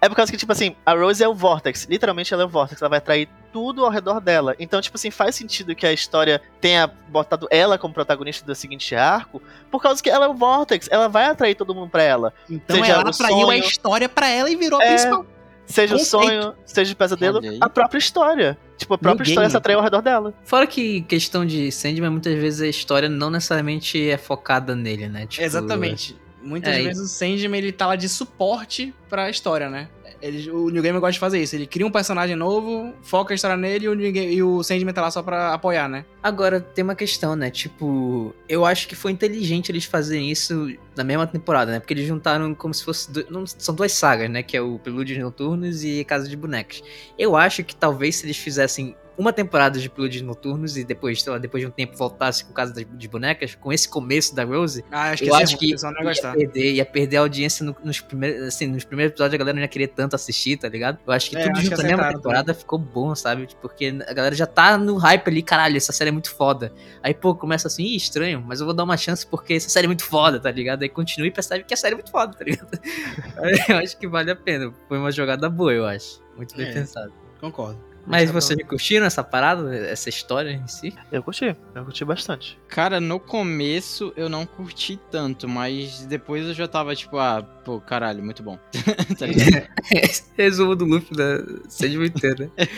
[0.00, 1.86] É por causa que, tipo assim, a Rose é o Vortex.
[1.90, 2.80] Literalmente ela é o Vortex.
[2.80, 4.54] Ela vai atrair tudo ao redor dela.
[4.58, 8.94] Então, tipo assim, faz sentido que a história tenha botado ela como protagonista do seguinte
[8.94, 9.42] arco.
[9.70, 10.88] Por causa que ela é o Vortex.
[10.90, 12.32] Ela vai atrair todo mundo pra ela.
[12.48, 13.50] Então Seja ela atraiu sonho.
[13.50, 14.88] a história pra ela e virou a É.
[14.88, 15.26] principal.
[15.66, 18.56] Seja o sonho, seja o pesadelo, a própria história.
[18.76, 20.34] Tipo, a própria Ninguém, história se atraiu ao redor dela.
[20.44, 25.26] Fora que questão de Sandman, muitas vezes a história não necessariamente é focada nele, né?
[25.26, 26.16] Tipo, Exatamente.
[26.42, 29.88] Muitas é, e- vezes o Sandman ele tá lá de suporte pra história, né?
[30.22, 31.54] Ele, o New Game gosta de fazer isso.
[31.54, 34.62] Ele cria um personagem novo, foca a história nele e o, New Game- e o
[34.62, 36.04] Sandman tá lá só pra apoiar, né?
[36.22, 37.50] Agora, tem uma questão, né?
[37.50, 41.80] Tipo, eu acho que foi inteligente eles fazerem isso na mesma temporada, né?
[41.80, 43.10] Porque eles juntaram como se fosse.
[43.10, 44.42] do- não, são duas sagas, né?
[44.42, 46.82] Que é o Prelúdios Noturnos e Casa de Bonecas.
[47.18, 51.32] Eu acho que talvez se eles fizessem uma temporada de Prelúdios Noturnos e depois, sei
[51.32, 54.84] lá, depois de um tempo voltasse com Casa de Bonecas, com esse começo da Rose,
[54.90, 58.42] Ah, acho eu acho que ia ia perder, ia perder a audiência no- nos, primeiros,
[58.48, 60.98] assim, nos primeiros episódios a galera não ia querer tanto assistir, tá ligado?
[61.06, 63.48] Eu acho que É, tudo junto que na mesma temporada ficou bom, sabe?
[63.60, 66.72] Porque a galera já tá no hype ali, caralho, essa série é muito foda.
[67.02, 69.86] Aí, pô, começa assim, Ih, estranho, mas eu vou dar uma chance porque essa série
[69.86, 70.82] é muito foda, tá ligado?
[70.82, 72.66] Aí continua e percebe que a série é muito foda, tá ligado?
[73.68, 74.72] Eu acho que vale a pena.
[74.88, 76.20] Foi uma jogada boa, eu acho.
[76.36, 76.72] Muito bem É.
[76.72, 77.12] pensado.
[77.40, 77.78] Concordo.
[78.06, 80.94] Mas vocês curtiram essa parada, essa história em si?
[81.10, 82.58] Eu curti, eu curti bastante.
[82.68, 87.80] Cara, no começo eu não curti tanto, mas depois eu já tava tipo, ah, pô,
[87.80, 88.58] caralho, muito bom.
[89.18, 89.66] tá ligado?
[90.36, 92.68] Resumo do loop da Sandman inteira, né?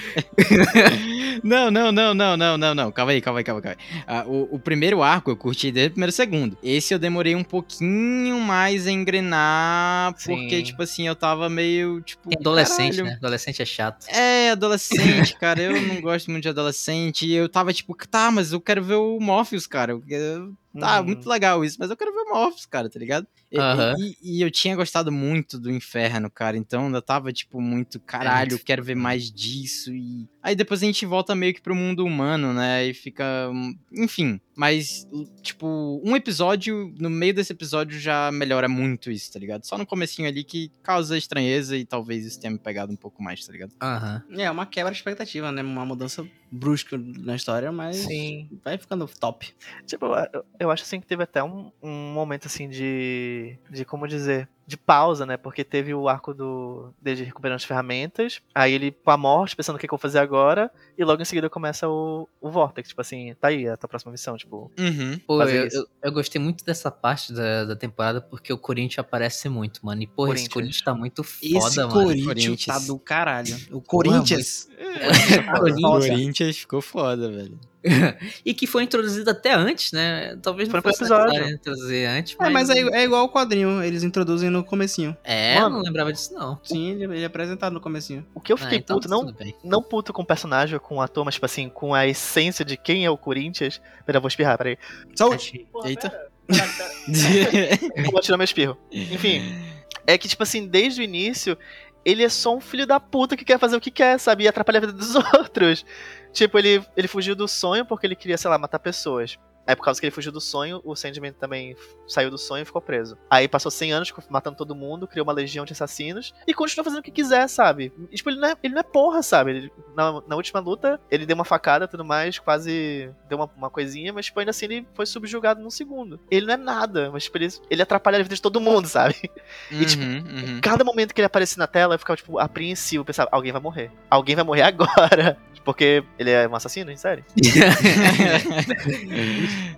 [1.45, 2.93] não, não, não, não, não, não, não.
[2.93, 3.63] Calma aí, calma aí, calma aí.
[3.63, 4.03] calma aí.
[4.07, 6.57] Ah, o, o primeiro arco eu curti desde o primeiro segundo.
[6.63, 10.63] Esse eu demorei um pouquinho mais a engrenar, porque, Sim.
[10.63, 12.31] tipo assim, eu tava meio, tipo.
[12.39, 13.19] Adolescente, caralho, né?
[13.19, 14.07] Adolescente é chato.
[14.09, 15.61] É, adolescente, cara.
[15.63, 17.27] Eu não gosto muito de adolescente.
[17.27, 19.93] E eu tava tipo, tá, mas eu quero ver o Morpheus, cara.
[20.09, 21.07] Eu- Tá, Uhum.
[21.07, 23.27] muito legal isso, mas eu quero ver o Morpheus, cara, tá ligado?
[23.51, 23.97] E, Aham.
[23.99, 26.57] e- e eu tinha gostado muito do Inferno, cara.
[26.57, 29.91] Então eu tava, tipo, muito, caralho, eu quero ver mais disso.
[29.93, 30.29] E.
[30.49, 32.87] Aí depois a gente volta meio que pro mundo humano, né?
[32.87, 33.51] E fica.
[33.53, 34.41] hum, Enfim.
[34.57, 35.07] Mas,
[35.43, 39.67] tipo, um episódio, no meio desse episódio já melhora muito isso, tá ligado?
[39.67, 43.23] Só no comecinho ali que causa estranheza e talvez isso tenha me pegado um pouco
[43.23, 43.75] mais, tá ligado?
[43.79, 44.23] Aham.
[44.39, 45.61] É, uma quebra de expectativa, né?
[45.61, 48.49] Uma mudança brusca na história, mas Sim.
[48.65, 49.53] vai ficando top.
[49.85, 53.59] Tipo, eu, eu acho assim que teve até um, um momento assim de.
[53.71, 54.49] de como dizer.
[54.69, 55.39] De pausa, né?
[55.39, 56.93] Porque teve o arco do.
[57.01, 58.43] Desde recuperando as ferramentas.
[58.55, 60.71] Aí ele com a morte, pensando o que, que eu vou fazer agora.
[60.99, 62.91] E logo em seguida começa o, o Vortex.
[62.91, 64.37] Tipo assim, tá aí a tua próxima missão.
[64.37, 65.19] Tipo, Uhum.
[65.27, 65.77] Pô, fazer eu, isso.
[65.79, 70.03] eu, eu gostei muito dessa parte da, da temporada porque o Corinthians aparece muito, mano.
[70.03, 70.83] E, porra, esse Corinthians.
[70.83, 71.93] Tá muito Esse foda, mano.
[72.03, 72.67] Corinthians, Corinthians.
[72.67, 73.57] tá do caralho.
[73.73, 74.69] O Corinthians.
[74.69, 75.81] Corinthians.
[75.81, 77.59] Corinthians ficou foda, velho.
[78.45, 80.37] e que foi introduzido até antes, né?
[80.43, 81.59] Talvez não Foi fosse episódio.
[81.61, 82.69] trazer antes, É, mas...
[82.69, 85.17] mas é, é igual o quadrinho, eles introduzem no comecinho.
[85.25, 85.77] É, eu Mano.
[85.77, 86.59] não lembrava disso, não.
[86.65, 88.27] Sim, ele, ele é apresentado no comecinho.
[88.35, 90.97] o que eu Ah, fiquei então puto, não, não puto com o personagem ou com
[90.97, 93.81] o ator, mas tipo assim, com a essência de quem é o Corinthians.
[94.05, 94.77] Pera, vou espirrar, peraí.
[95.15, 95.67] Saúde!
[95.85, 96.13] Eita.
[98.11, 98.77] Vou tirar meu espirro.
[98.91, 99.43] Enfim,
[100.07, 101.57] é que, tipo assim, desde o início,
[102.05, 104.45] ele é só um filho da puta que quer fazer o que quer, sabe?
[104.45, 105.85] E atrapalhar a vida dos outros.
[106.33, 109.39] Tipo, ele, ele fugiu do sonho porque ele queria, sei lá, matar pessoas.
[109.69, 112.65] Aí, por causa que ele fugiu do sonho, o Sandman também saiu do sonho e
[112.65, 113.19] ficou preso.
[113.29, 117.01] Aí passou 100 anos matando todo mundo, criou uma legião de assassinos e continua fazendo
[117.01, 117.93] o que quiser, sabe?
[118.11, 119.51] E, tipo, ele não é, ele não é porra, sabe?
[119.51, 123.51] Ele- na, na última luta, ele deu uma facada e tudo mais, quase deu uma,
[123.57, 126.19] uma coisinha, mas, tipo, ainda assim ele foi subjugado num segundo.
[126.31, 129.15] Ele não é nada, mas, tipo, ele, ele atrapalha a vida de todo mundo, sabe?
[129.71, 130.61] E, tipo, Uhum, uhum.
[130.63, 133.05] Cada momento que ele aparecia na tela, eu ficava, tipo, apreensivo.
[133.05, 133.91] Pensava, alguém vai morrer.
[134.09, 135.37] Alguém vai morrer agora.
[135.65, 137.23] Porque ele é um assassino, em série?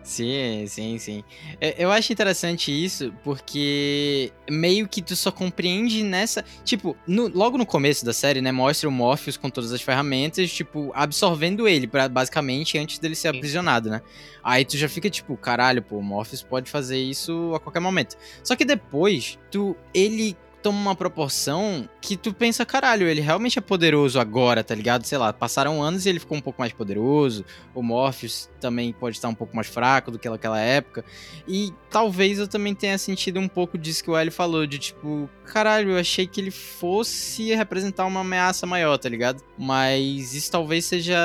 [0.03, 1.25] Sim, sim, sim.
[1.61, 6.45] É, Eu acho interessante isso porque meio que tu só compreende nessa.
[6.65, 8.51] Tipo, no- logo no começo da série, né?
[8.53, 13.29] Mostra o Morpheus com todas as ferramentas, tipo, absorvendo ele, pra, basicamente, antes dele ser
[13.29, 14.01] aprisionado, né?
[14.43, 18.17] Aí tu já fica tipo, caralho, pô, o Morpheus pode fazer isso a qualquer momento.
[18.43, 19.77] Só que depois, tu.
[19.95, 25.05] ele toma uma proporção que tu pensa, caralho, ele realmente é poderoso agora, tá ligado?
[25.05, 27.45] Sei lá, passaram anos e ele ficou um pouco mais poderoso.
[27.75, 31.05] O Morpheus também pode estar um pouco mais fraco do que naquela época.
[31.47, 35.29] E talvez eu também tenha sentido um pouco disso que o Eli falou, de tipo,
[35.45, 39.43] caralho, eu achei que ele fosse representar uma ameaça maior, tá ligado?
[39.59, 41.19] Mas isso talvez seja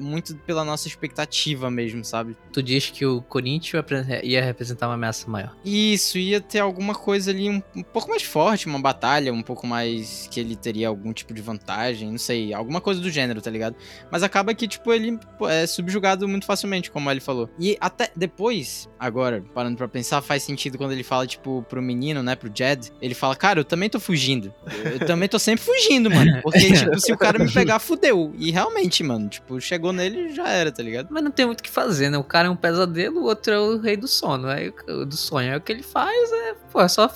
[0.00, 2.36] muito pela nossa expectativa mesmo, sabe?
[2.52, 3.84] Tu diz que o Corinthians
[4.22, 5.56] ia representar uma ameaça maior.
[5.64, 9.66] Isso, ia ter alguma coisa ali um, um pouco mais forte, uma batalha um pouco
[9.66, 13.50] mais que ele teria algum tipo de vantagem, não sei, alguma coisa do gênero, tá
[13.50, 13.76] ligado?
[14.10, 15.18] Mas acaba que, tipo, ele
[15.48, 17.48] é subjugado muito facilmente, como ele falou.
[17.58, 22.22] E até depois, agora, parando pra pensar, faz sentido quando ele fala, tipo, pro menino,
[22.22, 24.52] né, pro Jed, ele fala, cara, eu também tô fugindo.
[24.84, 26.40] Eu, também tô sempre fugindo, mano.
[26.42, 28.32] Porque, tipo, se o cara me pegar, fudeu.
[28.38, 31.08] E realmente, mano, tipo, chegou nele já era, tá ligado?
[31.10, 32.18] Mas não tem muito o que fazer, né?
[32.18, 34.48] O cara é um pesadelo, o outro é o rei do sono.
[34.48, 35.50] Aí, o- do sonho.
[35.52, 37.08] Aí o que ele faz é, pô, é só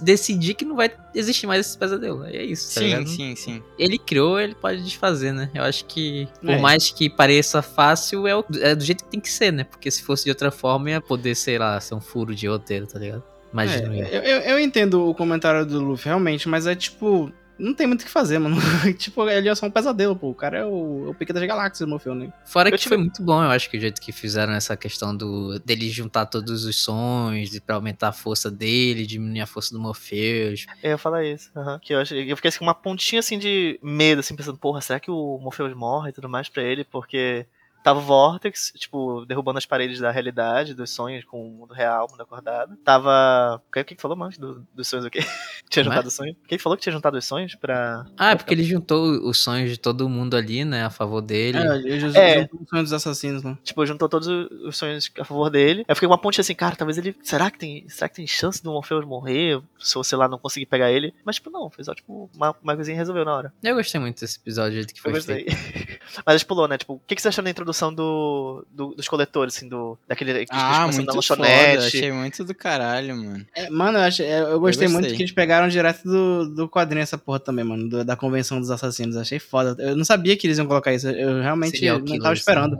[0.00, 2.24] decidir que não vai existir mais esse pesadelo.
[2.24, 3.08] É isso, tá Sim, ligado?
[3.08, 3.62] sim, sim.
[3.78, 5.50] Ele criou, ele pode desfazer, né?
[5.54, 6.58] Eu acho que, por É.
[6.60, 9.64] mais que pareça fácil, é, o- é do jeito que tem que ser, né?
[9.64, 12.86] Porque se fosse de outra forma, ia poder, sei lá, ser um furo de roteiro,
[12.86, 13.22] tá ligado?
[13.52, 13.94] Imagina.
[13.96, 14.04] eu.
[14.04, 17.30] É, eu, eu, eu entendo o comentário do Luffy, realmente, mas é tipo.
[17.62, 18.56] Não tem muito o que fazer, mano.
[18.98, 20.30] tipo, ele é só um pesadelo, pô.
[20.30, 22.32] O cara é o, é o pique das galáxias, Morfeu, né?
[22.44, 24.76] Fora Eu que tive- foi muito bom, eu acho que o jeito que fizeram essa
[24.76, 29.46] questão do dele juntar todos os sonhos, de, pra aumentar a força dele, diminuir a
[29.46, 30.66] força do Morpheus.
[30.82, 31.50] Eu ia falar isso.
[31.56, 31.78] aham.
[31.80, 34.80] Que eu, achei, eu fiquei assim, com uma pontinha assim de medo, assim, pensando, porra,
[34.80, 36.84] será que o Morpheus morre e tudo mais pra ele?
[36.84, 37.46] Porque
[37.82, 42.06] tava o Vortex, tipo, derrubando as paredes da realidade, dos sonhos com o mundo real,
[42.06, 42.76] o mundo acordado.
[42.84, 43.60] Tava.
[43.68, 45.20] O que que falou mais do- dos sonhos o quê?
[45.70, 45.84] tinha é?
[45.84, 46.36] juntado os sonhos?
[46.46, 48.06] Quem falou que tinha juntado os sonhos pra.
[48.16, 51.58] Ah, é porque ele juntou os sonhos de todo mundo ali, né, a favor dele.
[51.58, 52.40] É, eu já É.
[52.40, 52.48] é.
[52.52, 53.56] o sonho dos assassinos, né?
[53.62, 55.80] Tipo, juntou todos os sonhos a favor dele.
[55.80, 57.16] Aí eu fiquei com uma pontinha assim, cara, talvez ele.
[57.22, 57.88] Será que tem.
[57.88, 59.60] Será que tem chance do Morpheus morrer?
[59.78, 61.12] Se eu, sei lá, não conseguir pegar ele?
[61.24, 63.52] Mas, tipo, não, fez só, tipo, uma, uma coisinha resolveu na hora.
[63.62, 65.44] Eu gostei muito desse episódio, do jeito que Eu foi gostei.
[65.44, 66.02] feito.
[66.24, 66.78] Mas a gente pulou, né?
[66.78, 70.44] Tipo, o que, que você achou da introdução do, do- dos coletores, assim, do, daquele
[70.46, 71.14] que Ah, muito foda.
[71.14, 71.86] lanchonete?
[71.86, 73.46] Achei muito do caralho, mano.
[73.54, 75.16] É, mano, eu, achei, eu gostei muito gostei.
[75.16, 77.88] que eles pegaram direto do, do quadrinho essa porra também, mano.
[77.88, 79.16] do- da convenção dos assassinos.
[79.16, 79.74] Achei foda.
[79.82, 81.08] Eu não sabia que eles iam colocar isso.
[81.08, 82.78] Eu realmente Serial não tava killers, esperando.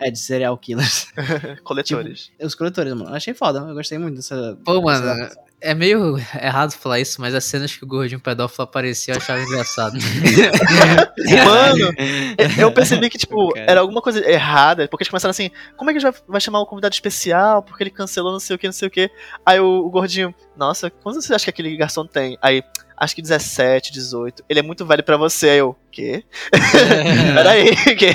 [0.00, 1.08] É, de serial killers.
[1.64, 2.30] Coletores.
[2.40, 3.14] Os coletores, mano.
[3.14, 3.58] Achei foda.
[3.60, 4.56] Eu gostei muito dessa.
[4.64, 8.64] Pô, mano, dessa- é meio errado falar isso, mas as cenas que o gordinho pedófilo
[8.64, 9.98] aparecia eu achava engraçado.
[11.44, 11.92] Mano,
[12.58, 13.70] eu percebi que, tipo, Cara.
[13.70, 16.40] era alguma coisa errada, porque eles começaram assim, como é que a gente vai, vai
[16.40, 17.62] chamar um convidado especial?
[17.62, 19.10] Porque ele cancelou não sei o que, não sei o que.
[19.44, 22.38] Aí o, o gordinho, nossa, quantos você acha que aquele garçom tem?
[22.40, 22.62] Aí,
[22.96, 24.44] acho que 17, 18.
[24.48, 25.50] Ele é muito velho pra você.
[25.50, 26.24] Aí eu, quê?
[27.34, 28.14] Peraí, quê?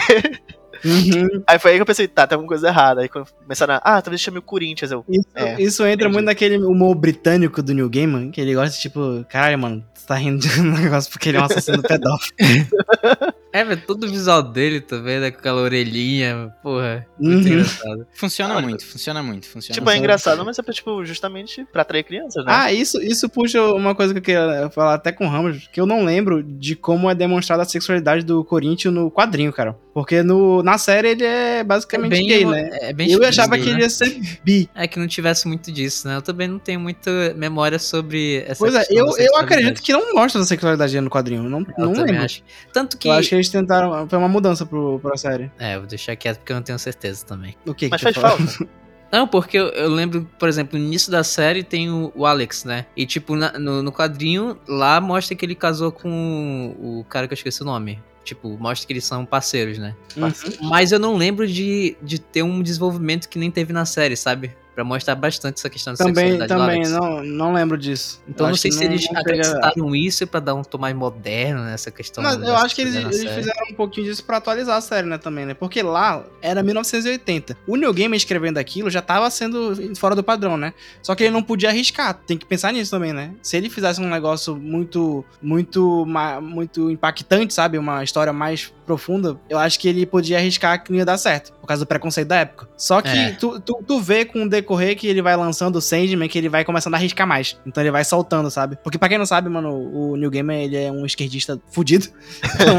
[0.84, 1.44] Uhum.
[1.48, 3.02] Aí foi aí que eu pensei, tá, tem alguma coisa errada.
[3.02, 4.92] Aí começaram a, ah, talvez chame o Corinthians.
[4.92, 6.14] Eu, Isso, É, isso entra entendi.
[6.14, 10.16] muito naquele humor britânico do New Game, que ele gosta, tipo, caralho, mano, tu tá
[10.16, 12.36] rindo de um negócio porque ele é um assassino pedófilo.
[13.60, 17.54] é, velho, todo o visual dele também, né, com aquela orelhinha, porra, muito Uhum.
[17.54, 18.08] engraçado.
[18.14, 20.00] Funciona Ah, muito, funciona muito, funciona tipo, é muito.
[20.04, 22.52] engraçado, mas é pra, tipo, justamente pra atrair crianças, né?
[22.54, 25.80] Ah, isso, isso puxa uma coisa que eu queria falar até com o Ramos, que
[25.80, 29.76] eu não lembro de como é demonstrada a sexualidade do Corinthians no quadrinho, cara.
[29.94, 32.70] Porque no, na série ele é basicamente bem, gay, né?
[32.82, 33.72] É bem eu achava que né?
[33.72, 34.70] ele ia ser bi.
[34.76, 36.18] É que não tivesse muito disso, né?
[36.18, 39.94] Eu também não tenho muita memória sobre essa Pois é, eu, da eu acredito que
[39.94, 41.44] não mostra a sexualidade no quadrinho.
[41.44, 42.24] Não, Eu não lembro.
[42.24, 42.44] acho.
[42.74, 43.08] Tanto que.
[43.08, 44.08] Eu acho que eles tentaram.
[44.08, 45.52] Foi uma mudança pro, pra série.
[45.58, 47.56] É, vou deixar quieto porque eu não tenho certeza também.
[47.66, 48.68] O que mas que faz falta.
[49.12, 52.66] Não, porque eu, eu lembro, por exemplo, no início da série tem o, o Alex,
[52.66, 52.86] né?
[52.98, 57.26] E, tipo, na- no, no quadrinho, lá mostra que ele casou com o, o cara
[57.28, 58.02] que eu esqueci o nome.
[58.26, 59.96] Tipo, mostra que eles são parceiros, né?
[60.18, 60.32] Uhum.
[60.68, 64.52] Mas eu não lembro de, de ter um desenvolvimento que nem teve na série, sabe?
[64.76, 66.92] Pra mostrar bastante essa questão da Também, sexualidade também, Alex.
[66.92, 68.22] não, não lembro disso.
[68.28, 71.64] Então Eu não sei se eles não acrescentaram isso pra dar um tom mais moderno
[71.64, 72.22] nessa questão.
[72.22, 75.18] Mas eu acho que eles, eles fizeram um pouquinho disso pra atualizar a série, né,
[75.18, 75.54] também, né?
[75.54, 77.56] Porque lá era 1980.
[77.66, 80.74] O New Game escrevendo aquilo já tava sendo fora do padrão, né?
[81.02, 82.14] Só que ele não podia arriscar.
[82.28, 83.32] Tem que pensar nisso também, né?
[83.42, 86.06] Se ele fizesse um negócio muito, muito,
[86.42, 87.78] muito impactante, sabe?
[87.78, 91.54] Uma história mais profunda, eu acho que ele podia arriscar que não ia dar certo.
[91.66, 92.68] Por causa do preconceito da época.
[92.78, 93.32] Só que É.
[93.32, 96.48] tu, tu, tu vê com o decorrer que ele vai lançando o Sandman, que ele
[96.48, 97.58] vai começando a arriscar mais.
[97.66, 98.78] Então ele vai soltando, sabe?
[98.84, 102.06] Porque pra quem não sabe, mano, o New Gamer, ele é um esquerdista fudido.
[102.54, 102.78] Então,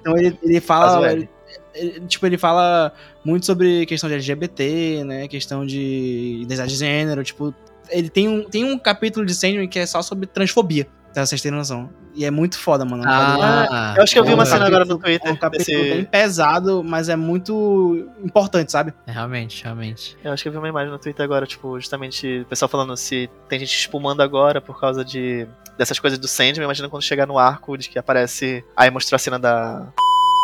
[0.00, 1.08] então ele, ele fala.
[1.08, 1.28] L.
[1.74, 2.92] Ele, ele- tipo, ele fala
[3.24, 5.28] muito sobre questão de LGBT, né?
[5.28, 7.54] Questão de identidade de gênero, tipo,
[7.88, 11.40] ele tem um, tem um capítulo de Sandman que é só sobre transfobia, pra vocês
[11.40, 11.88] terem noção.
[12.14, 13.02] E é muito foda, mano.
[13.06, 15.36] Ah, Eu acho que eu vi é um uma cena agora no Twitter É um
[15.36, 18.92] capítulo desse- bem pesado, mas é muito importante, sabe?
[19.06, 20.16] É, realmente, realmente.
[20.22, 22.96] Eu acho que eu vi uma imagem no Twitter agora, tipo, justamente o pessoal falando
[22.96, 25.46] se tem gente espumando agora por causa de
[25.76, 26.64] dessas coisas do Sandman.
[26.64, 28.64] Imagina quando chegar no arco de que aparece.
[28.76, 29.86] Aí mostrou a cena da.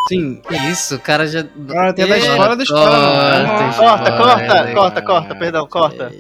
[0.09, 0.43] Sim.
[0.71, 1.41] Isso, o cara já.
[1.41, 6.13] Agora tem a da história da história, corta, Corta, corta, corta, corta, perdão, corta.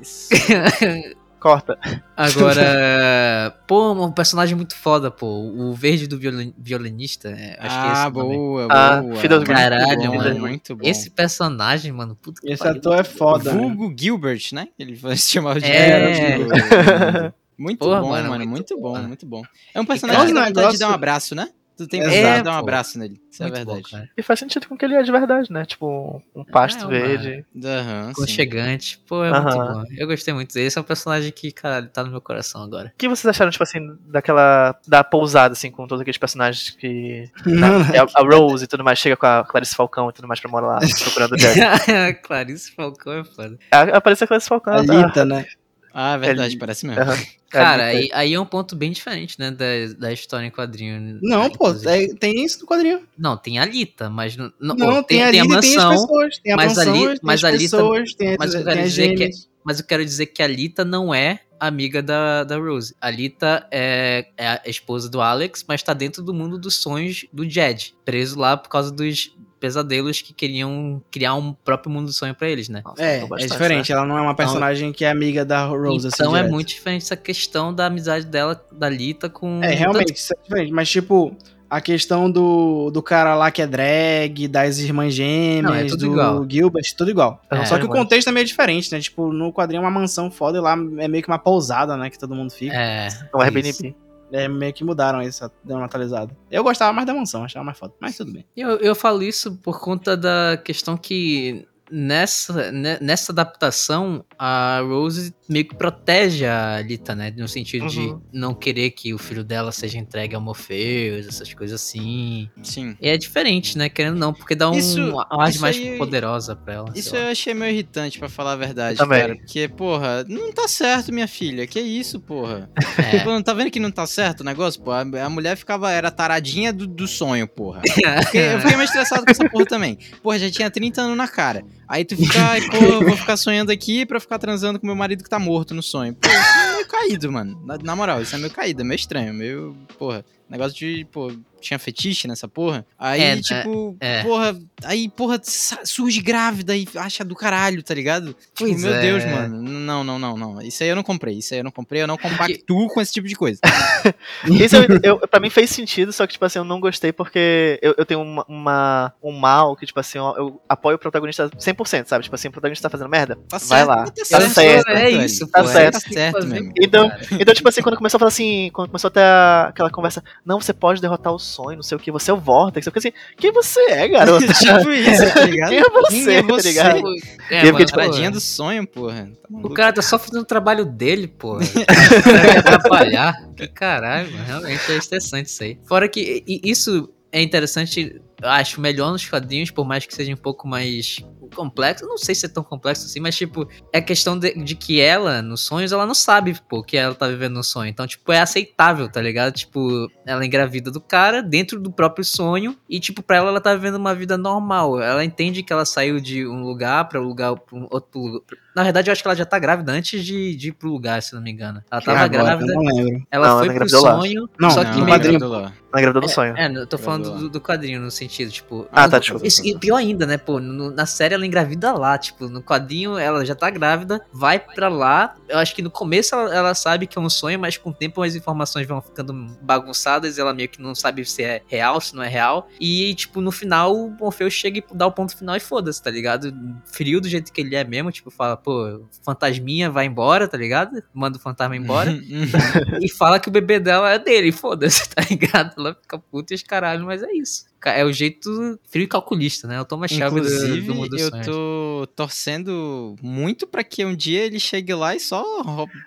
[0.00, 0.28] Isso.
[1.40, 1.78] Corta.
[2.16, 5.26] Agora, pô, um personagem muito foda, pô.
[5.26, 7.28] O verde do violin- violinista.
[7.30, 8.36] é, acho que é esse ah, o nome.
[8.36, 9.14] boa, Ah, boa.
[9.22, 9.44] Green.
[9.44, 10.40] Caralho, muito bom, mano.
[10.40, 10.86] Muito bom.
[10.86, 12.78] Esse personagem, mano, puta que Esse pariu.
[12.78, 13.52] ator é foda.
[13.52, 13.60] né?
[13.60, 14.68] Vulgo Gilbert, né?
[14.78, 16.14] Ele se chamava de É.
[16.38, 17.32] Gilbert.
[17.56, 18.46] Muito Porra, bom, mano, mano.
[18.46, 19.08] muito Muito, bom, bom.
[19.08, 19.42] muito bom.
[19.74, 21.48] É um personagem que dá esse de dar um abraço, né?
[21.78, 23.20] Tu tem vontade de dar um abraço nele.
[23.30, 23.90] Isso Muito é bom, verdade.
[23.92, 24.10] cara.
[24.16, 25.64] E faz sentido com o que ele é de verdade, né?
[25.64, 27.44] Tipo, um pasto É, verde.
[27.64, 28.10] Aham, sim.
[28.10, 28.98] Aconchegante.
[29.06, 29.74] Pô, é muito Aham.
[29.74, 29.84] bom.
[29.96, 30.66] Eu gostei muito dele.
[30.66, 32.88] Esse é um personagem que, cara, tá no meu coração agora.
[32.94, 33.78] O que vocês acharam, tipo assim,
[34.08, 34.76] daquela.
[34.88, 37.30] da pousada, assim, com todos aqueles personagens que.
[37.46, 40.40] Não, É a, Rose e tudo mais, chega com a Clarice Falcão e tudo mais
[40.40, 42.22] pra morar lá, procurando o Jack.
[42.24, 43.56] Clarice Falcão é foda.
[43.70, 44.72] A- Aparece a Clarice Falcão.
[44.74, 44.92] a tá?
[44.94, 45.46] Lita, né?
[45.92, 47.02] Ah, é verdade, Ele- parece mesmo.
[47.02, 47.16] Aham.
[47.50, 49.64] Cara, aí, aí é um ponto bem diferente, né, da,
[49.98, 51.18] da história em quadrinho.
[51.22, 53.00] Não, né, pô, é- tem isso no quadrinho.
[53.16, 55.70] Não, tem a Lita, mas não, não, pô, tem, a tem a Lita e tem
[55.70, 56.38] as mansão, pessoas.
[56.38, 58.76] Tem a mas mansão, ali- tem mas as ali tá- pessoas, tem, mas eu quero
[58.76, 59.30] tem dizer que é-
[59.64, 62.94] mas eu quero dizer que a Lita não é amiga da, da Rose.
[63.00, 67.24] A Lita é, é a esposa do Alex, mas tá dentro do mundo dos sonhos
[67.32, 72.12] do Jed, preso lá por causa dos pesadelos que queriam criar um próprio mundo do
[72.12, 72.82] sonho pra eles, né?
[72.84, 73.92] Nossa, É, mudou é bastante, diferente.
[73.92, 76.52] Ela não é uma personagem que é amiga da Rose, assim, então é direto.
[76.52, 79.60] muito diferente essa questão da amizade dela, da Lita com...
[79.62, 80.72] É, realmente, isso é diferente.
[80.72, 81.36] Mas, tipo,
[81.70, 86.06] a questão do, do cara lá que é drag, das irmãs gêmeas, Não, é do
[86.06, 86.46] igual.
[86.48, 87.42] Gilbert, tudo igual.
[87.50, 89.00] É, Só que o mas- contexto é meio diferente, né?
[89.00, 92.08] Tipo, no quadrinho é uma mansão foda e lá é meio que uma pousada, né?
[92.08, 92.74] Que todo mundo fica.
[92.74, 93.94] É, É um Airbnb.
[94.30, 96.36] É, meio que mudaram isso, deu uma atualizada.
[96.50, 97.94] Eu gostava mais da mansão, achava mais foda.
[98.00, 98.44] Mas tudo bem.
[98.56, 105.34] Eu, eu falo isso por conta da questão que nessa, ne- nessa adaptação a Rose
[105.48, 107.32] meio que protege a Lita, né?
[107.36, 107.88] No sentido Uhum.
[107.88, 112.48] de não querer que o filho dela seja entregue ao Morpheus, essas coisas assim.
[112.62, 112.96] Sim.
[113.00, 113.88] E é diferente, né?
[113.88, 116.92] Querendo ou não, porque dá um, Isso- uma ar isso mais aí- poderosa pra ela.
[116.94, 119.20] Isso eu achei meio irritante, pra falar a verdade, Eu também.
[119.20, 119.36] cara.
[119.36, 121.66] Porque, porra, não tá certo, minha filha.
[121.66, 122.70] Que isso, porra?
[122.98, 123.20] É.
[123.20, 124.82] Pô, não tá vendo que não tá certo o negócio?
[124.82, 127.80] Pô, a, a mulher ficava, era taradinha do, do sonho, porra.
[128.22, 129.98] Porque eu fiquei meio estressado com essa porra também.
[130.22, 131.64] Porra, já tinha 30 anos na cara.
[131.88, 132.38] Aí tu fica,
[132.70, 135.74] pô, eu vou ficar sonhando aqui pra ficar transando com meu marido que tá morto
[135.74, 136.14] no sonho.
[136.14, 137.60] Pô, isso é meio caído, mano.
[137.64, 140.24] Na, na moral, isso é meio caído, é meio estranho, meio, porra.
[140.50, 141.30] Negócio de, pô,
[141.60, 142.86] tinha fetiche nessa porra.
[142.98, 143.42] Aí, É, né?
[143.42, 144.22] tipo, É.
[144.22, 148.28] porra, aí, porra, surge grávida e acha do caralho, tá ligado?
[148.32, 149.00] Tipo, Pois meu é.
[149.00, 149.60] Deus, mano.
[149.62, 150.62] Não, não, não, não.
[150.62, 151.38] Isso aí eu não comprei.
[151.38, 152.00] Isso aí eu não comprei.
[152.02, 153.60] Eu não compactuo com esse tipo de coisa.
[154.46, 157.78] Isso eu, eu, pra mim fez sentido, só que, tipo assim, eu não gostei porque
[157.82, 161.48] eu, eu tenho uma, uma- um mal que, tipo assim, eu, eu apoio o protagonista
[161.50, 162.22] 100%, sabe?
[162.24, 164.04] Tipo assim, o protagonista tá fazendo merda, Tá vai lá.
[164.06, 165.22] Tá Tá certo, certo, é velho.
[165.24, 165.94] isso, Tá pô, é certo.
[165.94, 166.72] Tá certo mesmo.
[166.80, 167.20] Então- cara.
[167.32, 170.58] Então, tipo assim, quando começou a falar assim, quando começou a ter aquela conversa, não,
[170.58, 173.10] você pode derrotar o sonho, não sei o que, você é o Vortex, eu fiquei
[173.10, 174.46] assim, quem você é, garoto?
[174.48, 175.68] tipo isso, tá ligado?
[175.68, 176.68] Quem é você, Quem é tá você?
[176.68, 177.02] ligado?
[177.50, 179.30] É, mano, tipo, Paradinha pô, do sonho, porra.
[179.30, 181.58] Tá O cara tá só fazendo o trabalho dele, pô.
[182.24, 183.34] Vai atrapalhar.
[183.54, 184.44] Que caralho, mano.
[184.46, 185.78] Realmente é estressante isso aí.
[185.84, 190.36] Fora que isso é interessante, eu acho, melhor nos quadrinhos, por mais que seja um
[190.36, 191.22] pouco mais
[191.54, 192.06] complexo.
[192.06, 195.40] Não sei se é tão complexo assim, mas, tipo, é questão de, de que ela,
[195.42, 197.88] nos sonhos, ela não sabe, pô, que ela tá vivendo no sonho.
[197.88, 199.52] Então, tipo, é aceitável, tá ligado?
[199.54, 203.74] Tipo, ela engravida do cara dentro do próprio sonho e, tipo, pra ela, ela tá
[203.74, 205.00] vivendo uma vida normal.
[205.00, 208.42] Ela entende que ela saiu de um lugar pra um lugar, pra um outro lugar.
[208.74, 211.20] Na verdade, eu acho que ela já tá grávida antes de, de ir pro lugar,
[211.20, 211.82] se não me engano.
[211.90, 213.26] Ela tava Agora, grávida, eu não lembro.
[213.28, 214.20] ela Não, ela foi pro engravidou lá.
[214.20, 215.48] sonho, Não, só Não, que no meio quadrinho.
[215.48, 215.72] lá.
[215.92, 216.56] Na grávida do sonho.
[216.56, 218.86] é, eu tô falando do, do quadrinho, no sentido, tipo.
[218.92, 219.44] Ah, no- tá, desculpa.
[219.46, 220.60] isso- e pior ainda, né, pô?
[220.60, 224.88] no- na série ela engravida lá, tipo, no quadrinho ela já tá grávida, vai pra
[224.88, 225.34] lá.
[225.48, 227.94] Eu acho que no começo ela, ela sabe que é um sonho, mas com o
[227.94, 229.32] tempo as informações vão ficando
[229.62, 232.68] bagunçadas ela meio que não sabe se é real, se não é real.
[232.80, 236.10] E, tipo, no final o Morpheus chega e dá o ponto final e foda-se, tá
[236.10, 236.52] ligado?
[236.86, 241.02] Frio do jeito que ele é mesmo, tipo, fala, pô, fantasminha vai embora, tá ligado?
[241.14, 242.10] Manda o fantasma embora.
[243.00, 245.74] e fala que o bebê dela é dele, foda-se, tá ligado?
[245.78, 247.66] Ela fica puta e os caralho, mas é isso.
[247.84, 249.80] É o jeito frio e calculista, né?
[249.80, 251.46] O Thomas Shelby do, Inclusive, do mundo dos eu sonhos.
[251.46, 255.44] tô torcendo muito pra que um dia ele chegue lá e só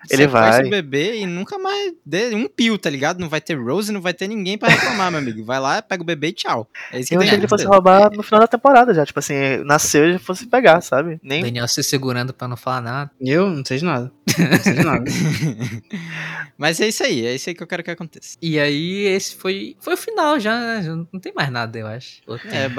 [0.09, 0.65] Ele sequestre vai.
[0.65, 3.19] o bebê e nunca mais dê um pio, tá ligado?
[3.19, 5.43] Não vai ter Rose, não vai ter ninguém pra reclamar, meu amigo.
[5.43, 6.67] Vai lá, pega o bebê e tchau.
[6.91, 9.05] É isso que Eu achei que ele fosse roubar no final da temporada já.
[9.05, 9.33] Tipo assim,
[9.65, 11.19] nasceu e já fosse pegar, sabe?
[11.23, 11.43] Nem.
[11.43, 13.11] Daniel se segurando pra não falar nada.
[13.19, 14.11] Eu não sei de nada.
[14.37, 15.03] Não sei de nada.
[16.57, 18.37] Mas é isso aí, é isso aí que eu quero que aconteça.
[18.41, 20.81] E aí, esse foi, foi o final já, né?
[20.83, 22.21] Já Não tem mais nada, eu acho.
[22.27, 22.51] Ou tem?
[22.51, 22.69] É,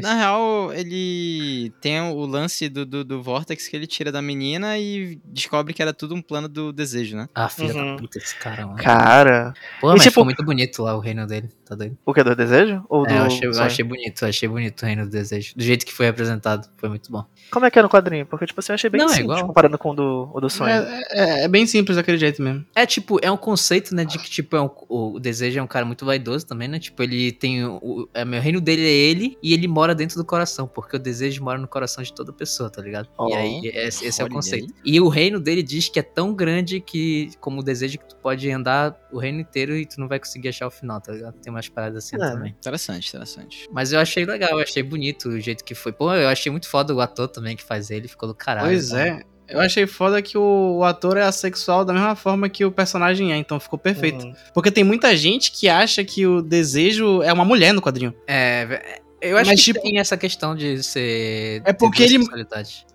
[0.00, 4.78] na real, ele tem o lance do, do, do Vortex que ele tira da menina
[4.78, 7.28] e descobre que era tudo um plano do desejo, né?
[7.34, 7.94] Ah, filha Uhum.
[7.96, 8.78] da puta, esse cara, mano.
[8.82, 9.54] Cara.
[9.80, 11.98] Pô, E, mas tipo- ficou muito bonito lá o reino dele, tá doido?
[12.04, 12.22] O que?
[12.22, 12.84] Do desejo?
[12.88, 13.12] Ou do.
[13.12, 15.54] É, eu achei, eu achei bonito, achei bonito o reino do desejo.
[15.56, 17.24] Do jeito que foi apresentado, foi muito bom.
[17.50, 18.26] Como é que é no quadrinho?
[18.26, 19.46] Porque, tipo assim, eu achei bem Não, é simples igual.
[19.46, 20.70] comparando com o do, o do sonho.
[20.72, 22.64] É, é- é bem simples daquele jeito mesmo.
[22.74, 25.66] É tipo, é um conceito, né, de que, tipo, é um- o, desejo é um
[25.66, 26.78] cara muito vaidoso também, né?
[26.78, 27.64] Tipo, ele tem.
[27.64, 30.98] O, é, o reino dele é ele e ele mora dentro do coração, porque o
[30.98, 33.08] desejo mora no coração de toda pessoa, tá ligado?
[33.18, 33.28] Oh.
[33.28, 34.72] E aí, esse, esse é o conceito.
[34.84, 38.16] E o reino dele diz que é tão grande que, como o desejo, que tu
[38.16, 41.34] pode andar o reino inteiro e tu não vai conseguir achar o final, tá ligado?
[41.34, 42.18] Tem umas paradas assim É.
[42.18, 42.50] também.
[42.58, 43.68] Interessante, interessante.
[43.72, 45.92] Mas eu achei legal, eu achei bonito o jeito que foi.
[45.92, 48.66] Pô, eu achei muito foda o ator também que faz ele, ficou do caralho.
[48.68, 49.20] Pois né?
[49.28, 49.32] é.
[49.48, 53.32] Eu achei foda que o, o ator é assexual da mesma forma que o personagem
[53.32, 54.24] é, então ficou perfeito.
[54.24, 54.34] Uhum.
[54.54, 58.14] Porque tem muita gente que acha que o desejo é uma mulher no quadrinho.
[58.26, 58.82] É, ve-
[59.22, 61.62] eu acho Mas, que tipo- tem essa questão de ser.
[61.64, 62.24] É porque ele-.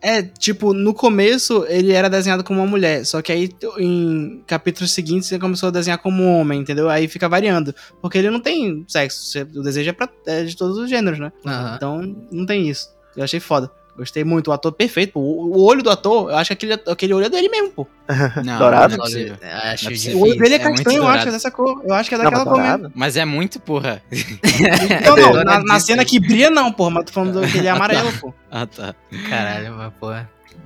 [0.02, 3.50] É, tipo, no começo ele era desenhado como uma mulher, só que aí
[3.80, 6.90] em capítulos seguintes ele começou a desenhar como um homem, entendeu?
[6.90, 7.74] Aí fica variando.
[8.02, 11.32] Porque ele não tem sexo, o desejo é, pra, é de todos os gêneros, né?
[11.46, 11.74] Aham.
[11.76, 12.90] Então não tem isso.
[13.16, 13.72] Eu achei foda.
[13.98, 15.20] Gostei muito, o ator perfeito, pô.
[15.20, 17.88] O olho do ator, eu acho que aquele, aquele olho é dele mesmo, pô.
[18.46, 18.96] Não, Dourado?
[18.96, 19.38] não é possível.
[19.42, 20.16] Acho Não é.
[20.16, 21.82] O olho dele é é castanho, eu acho, é dessa cor.
[21.84, 22.92] Eu acho que é Não, daquela mas cor mesmo.
[22.96, 24.02] Mas é muito, porra.
[25.04, 27.68] Não, não, Dourado na, na cena que brilha não, pô, mas tô falando que ele
[27.68, 28.34] é amarelo, pô.
[28.52, 28.94] Ah, tá.
[29.30, 30.12] Caralho, mas pô,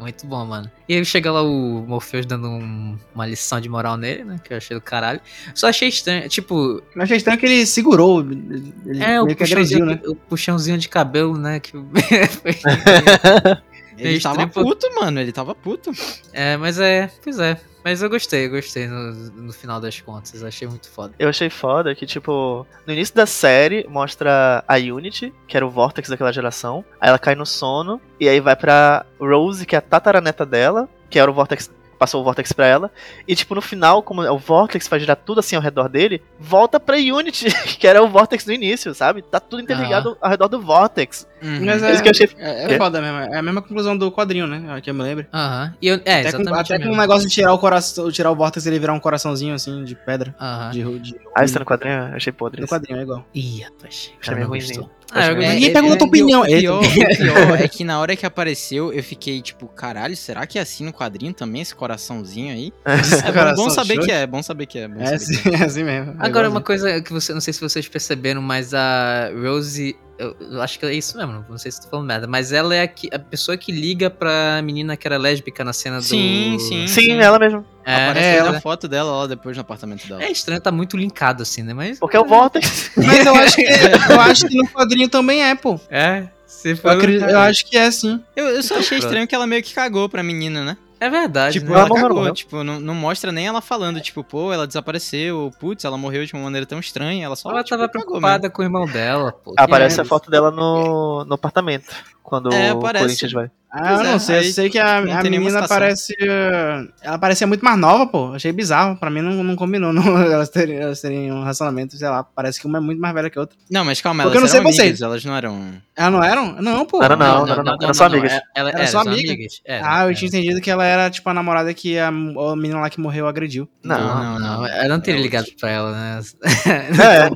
[0.01, 0.69] muito bom, mano.
[0.89, 4.39] E aí chega lá o Morpheus dando um- uma lição de moral nele, né?
[4.43, 5.21] Que eu achei do caralho.
[5.55, 8.73] Só achei estranho, tipo, Eu achei estranho que ele segurou, ele
[9.03, 9.99] é o que agrediu, puxãozinho, né?
[10.05, 11.59] o puxãozinho de cabelo, né?
[11.59, 11.71] Que...
[12.41, 12.57] foi-
[14.01, 15.19] Ele Estranho tava puto, mano.
[15.19, 15.91] Ele tava puto.
[16.33, 17.59] é, mas é, pois é.
[17.83, 20.43] Mas eu gostei, eu gostei no, no final das contas.
[20.43, 21.13] Achei muito foda.
[21.17, 25.69] Eu achei foda que, tipo, no início da série mostra a Unity, que era o
[25.69, 26.85] Vortex daquela geração.
[26.99, 30.87] Aí ela cai no sono, e aí vai pra Rose, que é a tataraneta dela,
[31.09, 31.71] que era o Vortex.
[32.01, 32.89] Passou o Vortex pra ela.
[33.27, 36.79] E, tipo, no final, como o Vortex faz girar tudo assim ao redor dele, volta
[36.79, 37.45] pra Unity,
[37.77, 39.21] que era o Vortex do início, sabe?
[39.21, 41.27] Tá tudo interligado ao redor do Vortex.
[41.43, 41.63] Uhum.
[41.63, 42.27] Mas É isso que eu achei.
[42.39, 43.19] É, é foda mesmo.
[43.19, 44.81] É a mesma conclusão do quadrinho, né?
[44.81, 45.27] Que eu me lembro.
[45.31, 45.75] Aham.
[45.79, 48.35] E eu, é, até com, até com um negócio de tirar o coração, tirar o
[48.35, 50.33] vórtice e ele virar um coraçãozinho assim de pedra.
[50.41, 50.71] Aham.
[50.71, 51.93] De, de, Ah, isso tá no quadrinho?
[52.09, 52.61] Eu achei podre.
[52.61, 52.73] no isso.
[52.73, 53.23] quadrinho, é igual.
[53.31, 54.11] Ih, rapaz.
[54.19, 54.89] Achei meio ruimzinho.
[55.13, 55.53] Ah, eu Achei meio- gostei.
[55.55, 56.41] Ninguém perguntou tua opinião.
[56.41, 60.45] O pior, o pior é que na hora que apareceu, eu fiquei tipo, caralho, será
[60.47, 62.73] que é assim no quadrinho também, esse coraçãozinho aí?
[62.85, 62.95] É
[63.27, 64.07] bom, Coração bom saber xoxo.
[64.07, 64.87] que é, bom saber que é.
[64.87, 66.11] Bom É saber que assim, é assim mesmo.
[66.13, 70.35] É Agora, uma coisa que você, não sei se vocês perceberam, mas a Rose, eu,
[70.51, 72.81] eu acho que é isso mesmo, não sei se tô falando merda, mas ela é
[72.83, 76.03] a, que- a pessoa que liga pra menina que era lésbica na cena do.
[76.03, 76.87] Sim, sim.
[76.87, 77.65] Sim, ela mesmo.
[77.85, 80.23] É, Aparece é, a ela- foto dela lá depois no apartamento dela.
[80.23, 81.73] é estranho, tá muito linkado assim, né?
[81.73, 81.99] Mas.
[81.99, 82.91] Porque é o Vortex.
[82.97, 83.63] Mas eu acho, que,
[84.11, 85.79] eu acho que no quadrinho também é, pô.
[85.89, 88.21] É, se Eu, acredito- eu acho que é sim.
[88.35, 90.77] Eu, eu só achei estranho que ela meio que cagou pra menina, né?
[91.01, 91.53] É verdade.
[91.59, 91.79] Tipo, né?
[91.79, 92.33] ela Ela morreu, cagou, morreu.
[92.35, 96.33] tipo, não, não mostra nem ela falando, tipo, pô, ela desapareceu, putz, ela morreu de
[96.35, 99.51] uma maneira tão estranha, ela só Ela tipo, tava preocupada com o irmão dela, pô.
[99.57, 101.91] Aparece é a foto dela no, no apartamento.
[102.31, 102.79] Quando É, o.
[102.79, 103.51] Corinthians vai.
[103.73, 104.39] Ah, eu é, não sei.
[104.39, 105.67] Eu sei que a, a menina citação.
[105.67, 106.87] parecia.
[107.01, 108.33] Ela parecia muito mais nova, pô.
[108.33, 108.95] Achei bizarro.
[108.97, 112.23] Pra mim não, não combinou não, elas, terem, elas terem um relacionamento, sei lá.
[112.23, 113.57] Parece que uma é muito mais velha que a outra.
[113.69, 115.01] Não, mas calma, Porque elas eu não sei amigas, vocês.
[115.01, 115.73] elas não eram...
[115.95, 116.61] Elas não eram?
[116.61, 117.03] Não, pô.
[117.03, 118.31] Era não, não, não, eram só amigas.
[118.33, 119.31] é- Ela Era era só amiga?
[119.33, 119.61] amigas.
[119.65, 120.13] Era, Ah, eu era.
[120.15, 122.11] tinha entendido que ela era, tipo, a namorada que a, a
[122.55, 123.69] menina lá que morreu agrediu.
[123.83, 125.57] Não, Não, não, ela não teria Era ligado outra.
[125.59, 126.21] pra ela, né?
[126.65, 127.31] É.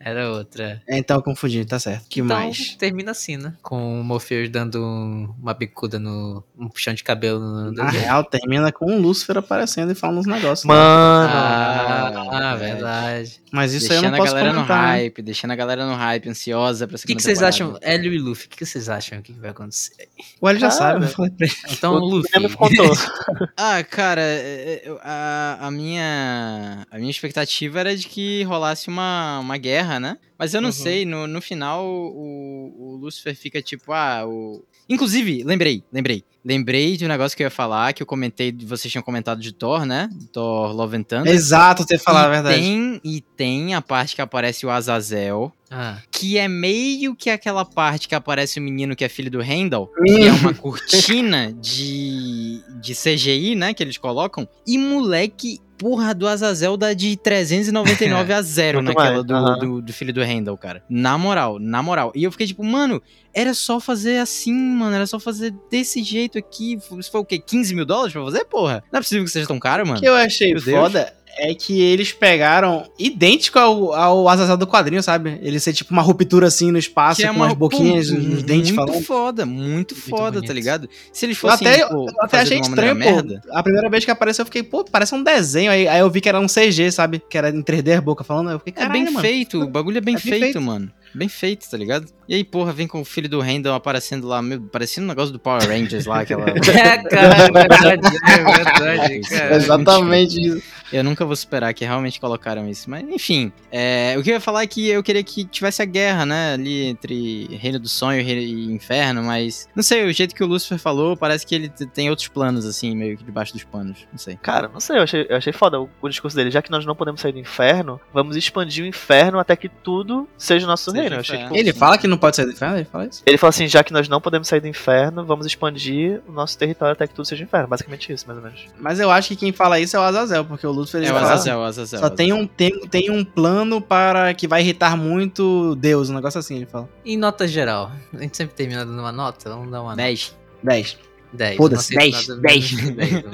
[0.10, 0.82] Era outra.
[0.88, 2.06] É, então eu confundi, tá certo.
[2.08, 2.74] Que então, mais?
[2.76, 3.54] termina assim, né?
[3.62, 6.42] Com o Morpheus dando um- uma bicuda no.
[6.58, 7.72] um puxão de cabelo no.
[7.72, 10.64] Na real, termina com o Lúcifer aparecendo e falando uns negócios.
[10.66, 10.74] né?
[10.74, 11.32] Mano.
[11.32, 13.40] Ah, Ah, verdade.
[13.52, 14.82] Mas isso aí eu deixando não a posso galera no comentar.
[14.82, 14.92] né?
[14.92, 17.78] hype, deixando a galera no hype, ansiosa pra O que, segunda que vocês acham?
[17.82, 19.92] Hélio e Luffy, o que, que vocês acham que vai acontecer?
[20.40, 20.78] O Hélio já Cara.
[20.78, 21.56] sabe, eu falei pra ele.
[21.70, 22.48] Então, O Luffy.
[22.56, 22.92] Contou.
[23.56, 28.88] Ah, cara, é, é, eu- a, a minha a minha expectativa era de que rolasse
[28.88, 30.16] uma, uma guerra, né?
[30.42, 30.72] Mas eu não Uhum.
[30.72, 34.64] sei, no, no final o, o Lucifer fica tipo, ah, o...
[34.88, 36.24] Inclusive, lembrei, lembrei.
[36.44, 39.52] Lembrei de um negócio que eu ia falar, que eu comentei, vocês tinham comentado de
[39.52, 40.08] Thor, né?
[40.32, 41.32] Thor Love and Thunder.
[41.32, 42.60] Exato, você falar a e verdade.
[42.60, 47.64] Tem, e tem a parte que aparece o Azazel, Ah, que é meio que aquela
[47.64, 52.60] parte que aparece o menino que é filho do Randall, que é uma cortina de,
[52.80, 58.40] de CGI, né, que eles colocam, e moleque, porra, do Azazel dá de 399 a
[58.42, 59.58] 0 Muito naquela do, aham.
[59.58, 60.84] do, do filho do Randall, cara.
[60.88, 62.12] Na moral, na moral.
[62.14, 63.02] E eu fiquei tipo, mano,
[63.34, 66.78] era só fazer assim, mano, era só fazer desse jeito aqui.
[66.98, 67.38] Isso foi o quê?
[67.38, 68.82] 15 mil dólares pra fazer, porra?
[68.92, 70.00] Não é possível que seja tão caro, O mano.
[70.00, 70.78] que eu achei Meu Deus.
[70.78, 75.38] foda é que eles pegaram idêntico ao, ao Azazel do quadrinho, sabe?
[75.42, 78.16] Ele ser tipo uma ruptura assim no espaço, Que é com uma umas boquinhas, pô,
[78.18, 79.02] os dentes muito falando.
[79.04, 80.46] foda, muito foda, bonito.
[80.48, 80.88] tá ligado?
[81.10, 82.98] Se eles Eu fossem, até, pô, eu até achei estranho, pô.
[82.98, 85.70] merda, A primeira vez que apareceu, eu fiquei, pô, parece um desenho.
[85.70, 87.22] Aí, aí eu vi que era um CG, sabe?
[87.30, 88.50] Que era em 3D a boca falando.
[88.50, 89.20] Eu fiquei, é bem mano.
[89.20, 90.60] feito, o bagulho é bem, É bem feito, feito.
[90.60, 90.92] mano.
[91.14, 92.06] Bem feito, tá ligado?
[92.26, 95.32] E aí, porra, vem com o filho do Randall aparecendo lá, meu, parecendo um negócio
[95.32, 96.46] do Power Rangers lá, aquela...
[96.48, 99.56] É, cara, é verdade, é verdade, cara.
[99.56, 100.62] Exatamente isso.
[100.92, 102.88] Eu nunca vou superar que realmente colocaram isso.
[102.90, 103.52] Mas, enfim.
[103.70, 106.54] é, o que eu ia falar é que eu queria que tivesse a guerra, né?
[106.54, 109.68] Ali entre Reino do Sonho e Reino- e Inferno, mas.
[109.74, 112.94] Não sei, o jeito que o Lucifer falou, parece que ele tem outros planos, assim,
[112.96, 114.06] meio que debaixo dos panos.
[114.10, 114.36] Não sei.
[114.42, 116.50] Cara, não sei, eu achei, eu achei foda o, o discurso dele.
[116.50, 120.28] Já que nós não podemos sair do inferno, vamos expandir o inferno até que tudo
[120.36, 121.16] seja nosso Seja reino.
[121.16, 122.76] Eu achei, tipo, Ele fala que não pode sair do inferno?
[122.76, 123.22] Ele fala isso?
[123.24, 126.58] Ele fala assim, já que nós não podemos sair do inferno, vamos expandir o nosso
[126.58, 127.68] território até que tudo seja inferno.
[127.68, 128.66] Basicamente isso, mais ou menos.
[128.78, 131.16] Mas eu acho que quem fala isso é o Azazel, porque o Lúcifer É o
[131.16, 131.98] Azazel, o Azazel.
[132.00, 136.38] Só tem um, tem, tem um plano para que vai irritar muito Deus, um negócio
[136.38, 136.88] assim, ele fala.
[137.04, 140.02] Em nota geral, a gente sempre termina dando uma nota, vamos dar uma nota.
[140.02, 140.36] 10.
[140.62, 140.98] 10.
[141.34, 141.56] 10.
[141.56, 142.72] Foda-se, não 10, aceito nada 10.
[142.72, 143.30] menos que 10, né?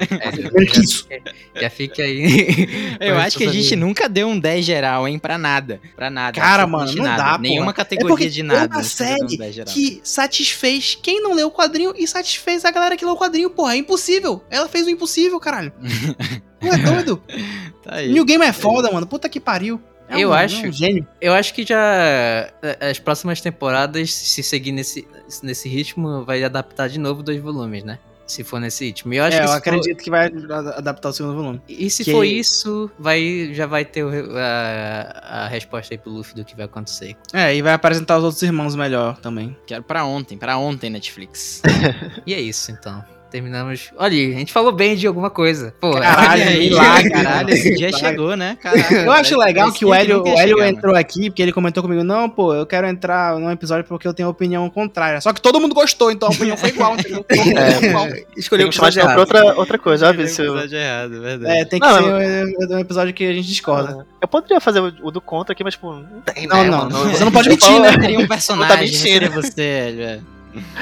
[0.55, 1.07] É, isso.
[1.09, 2.67] já, já fica aí.
[2.97, 5.19] Eu acho que a gente nunca deu um 10 geral, hein?
[5.19, 5.81] Pra nada.
[5.97, 6.39] Pra nada.
[6.39, 7.23] Cara, mano, não nada.
[7.33, 7.73] dá, Nenhuma porra.
[7.73, 8.73] categoria É porque de nada.
[8.73, 9.73] é uma um série 10 geral.
[9.73, 13.49] que satisfez quem não leu o quadrinho e satisfez a galera que leu o quadrinho,
[13.49, 13.73] porra.
[13.73, 14.41] É impossível.
[14.49, 15.73] Ela fez o impossível, caralho.
[16.61, 17.21] Não é doido?
[17.83, 18.11] Tá aí.
[18.11, 19.07] New Game é foda, mano.
[19.07, 19.81] Puta que pariu.
[20.09, 21.07] É Eu um, acho- É um gênio.
[21.21, 25.07] Eu acho que já as próximas temporadas, se seguir nesse,
[25.41, 27.97] nesse ritmo, vai adaptar de novo dois volumes, né?
[28.27, 29.13] Se for nesse ritmo.
[29.13, 31.35] E eu acho é, que eu se for- acredito que vai ad- adaptar o segundo
[31.35, 31.61] volume.
[31.69, 36.11] E se que- for isso, vai, já vai ter o- a, a resposta aí pro
[36.11, 37.15] Luffy do que vai acontecer.
[37.33, 39.55] É, e vai apresentar os outros irmãos melhor também.
[39.65, 41.61] Quero pra ontem, pra ontem, Netflix.
[42.27, 43.03] E é isso, então.
[43.31, 43.91] Terminamos.
[43.95, 45.71] Olha, a gente falou bem de alguma coisa.
[45.79, 48.57] Pô, Caralho, Olha aí, milagre, caralho, esse dia chegou, né?
[48.59, 51.51] Caraca, Eu acho legal que o Hélio, nunca o Hélio chegar, entrou aqui porque ele
[51.53, 55.21] comentou comigo: Não, pô, eu quero entrar num episódio porque eu tenho opinião contrária.
[55.21, 57.23] Só que todo mundo gostou, então a opinião foi igual, entendeu?
[57.29, 58.23] Mundo É.
[58.35, 60.17] escolheu Tem que de novo pra outra, outra coisa, mano.
[60.17, 60.29] sabe?
[60.29, 61.57] Se eu, episódio errado, verdade.
[61.59, 64.07] É, tem que Não, ser um episódio que a gente discorda.
[64.21, 66.77] eu poderia fazer o, o do contra aqui, mas, tipo, não tem, Não, né, não,
[66.89, 67.09] mano?
[67.11, 67.91] você não pode mentir, né?
[67.91, 68.97] Seria um personagem, não mentindo.
[69.01, 70.03] seria você, Hélio.
[70.03, 70.19] é.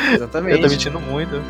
[0.09, 0.61] Eu Exatamente.
[0.61, 1.41] tô mentindo muito.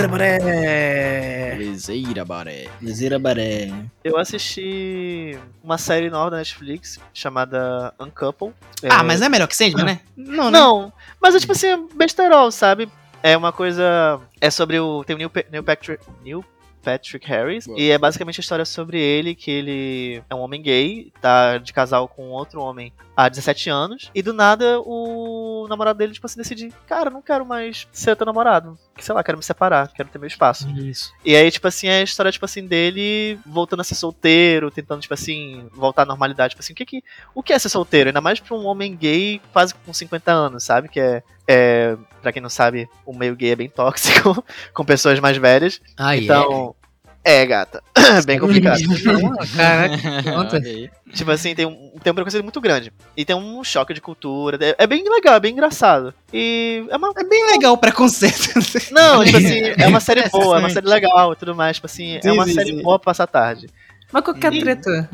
[0.00, 1.54] Cruzeira Baré.
[1.58, 2.68] Liseira, baré.
[2.78, 3.70] Cruzeira Baré.
[4.02, 8.52] Eu assisti uma série nova da Netflix chamada Uncouple.
[8.88, 10.00] Ah, mas não é melhor que Sandman, né?
[10.16, 10.58] Não, né?
[10.58, 12.88] Não, mas é tipo assim, besterol, sabe?
[13.22, 14.18] É uma coisa.
[14.40, 15.04] É sobre o.
[15.04, 16.02] Tem o Neil, Pa- Neil Patrick.
[16.24, 16.42] Neil
[16.82, 17.66] Patrick Harris.
[17.66, 17.78] Boa.
[17.78, 21.74] E é basicamente a história sobre ele, que ele é um homem gay, tá de
[21.74, 22.90] casal com outro homem
[23.24, 24.10] há 17 anos.
[24.14, 28.26] E do nada o namorado dele, tipo assim, decide, cara, não quero mais ser teu
[28.26, 28.78] namorado.
[28.98, 30.68] Sei lá, quero me separar, quero ter meu espaço.
[30.70, 31.12] Isso.
[31.24, 35.00] E aí, tipo assim, é a história, tipo assim, dele voltando a ser solteiro, tentando,
[35.00, 36.50] tipo assim, voltar à normalidade.
[36.50, 38.08] Tipo assim, o que, que, o que é ser solteiro?
[38.08, 40.88] Ainda mais pra um homem gay quase com 50 anos, sabe?
[40.88, 45.18] Que é, é pra quem não sabe, o meio gay é bem tóxico com pessoas
[45.20, 45.80] mais velhas.
[45.96, 46.74] Ah, então,
[47.22, 47.82] é, gata.
[48.24, 48.80] bem complicado.
[49.54, 50.56] Caraca, conta.
[50.56, 50.90] Olha aí.
[51.12, 52.92] tipo assim, tem um, tem um preconceito muito grande.
[53.16, 54.58] E tem um choque de cultura.
[54.60, 56.14] É, é bem legal, é bem engraçado.
[56.32, 58.54] E é uma É bem legal o preconceito.
[58.90, 61.76] Não, tipo assim, é uma série boa, é uma série legal e tudo mais.
[61.76, 63.68] Tipo assim, é uma série boa pra passar a tarde.
[64.12, 65.08] Mas qual que é a treta?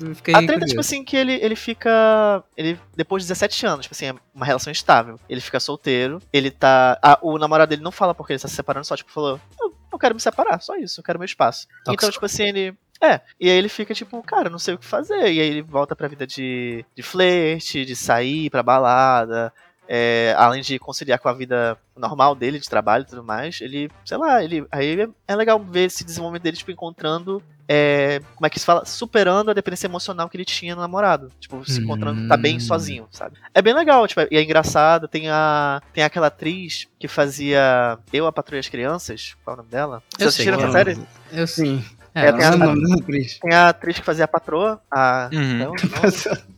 [0.00, 0.70] Eu fiquei A treta, curioso.
[0.70, 2.42] tipo assim, que ele, ele fica.
[2.56, 5.18] Ele, depois de 17 anos, tipo assim, é uma relação estável.
[5.28, 6.98] Ele fica solteiro, ele tá.
[7.00, 9.66] ah, o namorado dele não fala porque ele tá se separando, só, tipo, falou: Eu,
[9.66, 9.71] eu
[10.02, 11.66] quero me separar, só isso, eu quero meu espaço.
[11.84, 11.92] Tóxico.
[11.94, 12.74] Então, tipo assim, ele.
[13.00, 15.32] É, e aí ele fica tipo, cara, não sei o que fazer.
[15.32, 19.52] E aí ele volta pra vida de, de flerte, de sair pra balada.
[19.88, 23.90] é, além de conciliar com a vida normal dele, de trabalho e tudo mais, ele,
[24.04, 24.64] sei lá, ele.
[24.70, 28.66] Aí é- é legal ver esse desenvolvimento dele, tipo, encontrando é, como é que se
[28.66, 28.84] fala?
[28.84, 31.30] Superando a dependência emocional que ele tinha no namorado.
[31.40, 32.60] Tipo, se encontrando, tá bem Hum.
[32.60, 33.36] sozinho, sabe?
[33.54, 35.08] É bem legal, tipo, e é engraçado.
[35.08, 35.80] Tem a.
[35.92, 39.34] Tem aquela atriz que fazia Eu, a Patrulha das Crianças.
[39.44, 40.02] Qual é o nome dela?
[40.10, 41.06] Vocês Eu sei assistiram qual essa é série?
[41.32, 41.66] Eu sei.
[41.66, 41.84] Sim.
[42.14, 43.38] É, É, tem Qual é o a- nome da atriz?
[43.38, 45.30] Tem a atriz que fazia a patroa, a.
[45.32, 45.58] Uhum.
[45.58, 45.72] não,
[46.36, 46.52] não.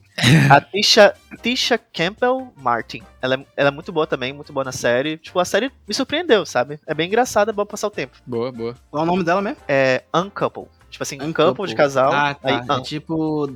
[0.55, 1.13] A Tisha,
[1.43, 3.03] Tisha Campbell Martin.
[3.21, 5.17] Ela é, ela é muito boa também, muito boa na série.
[5.19, 6.79] Tipo, a série me surpreendeu, sabe?
[6.87, 8.17] É bem engraçada, é bom passar o tempo.
[8.25, 8.75] Boa, boa.
[8.91, 9.59] Qual é o nome dela mesmo?
[9.67, 10.67] É Uncouple.
[10.95, 11.45] Tipo assim, um Uncouple.
[11.57, 12.13] couple de casal.
[12.13, 12.49] Ah, tá.
[12.49, 13.49] Aí, é un, tipo.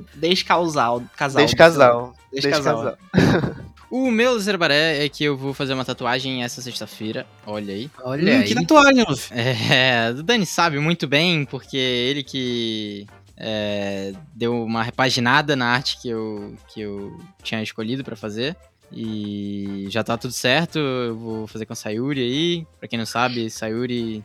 [1.15, 1.39] Casal.
[1.39, 2.13] desde casal.
[2.31, 2.97] Desde Desde casal.
[3.11, 3.55] casal.
[3.89, 7.25] O meu Zerbaré é que eu vou fazer uma tatuagem essa sexta-feira.
[7.47, 7.89] Olha aí.
[8.03, 8.43] Olha Hum, aí.
[8.47, 9.35] que tatuagem, Luffy.
[9.35, 15.97] É, o Dani sabe muito bem, porque ele que é, deu uma repaginada na arte
[15.99, 18.55] que eu, que eu tinha escolhido pra fazer.
[18.91, 22.67] E já tá tudo certo, eu vou fazer com a Sayuri aí.
[22.79, 24.23] Pra quem não sabe, Sayuri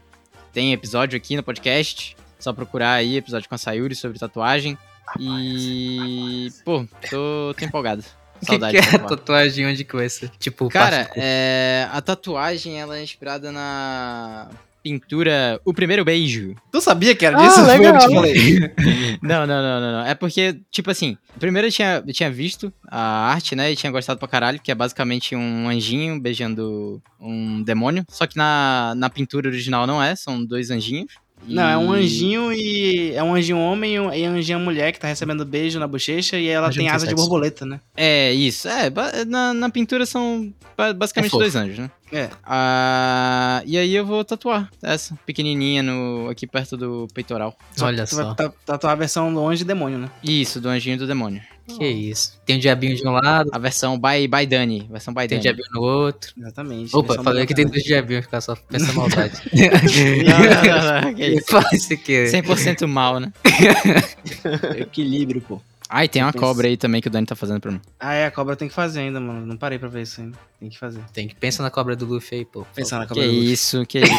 [0.53, 2.15] tem episódio aqui no podcast.
[2.45, 4.77] Só procurar aí episódio com a Sayuri sobre tatuagem.
[5.19, 6.49] E.
[6.63, 8.05] Pô, tô, tô empolgado.
[8.37, 9.09] O que, Saudade que é de a tatuar.
[9.19, 9.67] tatuagem?
[9.67, 10.29] Onde que vai ser?
[10.39, 14.51] Tipo, Cara, é, a tatuagem ela é inspirada na
[14.83, 16.55] pintura O Primeiro Beijo.
[16.71, 17.65] Tu sabia que era Ah, disso?
[17.65, 17.99] Foi eu que legal.
[18.09, 18.75] te falei.
[19.23, 20.07] Não, não, não, não, não.
[20.07, 23.73] É porque, tipo assim, primeiro eu tinha, eu tinha visto a arte, né?
[23.73, 28.05] E tinha gostado pra caralho, que é basicamente um anjinho beijando um demônio.
[28.11, 31.15] Só que na, na pintura original não é, são dois anjinhos.
[31.47, 33.13] E- Não, é um anjinho e.
[33.15, 36.39] É um anjinho homem e um e anjinho mulher que tá recebendo beijo na bochecha
[36.39, 37.81] e ela tem asa de borboleta, né?
[37.97, 38.67] É, isso.
[38.69, 38.91] É,
[39.27, 41.91] na, na pintura são ba- basicamente É dois anjos, né?
[42.13, 42.31] É.
[42.45, 47.57] Ah, e aí eu vou tatuar essa, pequenininha, no, aqui perto do peitoral.
[47.77, 48.35] Só Olha vai só.
[48.35, 50.11] ta- tatuar a versão do anjo e demônio, né?
[50.23, 51.43] Isso, do anjinho do demônio.
[51.67, 52.39] Que isso.
[52.45, 54.87] Tem um diabinho de um lado, A versão by, by Dani.
[54.91, 55.43] Versão by tem um Dani.
[55.43, 56.33] diabinho no outro.
[56.37, 56.95] Exatamente.
[56.95, 59.41] Opa, falei que tem dois diabinhos, ficar só pensa maldade.
[59.55, 61.57] Não, não, não, não, que isso.
[61.73, 62.25] Isso aqui.
[62.27, 63.33] 100% mal, né?
[64.77, 65.61] Equilíbrio, pô.
[65.89, 66.45] Ai, tem uma Pensa.
[66.45, 67.81] cobra aí também que o Dani tá fazendo pra mim.
[68.01, 69.47] Ah, é, a cobra tem que fazer ainda, mano.
[69.47, 70.37] Não parei pra ver isso ainda.
[70.59, 71.01] Tem que fazer.
[71.13, 72.67] Tem que pensar na cobra do Luffy aí, pô.
[72.75, 73.53] Pensar na Que cobra do Luffy.
[73.53, 74.13] isso, que isso.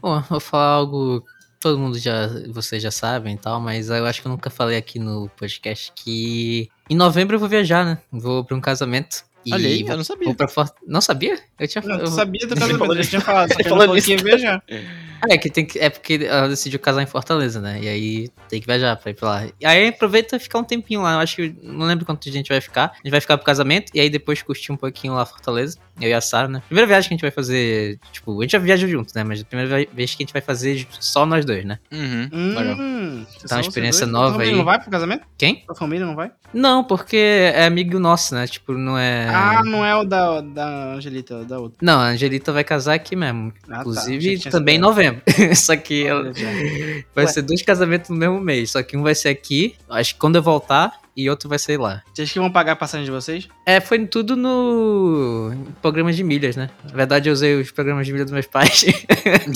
[0.00, 1.26] Bom, vou falar algo que
[1.64, 4.76] todo mundo já, vocês já sabem e tal, mas eu acho que eu nunca falei
[4.76, 7.98] aqui no podcast que em novembro eu vou viajar, né?
[8.12, 9.24] Vou pra um casamento.
[9.46, 10.24] E Olha aí, eu não sabia.
[10.26, 10.72] vou pra Fort...
[10.86, 11.38] Não sabia?
[11.58, 13.94] Eu tinha Não, eu- sabia do falou casamento, eu tinha falado, só que eu Falou
[14.00, 14.62] que ia viajar.
[15.30, 15.78] Ah, é que tem que.
[15.78, 17.78] É porque ela decidiu casar em Fortaleza, né?
[17.82, 19.46] E aí tem que viajar pra ir pra lá.
[19.60, 21.14] E aí aproveita e ficar um tempinho lá.
[21.14, 21.54] Eu acho que.
[21.62, 22.92] Não lembro quanto gente vai ficar.
[22.92, 25.78] A gente vai ficar pro casamento e aí depois curtir um pouquinho lá Fortaleza.
[26.00, 26.62] Eu e a Sara, né?
[26.66, 27.98] Primeira viagem que a gente vai fazer.
[28.12, 29.22] Tipo, a gente já viaja junto, né?
[29.22, 31.78] Mas a primeira vez que a gente vai fazer só nós dois, né?
[31.92, 32.76] Uhum, legal.
[32.78, 34.52] Hum, Tá uma experiência nova aí.
[34.52, 35.24] não vai pro casamento?
[35.38, 35.62] Quem?
[35.66, 36.32] Tua família não vai?
[36.52, 38.46] Não, porque é amigo nosso, né?
[38.46, 39.28] Tipo, não é.
[39.28, 41.78] Ah, não é o da, da Angelita, é o da outra.
[41.80, 43.52] Não, a Angelita vai casar aqui mesmo.
[43.68, 43.80] Ah, tá.
[43.80, 44.84] Inclusive, tinha também em sido
[45.14, 45.56] novembro.
[45.56, 46.32] só que ela.
[47.14, 47.30] vai Ué.
[47.32, 48.70] ser dois casamentos no mesmo mês.
[48.70, 51.78] Só que um vai ser aqui, acho que quando eu voltar, e outro vai ser
[51.78, 52.02] lá.
[52.12, 53.46] Vocês que vão pagar a passagem de vocês?
[53.64, 56.70] É, foi tudo no em programas de milhas, né?
[56.84, 58.84] Na verdade, eu usei os programas de milhas dos meus pais.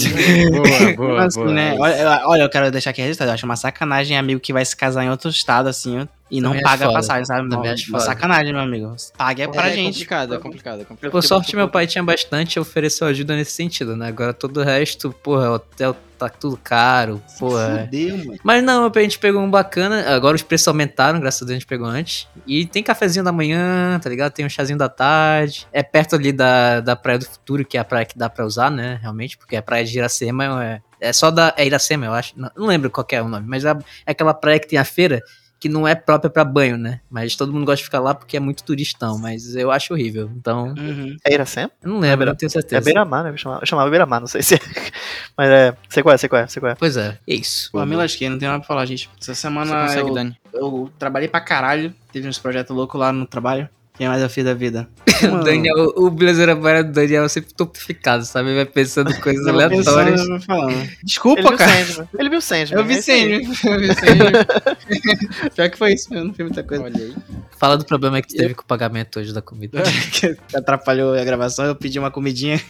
[0.51, 1.53] boa, boa, Assim, boa.
[1.53, 1.77] né?
[1.79, 3.31] Olha, eu- olha, eu quero deixar aqui registrado.
[3.31, 6.41] Eu acho uma sacanagem amigo que vai se casar em outro estado, assim, ó, e
[6.41, 7.49] não Também acho paga a passagem, sabe?
[7.49, 8.11] Também Não, acho uma foda.
[8.13, 8.95] sacanagem, meu amigo.
[9.17, 9.93] Pague é pra é gente.
[9.93, 11.11] complicado, é complicado, é complicado.
[11.13, 14.09] Por sorte, meu pai tinha bastante e ofereceu ajuda nesse sentido, né?
[14.09, 17.85] Agora todo o resto, porra, hotel tá tudo caro, porra.
[17.85, 18.39] Fudeu, mano.
[18.43, 20.15] Mas não, a gente pegou um bacana.
[20.15, 22.27] Agora os preços aumentaram, graças a Deus a gente pegou antes.
[22.47, 24.33] E tem cafezinho da manhã, tá ligado?
[24.33, 25.67] Tem um chazinho da tarde.
[25.73, 28.45] É perto ali da, da Praia do Futuro, que é a praia que dá pra
[28.45, 28.99] usar, né?
[29.01, 31.55] Realmente, porque a praia de Iracema é, é só da.
[31.57, 32.35] É Iracema, eu acho.
[32.37, 34.79] Não, não lembro qual que é o nome, mas é, é aquela praia que tem
[34.79, 35.23] a feira.
[35.61, 37.01] Que não é própria pra banho, né?
[37.11, 39.19] Mas todo mundo gosta de ficar lá porque é muito turistão.
[39.19, 40.31] Mas eu acho horrível.
[40.37, 41.17] Então, Uhum.
[41.25, 41.71] É Iracema?
[41.83, 42.85] eu não lembro, eu não tenho É certeza.
[42.85, 43.31] Beira-Mar, né?
[43.31, 44.59] Eu chamava, eu chamava Beira-Mar, não sei se é.
[45.37, 45.77] Mas é.
[45.89, 46.75] Sei qual é, sei qual é, sei qual é.
[46.77, 47.71] Pois é, é isso.
[47.73, 49.11] Pô, me lasquei, não tem nada pra falar, gente.
[49.21, 50.37] Essa Você semana consegue, eu, Dani.
[50.53, 51.93] eu trabalhei pra caralho.
[52.13, 53.69] Teve uns projetos loucos lá no trabalho.
[53.99, 54.89] Quem mais eu fiz da vida?
[55.19, 58.55] O Daniel, o Blazer Amarelo do Daniel é sempre topificado, sabe?
[58.55, 60.21] Vai pensando em coisas Tava aleatórias.
[60.21, 60.71] pensando, falando.
[60.71, 61.85] Ele Desculpa, viu cara.
[61.85, 62.09] Sandman.
[62.17, 62.79] Ele viu Sandman.
[62.79, 63.45] Eu vi é isso aí.
[63.57, 63.75] Sandman.
[63.75, 65.51] Eu vi Sandman.
[65.57, 66.85] Pior que foi isso, eu não fiz muita coisa.
[66.85, 67.15] Olha aí.
[67.59, 69.83] Fala do problema que tu teve com o pagamento hoje da comida.
[70.13, 72.61] que atrapalhou a gravação, eu pedi uma comidinha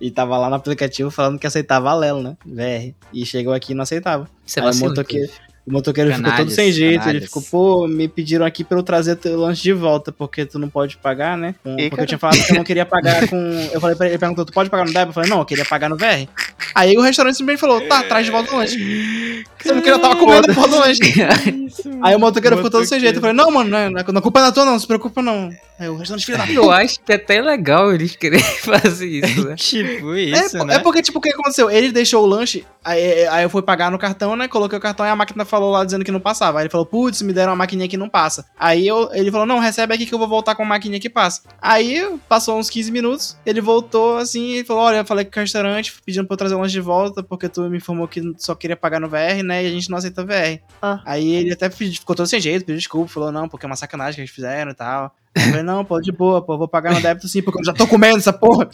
[0.00, 2.36] e tava lá no aplicativo falando que aceitava Alelo, né?
[2.44, 2.94] VR.
[3.12, 4.28] E chegou aqui e não aceitava.
[4.44, 5.45] Você Aí o motoqueiro, inclusive.
[5.66, 6.92] O motoqueiro ficou todo Canalhas, sem jeito.
[6.92, 7.24] Ele canalhas.
[7.24, 10.68] ficou, pô, me pediram aqui pra eu trazer teu lanche de volta, porque tu não
[10.68, 11.54] pode pagar, né?
[11.62, 12.02] Com- E, porque cara?
[12.02, 13.36] eu tinha falado que eu não queria pagar com.
[13.72, 15.10] Eu falei pra ele, ele perguntou, tu pode pagar no débito?
[15.10, 16.28] Eu falei, não, eu queria pagar no VR.
[16.74, 19.44] Aí o restaurante simplesmente falou, tá, traz de volta o lanche.
[19.58, 21.00] Você não queria, eu tava comendo porra do lanche.
[21.66, 21.82] isso.
[22.02, 23.16] Aí o motoqueiro ficou todo sem jeito.
[23.16, 24.86] Eu falei, não, mano, não é, não é culpa não é tua, não, não se
[24.86, 25.50] preocupa não.
[25.78, 29.46] Aí o restante filho da Eu acho que é até legal eles quererem fazer isso,
[29.46, 29.56] né?
[29.56, 30.74] Tipo É, isso, po- né?
[30.76, 31.70] é porque, tipo, o que aconteceu?
[31.70, 34.48] Ele deixou o lanche, aí, aí eu fui pagar no cartão, né?
[34.48, 36.58] Coloquei o cartão e a máquina falou lá dizendo que não passava.
[36.58, 38.46] Aí ele falou, putz, me deram uma maquininha que não passa.
[38.58, 41.10] Aí eu, ele falou, não, recebe aqui que eu vou voltar com a maquininha que
[41.10, 41.42] passa.
[41.60, 45.42] Aí passou uns 15 minutos, ele voltou assim e falou: Olha, eu falei com o
[45.42, 48.54] restaurante pedindo pra eu trazer o lanche de volta, porque tu me informou que só
[48.54, 49.64] queria pagar no VR, né?
[49.64, 50.60] E a gente não aceita VR.
[50.80, 51.00] Ah.
[51.04, 54.16] Aí ele até ficou todo sem jeito, pediu desculpa, falou, não, porque é uma sacanagem
[54.16, 55.14] que eles fizeram e tal.
[55.36, 57.72] Eu falei, não, pô, de boa, pô, vou pagar no débito sim, porque eu já
[57.72, 58.68] tô comendo essa porra.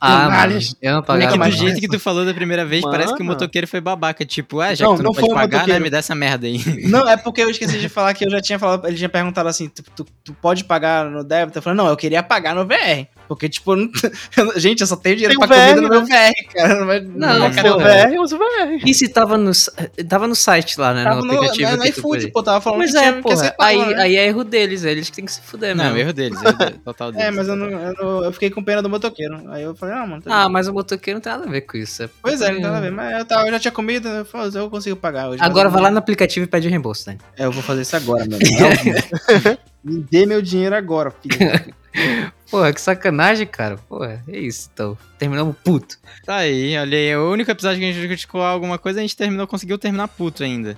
[0.00, 1.60] Ah, mano, eu não É pagava que do mais não.
[1.66, 3.38] jeito que tu falou da primeira vez, parece que o Mano.
[3.38, 4.24] motoqueiro foi babaca.
[4.24, 5.56] Tipo, ah, já Não, que tu não, não pode pagar, né?
[5.58, 5.84] motoqueiro.
[5.84, 6.62] Me dá essa merda aí.
[6.88, 9.48] Não, é porque eu esqueci de falar que eu já tinha falado, ele tinha perguntado
[9.48, 11.58] assim, tu, tu, tu pode pagar no débito?
[11.58, 13.06] Eu falei, não, eu queria pagar no VR.
[13.26, 13.90] Porque, tipo, eu não-
[14.36, 16.74] eu- gente, eu só tenho dinheiro Tem pra comida VR, no meu VR, cara.
[16.80, 17.76] Não, vai- Não, vai pô, caramba.
[17.76, 18.82] o VR, usa o VR.
[18.84, 19.50] E se tava no,
[20.08, 21.04] tava no site lá, né?
[21.04, 23.00] Tava no no, aplicativo no, no que tu iFood, pô, tava falando Mas que é,
[23.00, 24.02] tinha que porra, aceitar, aí, né?
[24.02, 26.80] aí é erro deles, eles que tem que se fuder Não, erro deles, erro deles,
[26.84, 27.26] total deles.
[27.26, 29.50] É, mas eu, não, eu, não- eu fiquei com pena do motoqueiro.
[29.50, 30.22] Aí eu falei, ah, mano.
[30.22, 32.02] Tá Ah, mas o motoqueiro não tem nada a ver com isso.
[32.02, 32.90] é Pois é, não tem nada a ver.
[32.90, 35.42] Mas eu, tava, eu já tinha comido, eu, falei, eu consigo pagar hoje.
[35.42, 37.18] Agora vai lá no aplicativo e pede o reembolso, né?
[37.36, 38.38] É, eu vou fazer isso agora, meu.
[39.84, 41.36] Me dê meu dinheiro agora, filho.
[42.54, 43.76] Porra, que sacanagem, cara.
[43.88, 44.96] Porra, é isso, então.
[45.18, 45.96] Terminamos puto.
[46.24, 47.16] Tá aí, olha aí.
[47.16, 50.44] O único episódio que a gente criticou alguma coisa, a gente terminou, conseguiu terminar puto
[50.44, 50.76] ainda.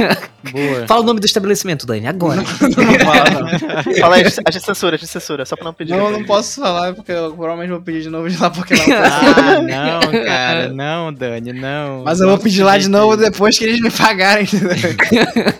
[0.52, 0.86] Boa.
[0.86, 2.36] Fala o nome do estabelecimento, Dani, agora.
[2.36, 3.94] não fala, não.
[4.00, 5.96] Fala aí, a gente censura, a gente censura, só pra não pedir.
[5.96, 9.20] Não, não posso falar, porque eu provavelmente vou pedir de novo de lá, porque lá
[9.34, 10.68] Ah, não, cara.
[10.68, 12.02] Não, Dani, não.
[12.04, 15.54] Mas eu vou Não pedir lá de novo depois que eles me pagarem, entendeu?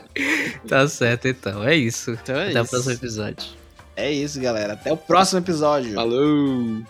[0.69, 1.65] tá certo, então.
[1.65, 2.11] É isso.
[2.23, 2.70] Então é Até o isso.
[2.70, 3.64] próximo episódio.
[3.96, 4.72] É isso, galera.
[4.74, 5.94] Até o próximo episódio.
[5.94, 6.82] Falou.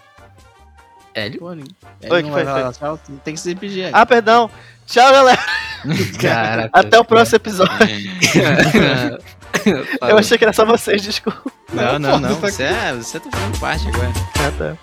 [1.14, 1.38] Hélio?
[1.38, 1.64] Pô, ele
[2.10, 3.90] Oi, não que foi, tchau, tem que se pedir.
[3.92, 4.50] Ah, perdão.
[4.86, 5.40] Tchau, galera.
[6.20, 6.70] Caraca.
[6.72, 7.74] Até o próximo episódio.
[10.02, 11.50] Eu achei que era só vocês, desculpa.
[11.72, 14.12] Não, não, Não, Você, é, você tá fazendo parte agora.
[14.40, 14.76] Ah, tá.